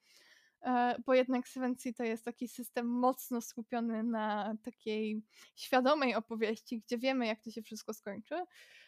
[0.61, 5.21] e, bo jednak Sevency to jest taki system mocno skupiony na takiej
[5.55, 8.35] świadomej opowieści, gdzie wiemy, jak to się wszystko skończy,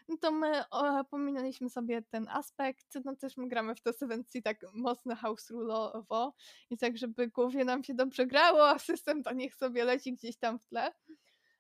[0.07, 0.63] no to my
[1.09, 6.31] pominęliśmy sobie ten aspekt, no też my gramy w to Sevency tak mocno house rule'owo
[6.69, 10.37] i tak, żeby głowie nam się dobrze grało, a system to niech sobie leci gdzieś
[10.37, 10.91] tam w tle.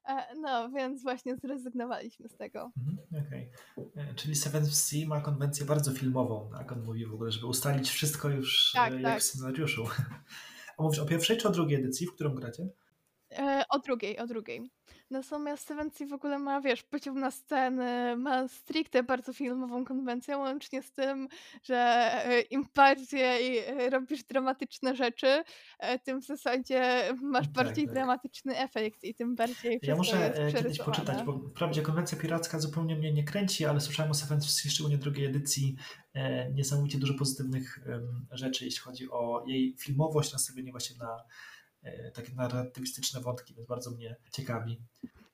[0.07, 2.71] E, no, więc właśnie zrezygnowaliśmy z tego.
[2.77, 3.49] Mhm, okej.
[3.75, 4.15] Okay.
[4.15, 6.71] Czyli Seven Sea ma konwencję bardzo filmową, tak?
[6.71, 9.19] On mówi w ogóle, żeby ustalić wszystko już tak, jak tak.
[9.19, 9.85] w scenariuszu.
[10.77, 12.67] A mówisz o pierwszej czy o drugiej edycji, w którą gracie?
[13.37, 14.69] E, o drugiej, o drugiej.
[15.11, 20.37] Natomiast Seven Sea w ogóle ma, wiesz, pociąg na sceny, ma stricte bardzo filmową konwencję,
[20.37, 21.27] łącznie z tym,
[21.63, 21.77] że
[22.25, 25.43] e, im bardziej e, robisz dramatyczne rzeczy,
[25.79, 27.93] e, tym w zasadzie masz tak, bardziej tak.
[27.93, 33.13] dramatyczny efekt i tym bardziej Ja muszę kiedyś poczytać, bo wprawdzie konwencja piracka zupełnie mnie
[33.13, 35.75] nie kręci, ale słyszałem o Seven Sea, szczególnie drugiej edycji,
[36.53, 37.79] niesamowicie dużo pozytywnych
[38.31, 41.23] rzeczy, jeśli chodzi o jej filmowość, nastawienie właśnie na
[42.13, 44.81] takie narratywistyczne wątki, więc bardzo mnie ciekawi.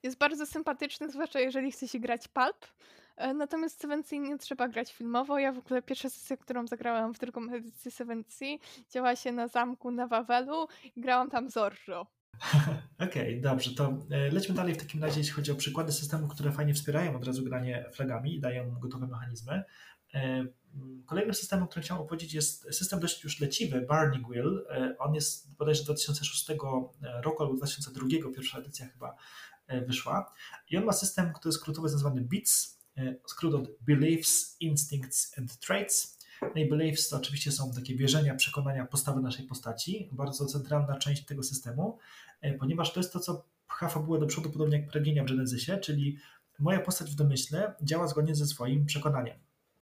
[0.03, 2.67] Jest bardzo sympatyczny, zwłaszcza jeżeli chce się grać pulp,
[3.19, 5.39] E, natomiast Seven Sea nie trzeba grać filmowo.
[5.39, 8.57] Ja w ogóle pierwsza sesja, którą zagrałam w drugą edycję Seven Sea,
[8.91, 12.07] działa się na zamku na Wawelu i grałam tam Zorro.
[12.99, 16.31] Okej, okay, dobrze, to e, lećmy dalej w takim razie, jeśli chodzi o przykłady systemów,
[16.31, 19.63] które fajnie wspierają od razu granie flagami i dają gotowe mechanizmy.
[20.14, 20.45] E,
[21.06, 24.65] kolejnym systemem, który chciałem opowiedzieć jest system dość już leciwy, Barney Will.
[24.99, 26.48] On jest bodajże 2006
[27.23, 29.15] roku albo 2002, pierwsza edycja chyba
[29.88, 30.34] wyszła.
[30.69, 32.80] I on ma system, który skrótowo jest nazwany BITS,
[33.26, 36.19] skrót od Beliefs, Instincts and Traits.
[36.41, 41.26] No i beliefs to oczywiście są takie wierzenia, przekonania, postawy naszej postaci, bardzo centralna część
[41.26, 41.98] tego systemu,
[42.41, 45.77] e, ponieważ to jest to, co pcha fabułę do przodu, podobnie jak pragnienia w Genezysie,
[45.77, 46.18] czyli
[46.60, 49.38] moja postać w domyśle działa zgodnie ze swoim przekonaniem.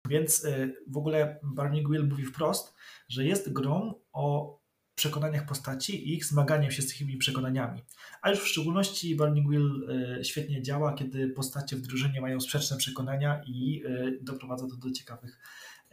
[0.10, 2.76] Więc e, w ogóle Barney Will mówi wprost,
[3.10, 4.58] że jest grą o
[4.96, 7.84] przekonaniach postaci i ich zmaganiem się z tymi przekonaniami.
[8.22, 9.90] A już w szczególności Burning Wheel
[10.20, 13.84] e, świetnie działa, kiedy postacie w drużynie mają sprzeczne przekonania i
[14.22, 15.40] doprowadza to do ciekawych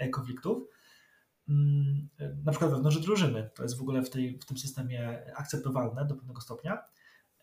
[0.01, 0.69] E, konfliktów.
[1.49, 2.09] Mm,
[2.45, 3.51] na przykład wewnątrz drużyny.
[3.55, 6.83] To jest w ogóle w, tej, w tym systemie akceptowalne do pewnego stopnia.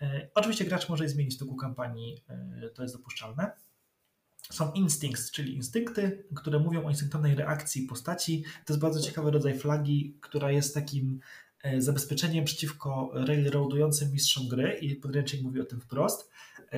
[0.01, 3.51] E, oczywiście gracz może zmienić toku kampanii, e, to jest dopuszczalne.
[4.51, 8.43] Są instincts, czyli instynkty, które mówią o instynktownej reakcji postaci.
[8.65, 11.19] To jest bardzo ciekawy rodzaj flagi, która jest takim
[11.77, 16.29] zabezpieczeniem przeciwko railroadującym mistrzom gry i podręcznik mówi o tym wprost,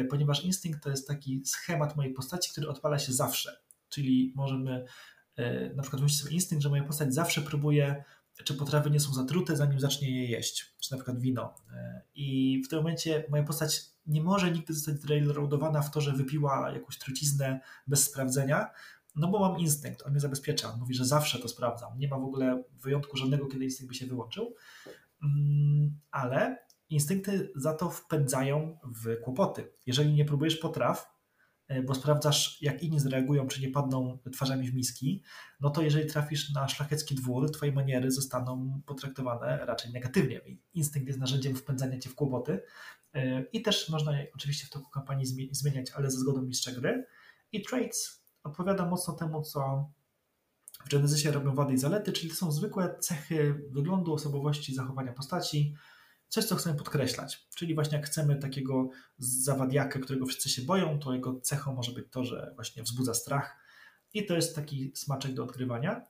[0.10, 3.60] ponieważ instynkt to jest taki schemat mojej postaci, który odpala się zawsze.
[3.90, 4.86] Czyli możemy
[5.40, 8.04] E, na przykład myślę sobie instynkt, że moja postać zawsze próbuje,
[8.44, 11.56] czy potrawy nie są zatrute, zanim zacznie je jeść, czy na przykład wino.
[11.74, 16.14] E, I w tym momencie moja postać nie może nigdy zostać railroadowana w to, że
[16.14, 18.70] wypiła jakąś truciznę bez sprawdzenia,
[19.16, 22.00] no bo mam instynkt, on mnie zabezpiecza, on mówi, że zawsze to sprawdzam.
[22.00, 24.56] Nie ma w ogóle wyjątku żadnego, kiedy instynkt by się wyłączył,
[25.24, 26.58] mm, ale
[26.90, 29.72] instynkty za to wpędzają w kłopoty.
[29.86, 31.19] Jeżeli nie próbujesz potraw,
[31.86, 35.24] bo sprawdzasz, jak inni zareagują, czy nie padną twarzami w miski,
[35.60, 40.42] no to jeżeli trafisz na szlachecki dwór, twoje maniery zostaną potraktowane raczej negatywnie.
[40.74, 42.62] Instynkt jest narzędziem wpędzania cię w kłopoty
[43.14, 47.06] e, i też można oczywiście w toku kampanii zmieniać, ale ze zgodą mistrza gry.
[47.52, 49.90] I traits odpowiada mocno temu, co
[50.86, 55.76] w Genesysie robią wady i zalety, czyli to są zwykłe cechy wyglądu, osobowości, zachowania postaci,
[56.30, 57.48] coś, co chcemy podkreślać.
[57.56, 62.06] Czyli właśnie jak chcemy takiego zawadiaka, którego wszyscy się boją, to jego cechą może być
[62.12, 63.58] to, że właśnie wzbudza strach
[64.14, 66.06] i to jest taki smaczek do odkrywania.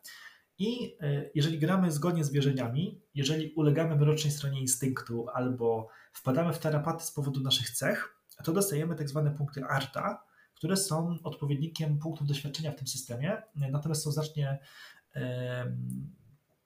[0.57, 6.59] I e, jeżeli gramy zgodnie z wierzeniami, jeżeli ulegamy mrocznej stronie instynktu albo wpadamy w
[6.59, 10.23] tarapaty z powodu naszych cech, to dostajemy tak zwane punkty ARTA,
[10.53, 14.59] które są odpowiednikiem punktów doświadczenia w tym systemie, natomiast są znacznie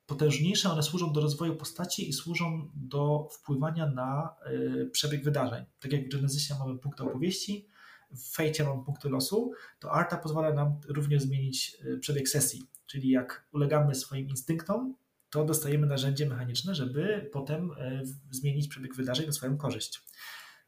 [0.06, 5.66] potężniejsze, one służą do rozwoju postaci i służą do wpływania na y, przebieg wydarzeń.
[5.80, 7.68] Tak jak w Genesysie mamy punkty opowieści,
[8.12, 12.64] w Fejcie mamy punkty losu, to Arta pozwala nam również zmienić y, przebieg sesji.
[12.86, 14.96] Czyli jak ulegamy swoim instynktom,
[15.30, 20.04] to dostajemy narzędzie mechaniczne, żeby potem y, zmienić przebieg wydarzeń na swoją korzyść.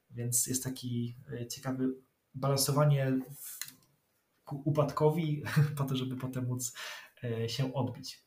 [0.10, 1.18] Więc jest taki
[1.50, 1.90] ciekawy
[2.34, 3.20] balansowanie
[4.52, 5.44] upadkowi
[5.78, 6.74] po to, żeby potem móc
[7.48, 8.25] się odbić.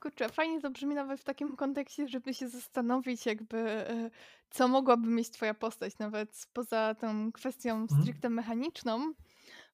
[0.00, 4.10] Kurczę, fajnie to brzmi nawet w takim kontekście, żeby się zastanowić, jakby e,
[4.50, 8.02] co mogłaby mieć twoja postać, nawet poza tą kwestią mhm.
[8.02, 9.12] stricte mechaniczną.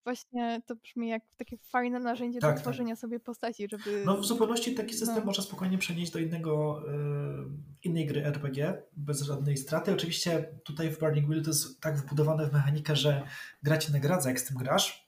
[0.05, 2.62] Właśnie to brzmi jak takie fajne narzędzie tak, do tak.
[2.62, 3.01] tworzenia tak.
[3.01, 4.02] sobie postaci, żeby...
[4.06, 5.24] No w zupełności taki system no.
[5.24, 6.82] można spokojnie przenieść do innego,
[7.82, 9.92] y, innej gry RPG, bez żadnej straty.
[9.92, 13.26] Oczywiście tutaj w Burning Wheel to jest tak wbudowane w mechanikę, że
[13.62, 15.03] gra cię nagradza, jak z tym grasz,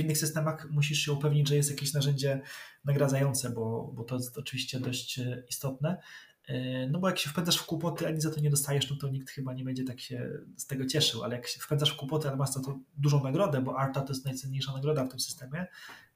[0.00, 2.40] innych systemach musisz się upewnić, że jest jakieś narzędzie
[2.84, 6.02] nagradzające, bo, bo to jest oczywiście dość e, istotne.
[6.46, 9.08] E, no bo jak się wpędzasz w kłopoty, ani za to nie dostajesz, no to
[9.08, 12.28] nikt chyba nie będzie tak się z tego cieszył, ale jak się wpędzasz w kłopoty,
[12.28, 15.66] ale masz za to dużą nagrodę, bo Arta to jest najcenniejsza nagroda w tym systemie,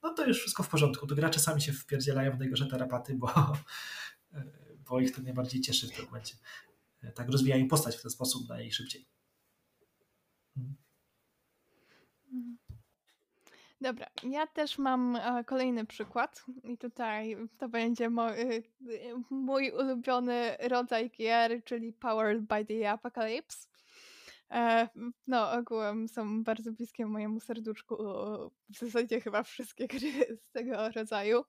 [0.03, 1.07] no to już wszystko w porządku.
[1.07, 3.29] To gracze sami się wpierdzielają w najgorsze tarapaty, bo,
[4.35, 4.45] e,
[4.79, 6.37] bo ich to najbardziej cieszy w tym momencie.
[7.15, 9.07] Tak rozwijają postać w ten sposób najszybciej.
[13.81, 18.65] Dobra, ja też mam e, kolejny przykład i tutaj to będzie mój, y,
[19.31, 23.69] mój ulubiony rodzaj gier, czyli Powered by the Apocalypse.
[24.51, 24.89] E,
[25.27, 27.97] no, ogółem są bardzo bliskie mojemu serduszku,
[28.69, 30.11] w zasadzie chyba wszystkie gry
[30.45, 31.45] z tego rodzaju.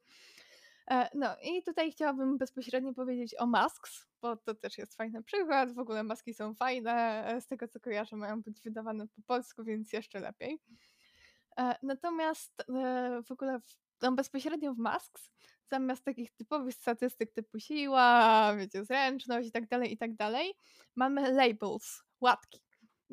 [0.91, 5.73] E, no i tutaj chciałabym bezpośrednio powiedzieć o Masks, bo to też jest fajny przykład.
[5.73, 9.93] W ogóle maski są fajne, z tego co kojarzę mają być wydawane po polsku, więc
[9.93, 10.59] jeszcze lepiej.
[11.59, 13.59] E, natomiast e, w ogóle
[14.01, 15.31] no bezpośrednio w Masks,
[15.67, 20.53] zamiast takich typowych statystyk typu siła, wiecie, zręczność i tak dalej, i tak dalej,
[20.95, 22.61] mamy labels, łatki.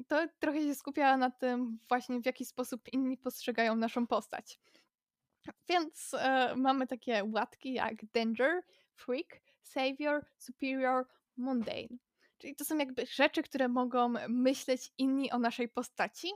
[0.08, 4.58] to trochę się skupia na tym właśnie, w jaki sposób inni postrzegają naszą postać.
[5.68, 8.62] Więc e, mamy takie łatki jak Danger,
[8.94, 11.06] Freak, Savior, Superior,
[11.36, 11.98] Mundane.
[12.42, 16.28] Czyli to są jakby rzeczy, które mogą myśleć inni o naszej postaci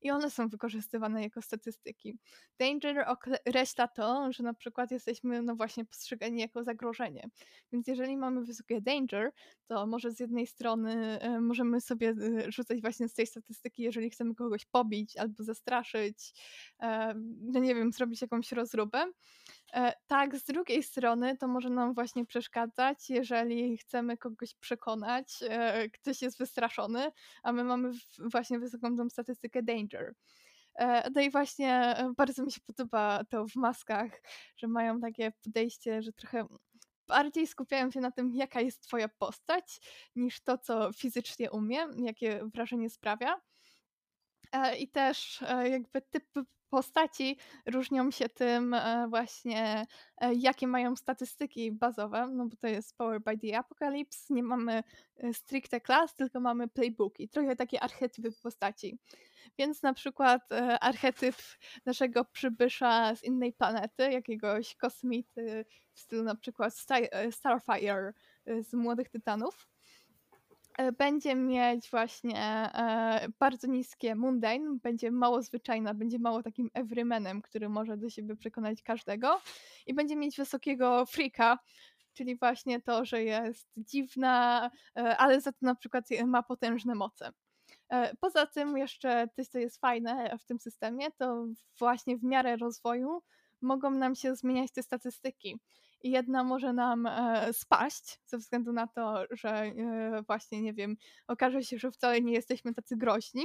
[0.00, 2.18] i one są wykorzystywane jako statystyki.
[2.58, 7.28] Danger określa to, że na przykład jesteśmy no właśnie postrzegani jako zagrożenie.
[7.72, 9.32] Więc jeżeli mamy wysokie danger,
[9.66, 14.10] to może z jednej strony e, możemy sobie e, rzucać właśnie z tej statystyki, jeżeli
[14.10, 16.32] chcemy kogoś pobić albo zastraszyć,
[16.80, 19.04] e, no nie wiem, zrobić jakąś rozróbę,
[20.06, 26.22] tak, z drugiej strony to może nam właśnie przeszkadzać, jeżeli chcemy kogoś przekonać, e, ktoś
[26.22, 27.12] jest wystraszony,
[27.42, 30.14] a my mamy właśnie wysoką tą statystykę danger.
[30.74, 34.22] E, no i właśnie bardzo mi się podoba to w maskach,
[34.56, 36.46] że mają takie podejście, że trochę
[37.08, 39.80] bardziej skupiają się na tym, jaka jest twoja postać,
[40.16, 43.40] niż to, co fizycznie umie, jakie wrażenie sprawia.
[44.78, 49.86] I też jakby typy postaci różnią się tym e, właśnie,
[50.20, 54.82] e, jakie mają statystyki bazowe, no bo to jest Power by the Apocalypse, nie mamy
[55.16, 58.98] e, stricte klas, tylko mamy playbooki, trochę takie archetypy postaci.
[59.58, 60.42] Więc na przykład
[60.80, 61.36] archetyp
[61.86, 66.74] naszego przybysza z innej planety, jakiegoś kosmity w stylu na przykład
[67.30, 68.12] Starfire
[68.60, 69.68] z Młodych Tytanów,
[70.98, 77.68] będzie mieć właśnie e, bardzo niskie mundane, będzie mało zwyczajna, będzie mało takim everymanem, który
[77.68, 79.40] może do siebie przekonać każdego
[79.86, 81.58] i będzie mieć wysokiego freaka,
[82.12, 87.32] czyli właśnie to, że jest dziwna, e, ale za to na przykład ma potężne moce.
[88.20, 91.46] Poza tym jeszcze coś, co jest fajne w tym systemie, to
[91.78, 93.22] właśnie w miarę rozwoju
[93.60, 95.60] mogą nam się zmieniać te statystyki
[96.02, 100.96] i jedna może nam e, spaść ze względu na to, że e, właśnie, nie wiem,
[101.26, 103.44] okaże się, że wcale nie jesteśmy tacy groźni,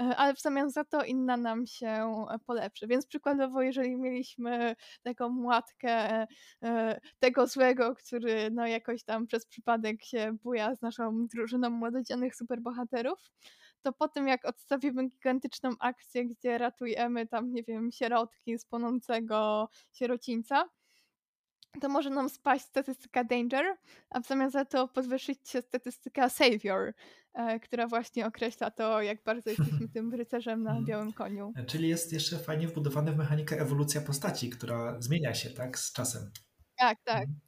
[0.00, 2.14] e, ale w zamian za to inna nam się
[2.46, 2.86] polepszy.
[2.86, 6.26] Więc przykładowo, jeżeli mieliśmy taką łatkę
[7.18, 13.18] tego złego, który no jakoś tam przez przypadek się buja z naszą drużyną młododziennych superbohaterów,
[13.82, 19.68] to po tym jak odstawimy gigantyczną akcję, gdzie ratujemy tam, nie wiem, sierotki z płonącego
[19.92, 20.64] sierocińca,
[21.80, 23.76] to może nam spaść statystyka Danger,
[24.10, 26.92] a w zamian za to podwyższyć się statystyka Savior,
[27.34, 30.86] e, która właśnie określa to, jak bardzo jesteśmy tym rycerzem na mhm.
[30.86, 31.52] białym koniu.
[31.56, 35.92] E, czyli jest jeszcze fajnie wbudowany w mechanikę ewolucja postaci, która zmienia się tak z
[35.92, 36.30] czasem.
[36.76, 37.22] Tak, tak.
[37.22, 37.40] Mhm.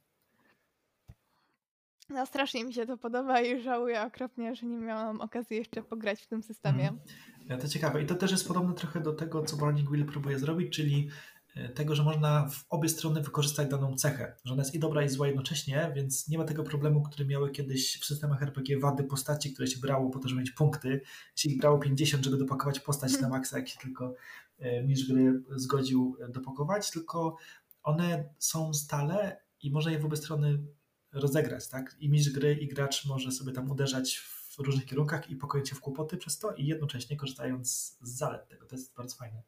[2.09, 6.21] No strasznie mi się to podoba i żałuję okropnie, że nie miałam okazji jeszcze pograć
[6.21, 6.89] w tym systemie.
[6.89, 7.61] Mhm.
[7.61, 8.01] To ciekawe.
[8.01, 11.40] I to też jest podobne trochę do tego, co Burning Wheel próbuje zrobić, czyli E,
[11.75, 15.09] tego, że można w obie strony wykorzystać daną cechę, że ona jest i dobra i
[15.09, 19.53] zła jednocześnie, więc nie ma tego problemu, który miały kiedyś w systemach RPG wady postaci,
[19.53, 21.01] które się brało po to, żeby mieć punkty,
[21.35, 24.15] się ich brało 50, żeby dopakować postać na maksa, jak się tylko
[24.59, 27.37] e, mistrz gry zgodził dopakować, tylko
[27.83, 30.63] one są stale i można je w obie strony
[31.11, 31.95] rozegrać, tak?
[31.99, 35.75] I mistrz gry i gracz może sobie tam uderzać w różnych kierunkach i pokoić się
[35.75, 38.65] w kłopoty przez to i jednocześnie korzystając z zalet tego.
[38.65, 39.43] To jest bardzo fajne.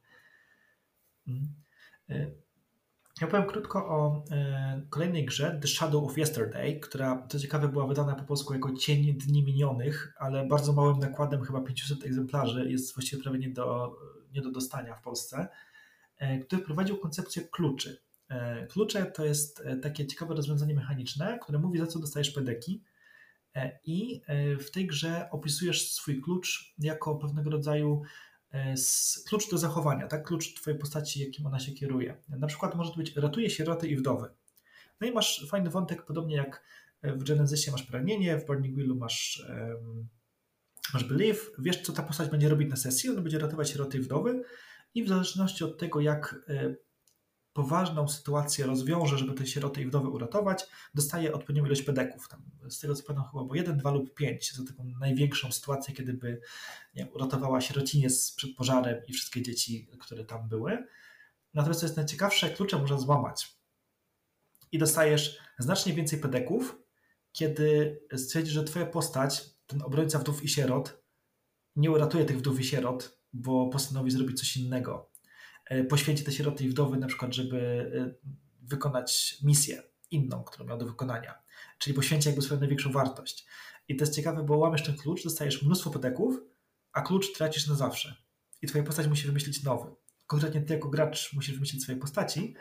[1.28, 1.54] Mm.
[2.10, 2.32] E,
[3.22, 7.88] ja powiem krótko o e, kolejnej grze, The Shadow of Yesterday, która, co ciekawe, była
[7.88, 12.96] wydana po polsku jako Cień Dni Minionych, ale bardzo małym nakładem, chyba 500 egzemplarzy, jest
[12.96, 13.96] właściwie prawie nie do,
[14.34, 15.48] nie do dostania w Polsce,
[16.18, 18.04] e, który wprowadził koncepcję kluczy.
[18.70, 22.84] Klucze to jest takie ciekawe rozwiązanie mechaniczne, które mówi, za co dostajesz pedeki,
[23.86, 24.22] i
[24.60, 28.02] w tej grze opisujesz swój klucz jako pewnego rodzaju
[29.28, 30.28] klucz do zachowania, tak?
[30.28, 32.18] Klucz twojej postaci, jakim ona się kieruje.
[32.30, 34.30] Na przykład może to być ratuje sieroty i wdowy.
[35.02, 36.64] No i masz fajny wątek, podobnie jak
[37.04, 40.08] w Genesysie masz pragnienie, w Burning Wheelu masz, um,
[40.94, 44.02] masz belief, wiesz co ta postać będzie robić na sesji, ona będzie ratować sieroty i
[44.02, 44.44] wdowy
[44.96, 46.76] i w zależności od tego, jak e,
[47.54, 52.28] poważną sytuację rozwiąże, żeby te sieroty i wdowy uratować, dostaje odpowiednią ilość pedeków.
[52.28, 55.94] Tam, z tego co pamiętam chyba było 1, 2 lub 5 za taką największą sytuację,
[55.94, 56.42] kiedy by
[56.96, 60.88] nie, uratowała sierociniec przed pożarem i wszystkie dzieci, które tam były.
[61.54, 63.58] Natomiast co jest najciekawsze, klucze można złamać.
[64.72, 66.76] I dostajesz znacznie więcej pedeków,
[67.32, 71.04] kiedy stwierdzisz, że twoja postać, ten obrońca wdów i sierot,
[71.76, 75.13] nie uratuje tych wdów i sierot, bo postanowi zrobić coś innego
[75.90, 77.58] poświęci te sieroty i wdowy na przykład, żeby
[77.96, 78.28] e,
[78.62, 81.34] wykonać misję inną, którą miał do wykonania.
[81.78, 83.46] Czyli poświęci jakby swoją największą wartość.
[83.88, 86.40] I to jest ciekawe, bo łamiesz ten klucz, dostajesz mnóstwo pedeków,
[86.94, 88.16] a klucz tracisz na zawsze.
[88.62, 89.92] I twoja postać musi wymyślić nowy.
[90.28, 92.56] Konkretnie ty jako gracz musisz wymyślić swoje postaci,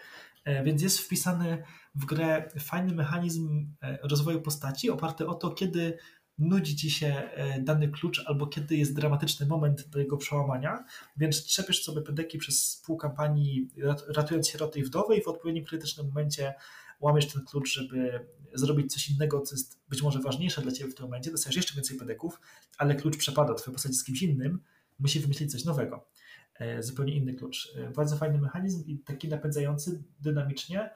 [0.44, 1.62] e, więc jest wpisany
[1.94, 5.98] w grę fajny mechanizm rozwoju postaci oparty o to, kiedy
[6.38, 10.84] nudzi ci się e, dany klucz, albo kiedy jest dramatyczny moment do jego przełamania,
[11.16, 13.68] więc trzepiesz sobie pedeki przez pół kampanii,
[14.08, 16.54] ratując sieroty i wdowy i w odpowiednim krytycznym momencie
[17.00, 20.94] łamiesz ten klucz, żeby zrobić coś innego, co jest być może ważniejsze dla ciebie w
[20.94, 22.40] tym momencie, dostajesz jeszcze więcej pedeków,
[22.78, 24.60] ale klucz przepada, twoja postać z kimś innym,
[24.98, 26.08] musi wymyślić coś nowego.
[26.54, 27.72] E, zupełnie inny klucz.
[27.76, 30.90] E, bardzo fajny mechanizm i taki napędzający dynamicznie,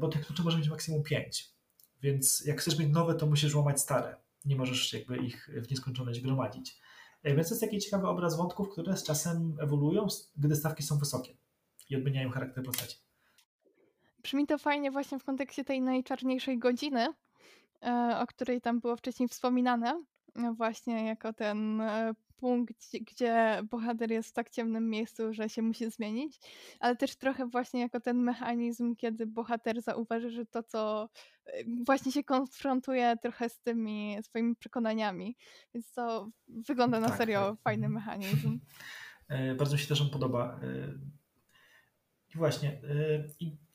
[0.00, 1.50] bo tych kluczy może mieć maksimum 5.
[2.02, 6.20] Więc jak chcesz mieć nowe, to musisz łamać stare nie możesz jakby ich w nieskończoność
[6.20, 6.80] gromadzić.
[7.22, 10.06] E, więc to jest taki ciekawy obraz wątków, które z czasem ewoluują,
[10.36, 11.36] gdy stawki są wysokie
[11.90, 12.96] i odmieniają charakter postaci.
[14.22, 17.08] Brzmi to fajnie właśnie w kontekście tej najczarniejszej godziny,
[17.82, 20.04] e, o której tam było wcześniej wspominane,
[20.36, 21.82] e, właśnie jako ten
[22.36, 26.40] punkt, gdzie bohater jest w tak ciemnym miejscu, że się musi zmienić,
[26.80, 31.08] ale też trochę właśnie jako ten mechanizm, kiedy bohater zauważy, że to, co
[31.86, 35.36] właśnie się konfrontuje trochę z tymi swoimi przekonaniami.
[35.74, 37.60] Więc to wygląda na tak, serio tak.
[37.62, 38.04] fajny mhm.
[38.04, 38.58] mechanizm.
[39.28, 40.60] E, bardzo mi się też on podoba.
[40.62, 40.92] E,
[42.34, 43.24] I właśnie, e,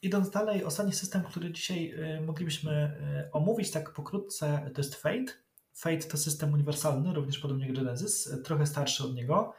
[0.02, 1.94] idąc dalej, ostatni system, który dzisiaj
[2.26, 2.98] moglibyśmy
[3.32, 5.34] omówić tak pokrótce, to jest Fate.
[5.74, 9.54] Fate to system uniwersalny, również podobnie jak Genesis, trochę starszy od niego.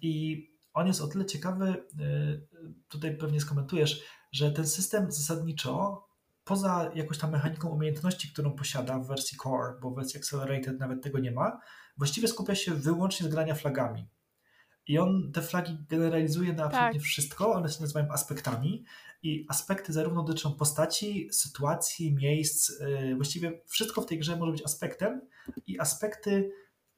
[0.00, 1.84] I on jest o tyle ciekawy,
[2.88, 4.02] tutaj pewnie skomentujesz,
[4.32, 6.06] że ten system zasadniczo
[6.44, 11.02] poza jakąś tam mechaniką umiejętności, którą posiada w wersji Core, bo w wersji Accelerated nawet
[11.02, 11.60] tego nie ma,
[11.96, 14.08] właściwie skupia się wyłącznie z grania flagami.
[14.86, 17.08] I on te flagi generalizuje na absolutnie tak.
[17.08, 18.84] wszystko, one się nazywają aspektami
[19.22, 24.64] i aspekty zarówno dotyczą postaci, sytuacji, miejsc, yy, właściwie wszystko w tej grze może być
[24.64, 25.20] aspektem
[25.66, 26.50] i aspekty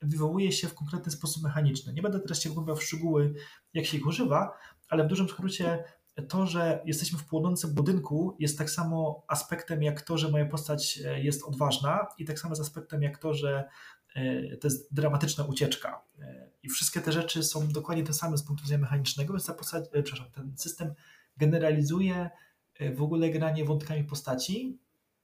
[0.02, 1.92] wywołuje się w konkretny sposób mechaniczny.
[1.92, 3.34] Nie będę teraz się wgłębiał w szczegóły,
[3.74, 4.52] jak się ich używa,
[4.88, 5.84] ale w dużym skrócie
[6.28, 11.00] to, że jesteśmy w płonącym budynku, jest tak samo aspektem jak to, że moja postać
[11.04, 13.68] e, jest odważna, i tak samo z aspektem jak to, że
[14.60, 16.02] to jest dramatyczna ucieczka.
[16.20, 19.54] E, I wszystkie te rzeczy są dokładnie te same z punktu widzenia mechanicznego, więc ta
[19.54, 20.94] postać, przepraszam, ten system
[21.36, 22.30] generalizuje
[22.94, 24.78] w ogóle granie wątkami postaci,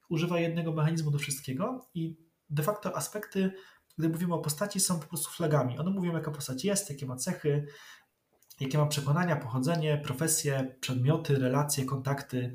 [0.09, 2.16] używa jednego mechanizmu do wszystkiego i
[2.51, 3.52] de facto aspekty,
[3.98, 5.78] gdy mówimy o postaci, są po prostu flagami.
[5.78, 7.66] One mówią, jaka postać jest, jakie ma cechy,
[8.60, 12.55] jakie ma przekonania, pochodzenie, profesje, przedmioty, relacje, kontakty,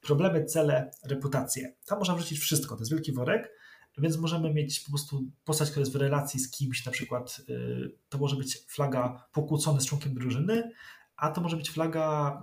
[0.00, 1.76] problemy, cele, reputacje.
[1.86, 3.55] Tam można wrzucić wszystko, to jest wielki worek,
[3.98, 7.98] więc możemy mieć po prostu postać, która jest w relacji z kimś, na przykład y,
[8.08, 10.70] to może być flaga pokłócony z członkiem drużyny,
[11.16, 12.38] a to może być flaga,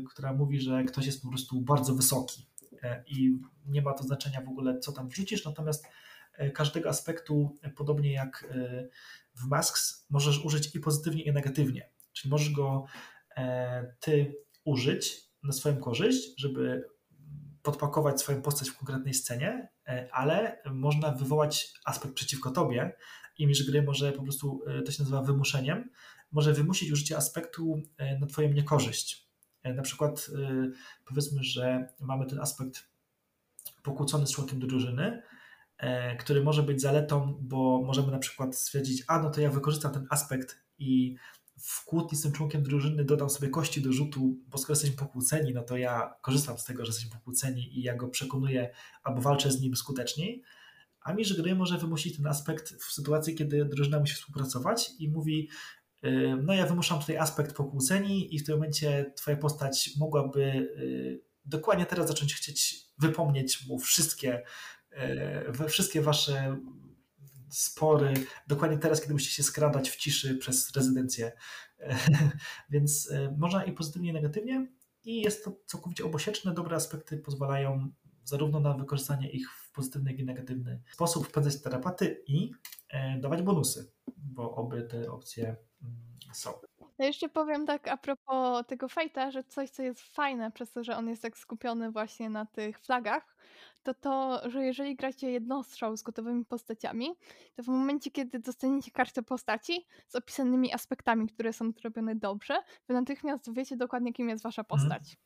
[0.00, 4.04] y, która mówi, że ktoś jest po prostu bardzo wysoki y, i nie ma to
[4.04, 5.86] znaczenia w ogóle, co tam wrzucisz, natomiast
[6.54, 8.54] każdego aspektu, podobnie jak
[9.34, 11.90] w Masks, możesz użyć i pozytywnie, i negatywnie.
[12.12, 12.84] Czyli możesz go
[13.36, 14.34] e, ty
[14.64, 16.88] użyć na swoją korzyść, żeby
[17.66, 22.96] podpakować swoją postać w konkretnej scenie, e, ale można wywołać aspekt przeciwko tobie
[23.38, 25.90] i mistrz gry może po prostu, e, to się nazywa wymuszeniem,
[26.32, 27.82] może wymusić użycie aspektu
[28.20, 29.26] na twoją niekorzyść.
[29.64, 30.30] Na przykład
[31.04, 32.88] powiedzmy, że mamy ten aspekt
[33.82, 35.22] pokłócony z członkiem drużyny,
[36.18, 40.06] który może być zaletą, bo możemy na przykład stwierdzić, a no to ja wykorzystam ten
[40.10, 41.16] aspekt i
[41.58, 45.54] w kłótni z tym członkiem drużyny dodam sobie kości do rzutu, bo skoro jesteśmy pokłóceni,
[45.54, 48.70] no to ja korzystam z tego, że jesteśmy pokłóceni i ja go przekonuję
[49.02, 50.42] albo walczę z nim skuteczniej.
[51.00, 55.48] A mistrz gry może wymusić ten aspekt w sytuacji, kiedy drużyna musi współpracować i mówi,
[56.04, 61.22] y, no ja wymuszam tutaj aspekt pokłóceni i w tym momencie twoja postać mogłaby y,
[61.44, 64.42] dokładnie teraz zacząć chcieć wypomnieć mu wszystkie,
[65.64, 66.60] y, wszystkie wasze
[67.50, 68.14] spory,
[68.46, 71.32] dokładnie teraz, kiedy musicie się skradać w ciszy przez rezydencję.
[72.70, 74.66] Więc e, można i pozytywnie, i negatywnie
[75.06, 76.54] i jest to całkowicie obosieczne.
[76.54, 77.92] Dobre aspekty pozwalają
[78.24, 82.50] zarówno na wykorzystanie ich w pozytywny, jak i negatywny sposób, wpędzać terapaty i
[82.88, 85.96] e, dawać bonusy, bo obie te opcje mm,
[86.32, 86.52] są.
[86.98, 90.84] Ja jeszcze powiem tak a propos tego fejta, że coś, co jest fajne przez to,
[90.84, 93.36] że on jest tak skupiony właśnie na tych flagach,
[93.86, 97.08] to to, że jeżeli gracie jednostrzał z gotowymi postaciami,
[97.54, 102.58] to w momencie, kiedy dostaniecie kartę postaci z opisanymi aspektami, które są zrobione dobrze,
[102.88, 104.80] wy natychmiast wiecie dokładnie, kim jest wasza mhm.
[104.80, 105.16] postać.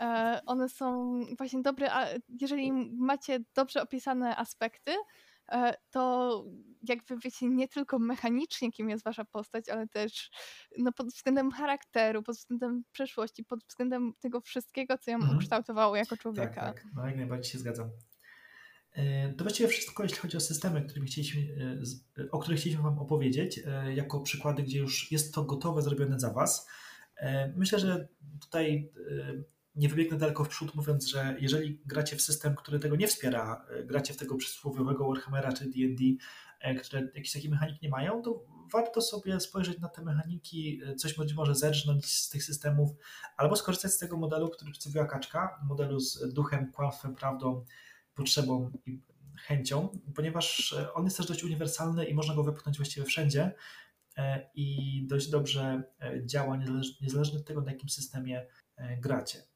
[0.00, 2.06] E, one są właśnie dobre, a
[2.40, 4.92] jeżeli macie dobrze opisane aspekty,
[5.90, 6.44] to
[6.88, 10.30] jakby wiecie, nie tylko mechanicznie, kim jest wasza postać, ale też
[10.78, 15.36] no, pod względem charakteru, pod względem przeszłości, pod względem tego wszystkiego, co ją mhm.
[15.36, 16.54] ukształtowało jako człowieka.
[16.54, 16.86] Tak, tak.
[16.96, 17.90] No jak najbardziej się zgadzam.
[18.92, 21.42] E, to właściwie wszystko, jeśli chodzi o systemy, chcieliśmy,
[22.18, 23.60] e, o których chcieliśmy Wam opowiedzieć,
[23.94, 26.68] jako przykłady, gdzie już jest to gotowe, zrobione za Was.
[27.56, 28.08] Myślę, że
[28.40, 28.92] tutaj
[29.74, 33.66] nie wybiegnę daleko w przód, mówiąc, że jeżeli gracie w system, który tego nie wspiera,
[33.84, 36.04] gracie w tego przysłowiowego Warhammera czy D&D,
[36.82, 41.34] które jakieś takie mechaniki nie mają, to warto sobie spojrzeć na te mechaniki, coś być
[41.34, 42.90] może zerżnąć z tych systemów,
[43.36, 47.64] albo skorzystać z tego modelu, który przedstawiła Kaczka, modelu z duchem, kłamstwem, prawdą,
[48.14, 49.02] potrzebą i
[49.36, 53.54] chęcią, ponieważ on jest też dość uniwersalny i można go wypchnąć właściwie wszędzie
[54.54, 55.82] i dość dobrze
[56.24, 56.58] działa,
[57.00, 58.46] niezależnie od tego, na jakim systemie
[58.98, 59.49] gracie.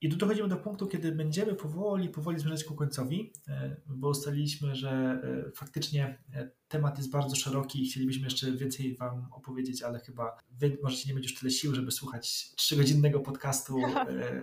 [0.00, 4.74] I tu dochodzimy do punktu, kiedy będziemy powoli, powoli zmierzać ku końcowi, e, bo ustaliliśmy,
[4.74, 4.90] że
[5.48, 10.36] e, faktycznie e, temat jest bardzo szeroki i chcielibyśmy jeszcze więcej Wam opowiedzieć, ale chyba
[10.50, 13.76] Wy możecie nie mieć już tyle sił, żeby słuchać trzygodzinnego podcastu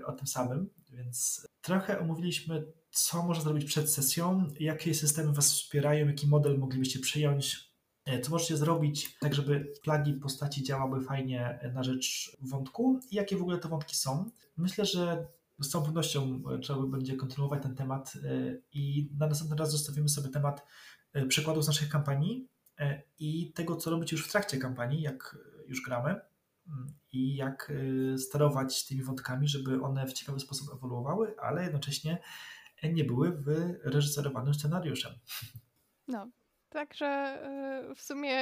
[0.06, 6.08] o tym samym, więc trochę omówiliśmy, co można zrobić przed sesją, jakie systemy Was wspierają,
[6.08, 7.74] jaki model moglibyście przyjąć,
[8.22, 13.42] co możecie zrobić, tak żeby plagi postaci działały fajnie na rzecz wątku i jakie w
[13.42, 14.32] ogóle te wątki są.
[14.58, 15.28] Myślę, że
[15.64, 20.10] z całą pewnością e, trzeba będzie kontynuować ten temat e, i na następny raz zostawimy
[20.10, 20.66] sobie temat
[21.14, 22.50] e, przykładów z naszych kampanii
[23.20, 25.38] i tego, co robić już w trakcie kampanii, jak
[25.68, 27.72] już gramy mm, i jak
[28.18, 32.22] sterować tymi wątkami, żeby one w ciekawy sposób ewoluowały, ale jednocześnie
[32.84, 35.14] nie były wyreżyserowanym scenariuszem.
[36.08, 36.28] No,
[36.74, 37.40] Także
[37.96, 38.34] w sumie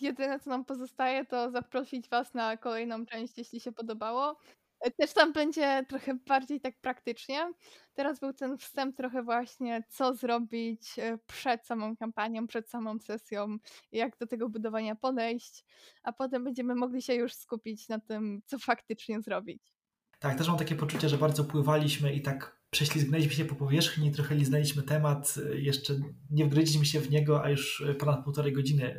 [0.00, 4.36] jedyne, co nam pozostaje, to zaprosić Was na kolejną część, jeśli się podobało.
[4.80, 7.52] E, też tam będzie trochę bardziej tak praktycznie.
[7.94, 13.56] Teraz był ten wstęp trochę właśnie, co zrobić e, przed samą kampanią, przed samą sesją,
[13.92, 15.64] jak do tego budowania podejść,
[16.02, 19.74] a potem będziemy mogli się już skupić na tym, co faktycznie zrobić.
[20.18, 24.34] Tak, też mam takie poczucie, że bardzo pływaliśmy i tak prześlizgnęliśmy się po powierzchni, trochę
[24.34, 26.00] liznęliśmy temat, y, jeszcze
[26.30, 28.96] nie wgryźliśmy się w niego, a już y, ponad półtorej godziny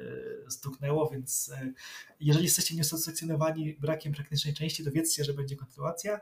[0.48, 1.52] y, stuknęło, więc
[2.20, 6.20] jeżeli jesteście nieusatysfakcjonowani brakiem praktycznej części, to wiedzcie, że będzie kontynuacja,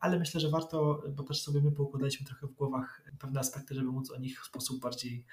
[0.00, 3.92] ale myślę, że warto, bo też sobie my poukładaliśmy trochę w głowach pewne aspekty, żeby
[3.92, 5.26] móc o nich w sposób bardziej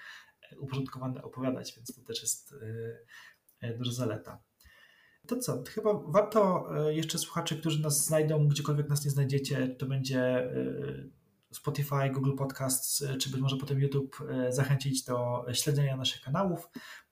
[0.57, 2.55] uporządkowany opowiadać, więc to też jest
[3.77, 4.39] duża zaleta.
[5.27, 10.49] To co, chyba warto jeszcze słuchaczy, którzy nas znajdą, gdziekolwiek nas nie znajdziecie, to będzie
[11.51, 16.69] Spotify, Google Podcasts, czy być może potem YouTube e, zachęcić do śledzenia naszych kanałów.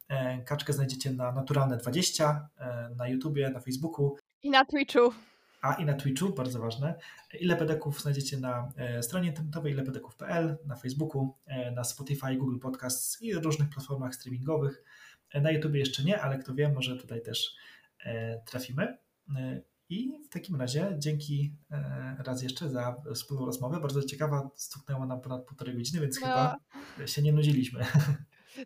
[0.07, 4.17] E, kaczkę znajdziecie na Naturalne20, e, na YouTubie, na Facebooku.
[4.43, 5.13] I na Twitchu.
[5.61, 6.95] A i na Twitchu, bardzo ważne.
[7.39, 8.71] Ile pedeków znajdziecie na
[9.01, 11.35] stronie internetowej ilepedeków.pl, na Facebooku,
[11.75, 14.83] na Spotify, Google Podcasts i różnych platformach streamingowych.
[15.41, 17.55] Na YouTubie jeszcze nie, ale kto wie, może tutaj też
[18.45, 18.97] trafimy.
[19.89, 23.79] I w takim razie dzięki e, raz jeszcze za wspólną rozmowę.
[23.79, 26.27] Bardzo ciekawa, stuknęła nam ponad półtorej godziny, więc no.
[26.27, 26.57] chyba
[27.07, 27.85] się nie nudziliśmy.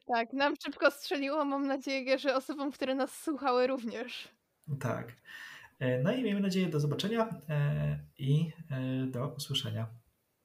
[0.07, 1.45] Tak, nam szybko strzeliło.
[1.45, 4.27] Mam nadzieję, że osobom, które nas słuchały również.
[4.79, 5.13] Tak.
[5.79, 8.51] E, no i miejmy nadzieję do zobaczenia e, i
[9.07, 9.87] do usłyszenia.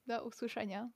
[0.07, 0.89] Do usłyszenia.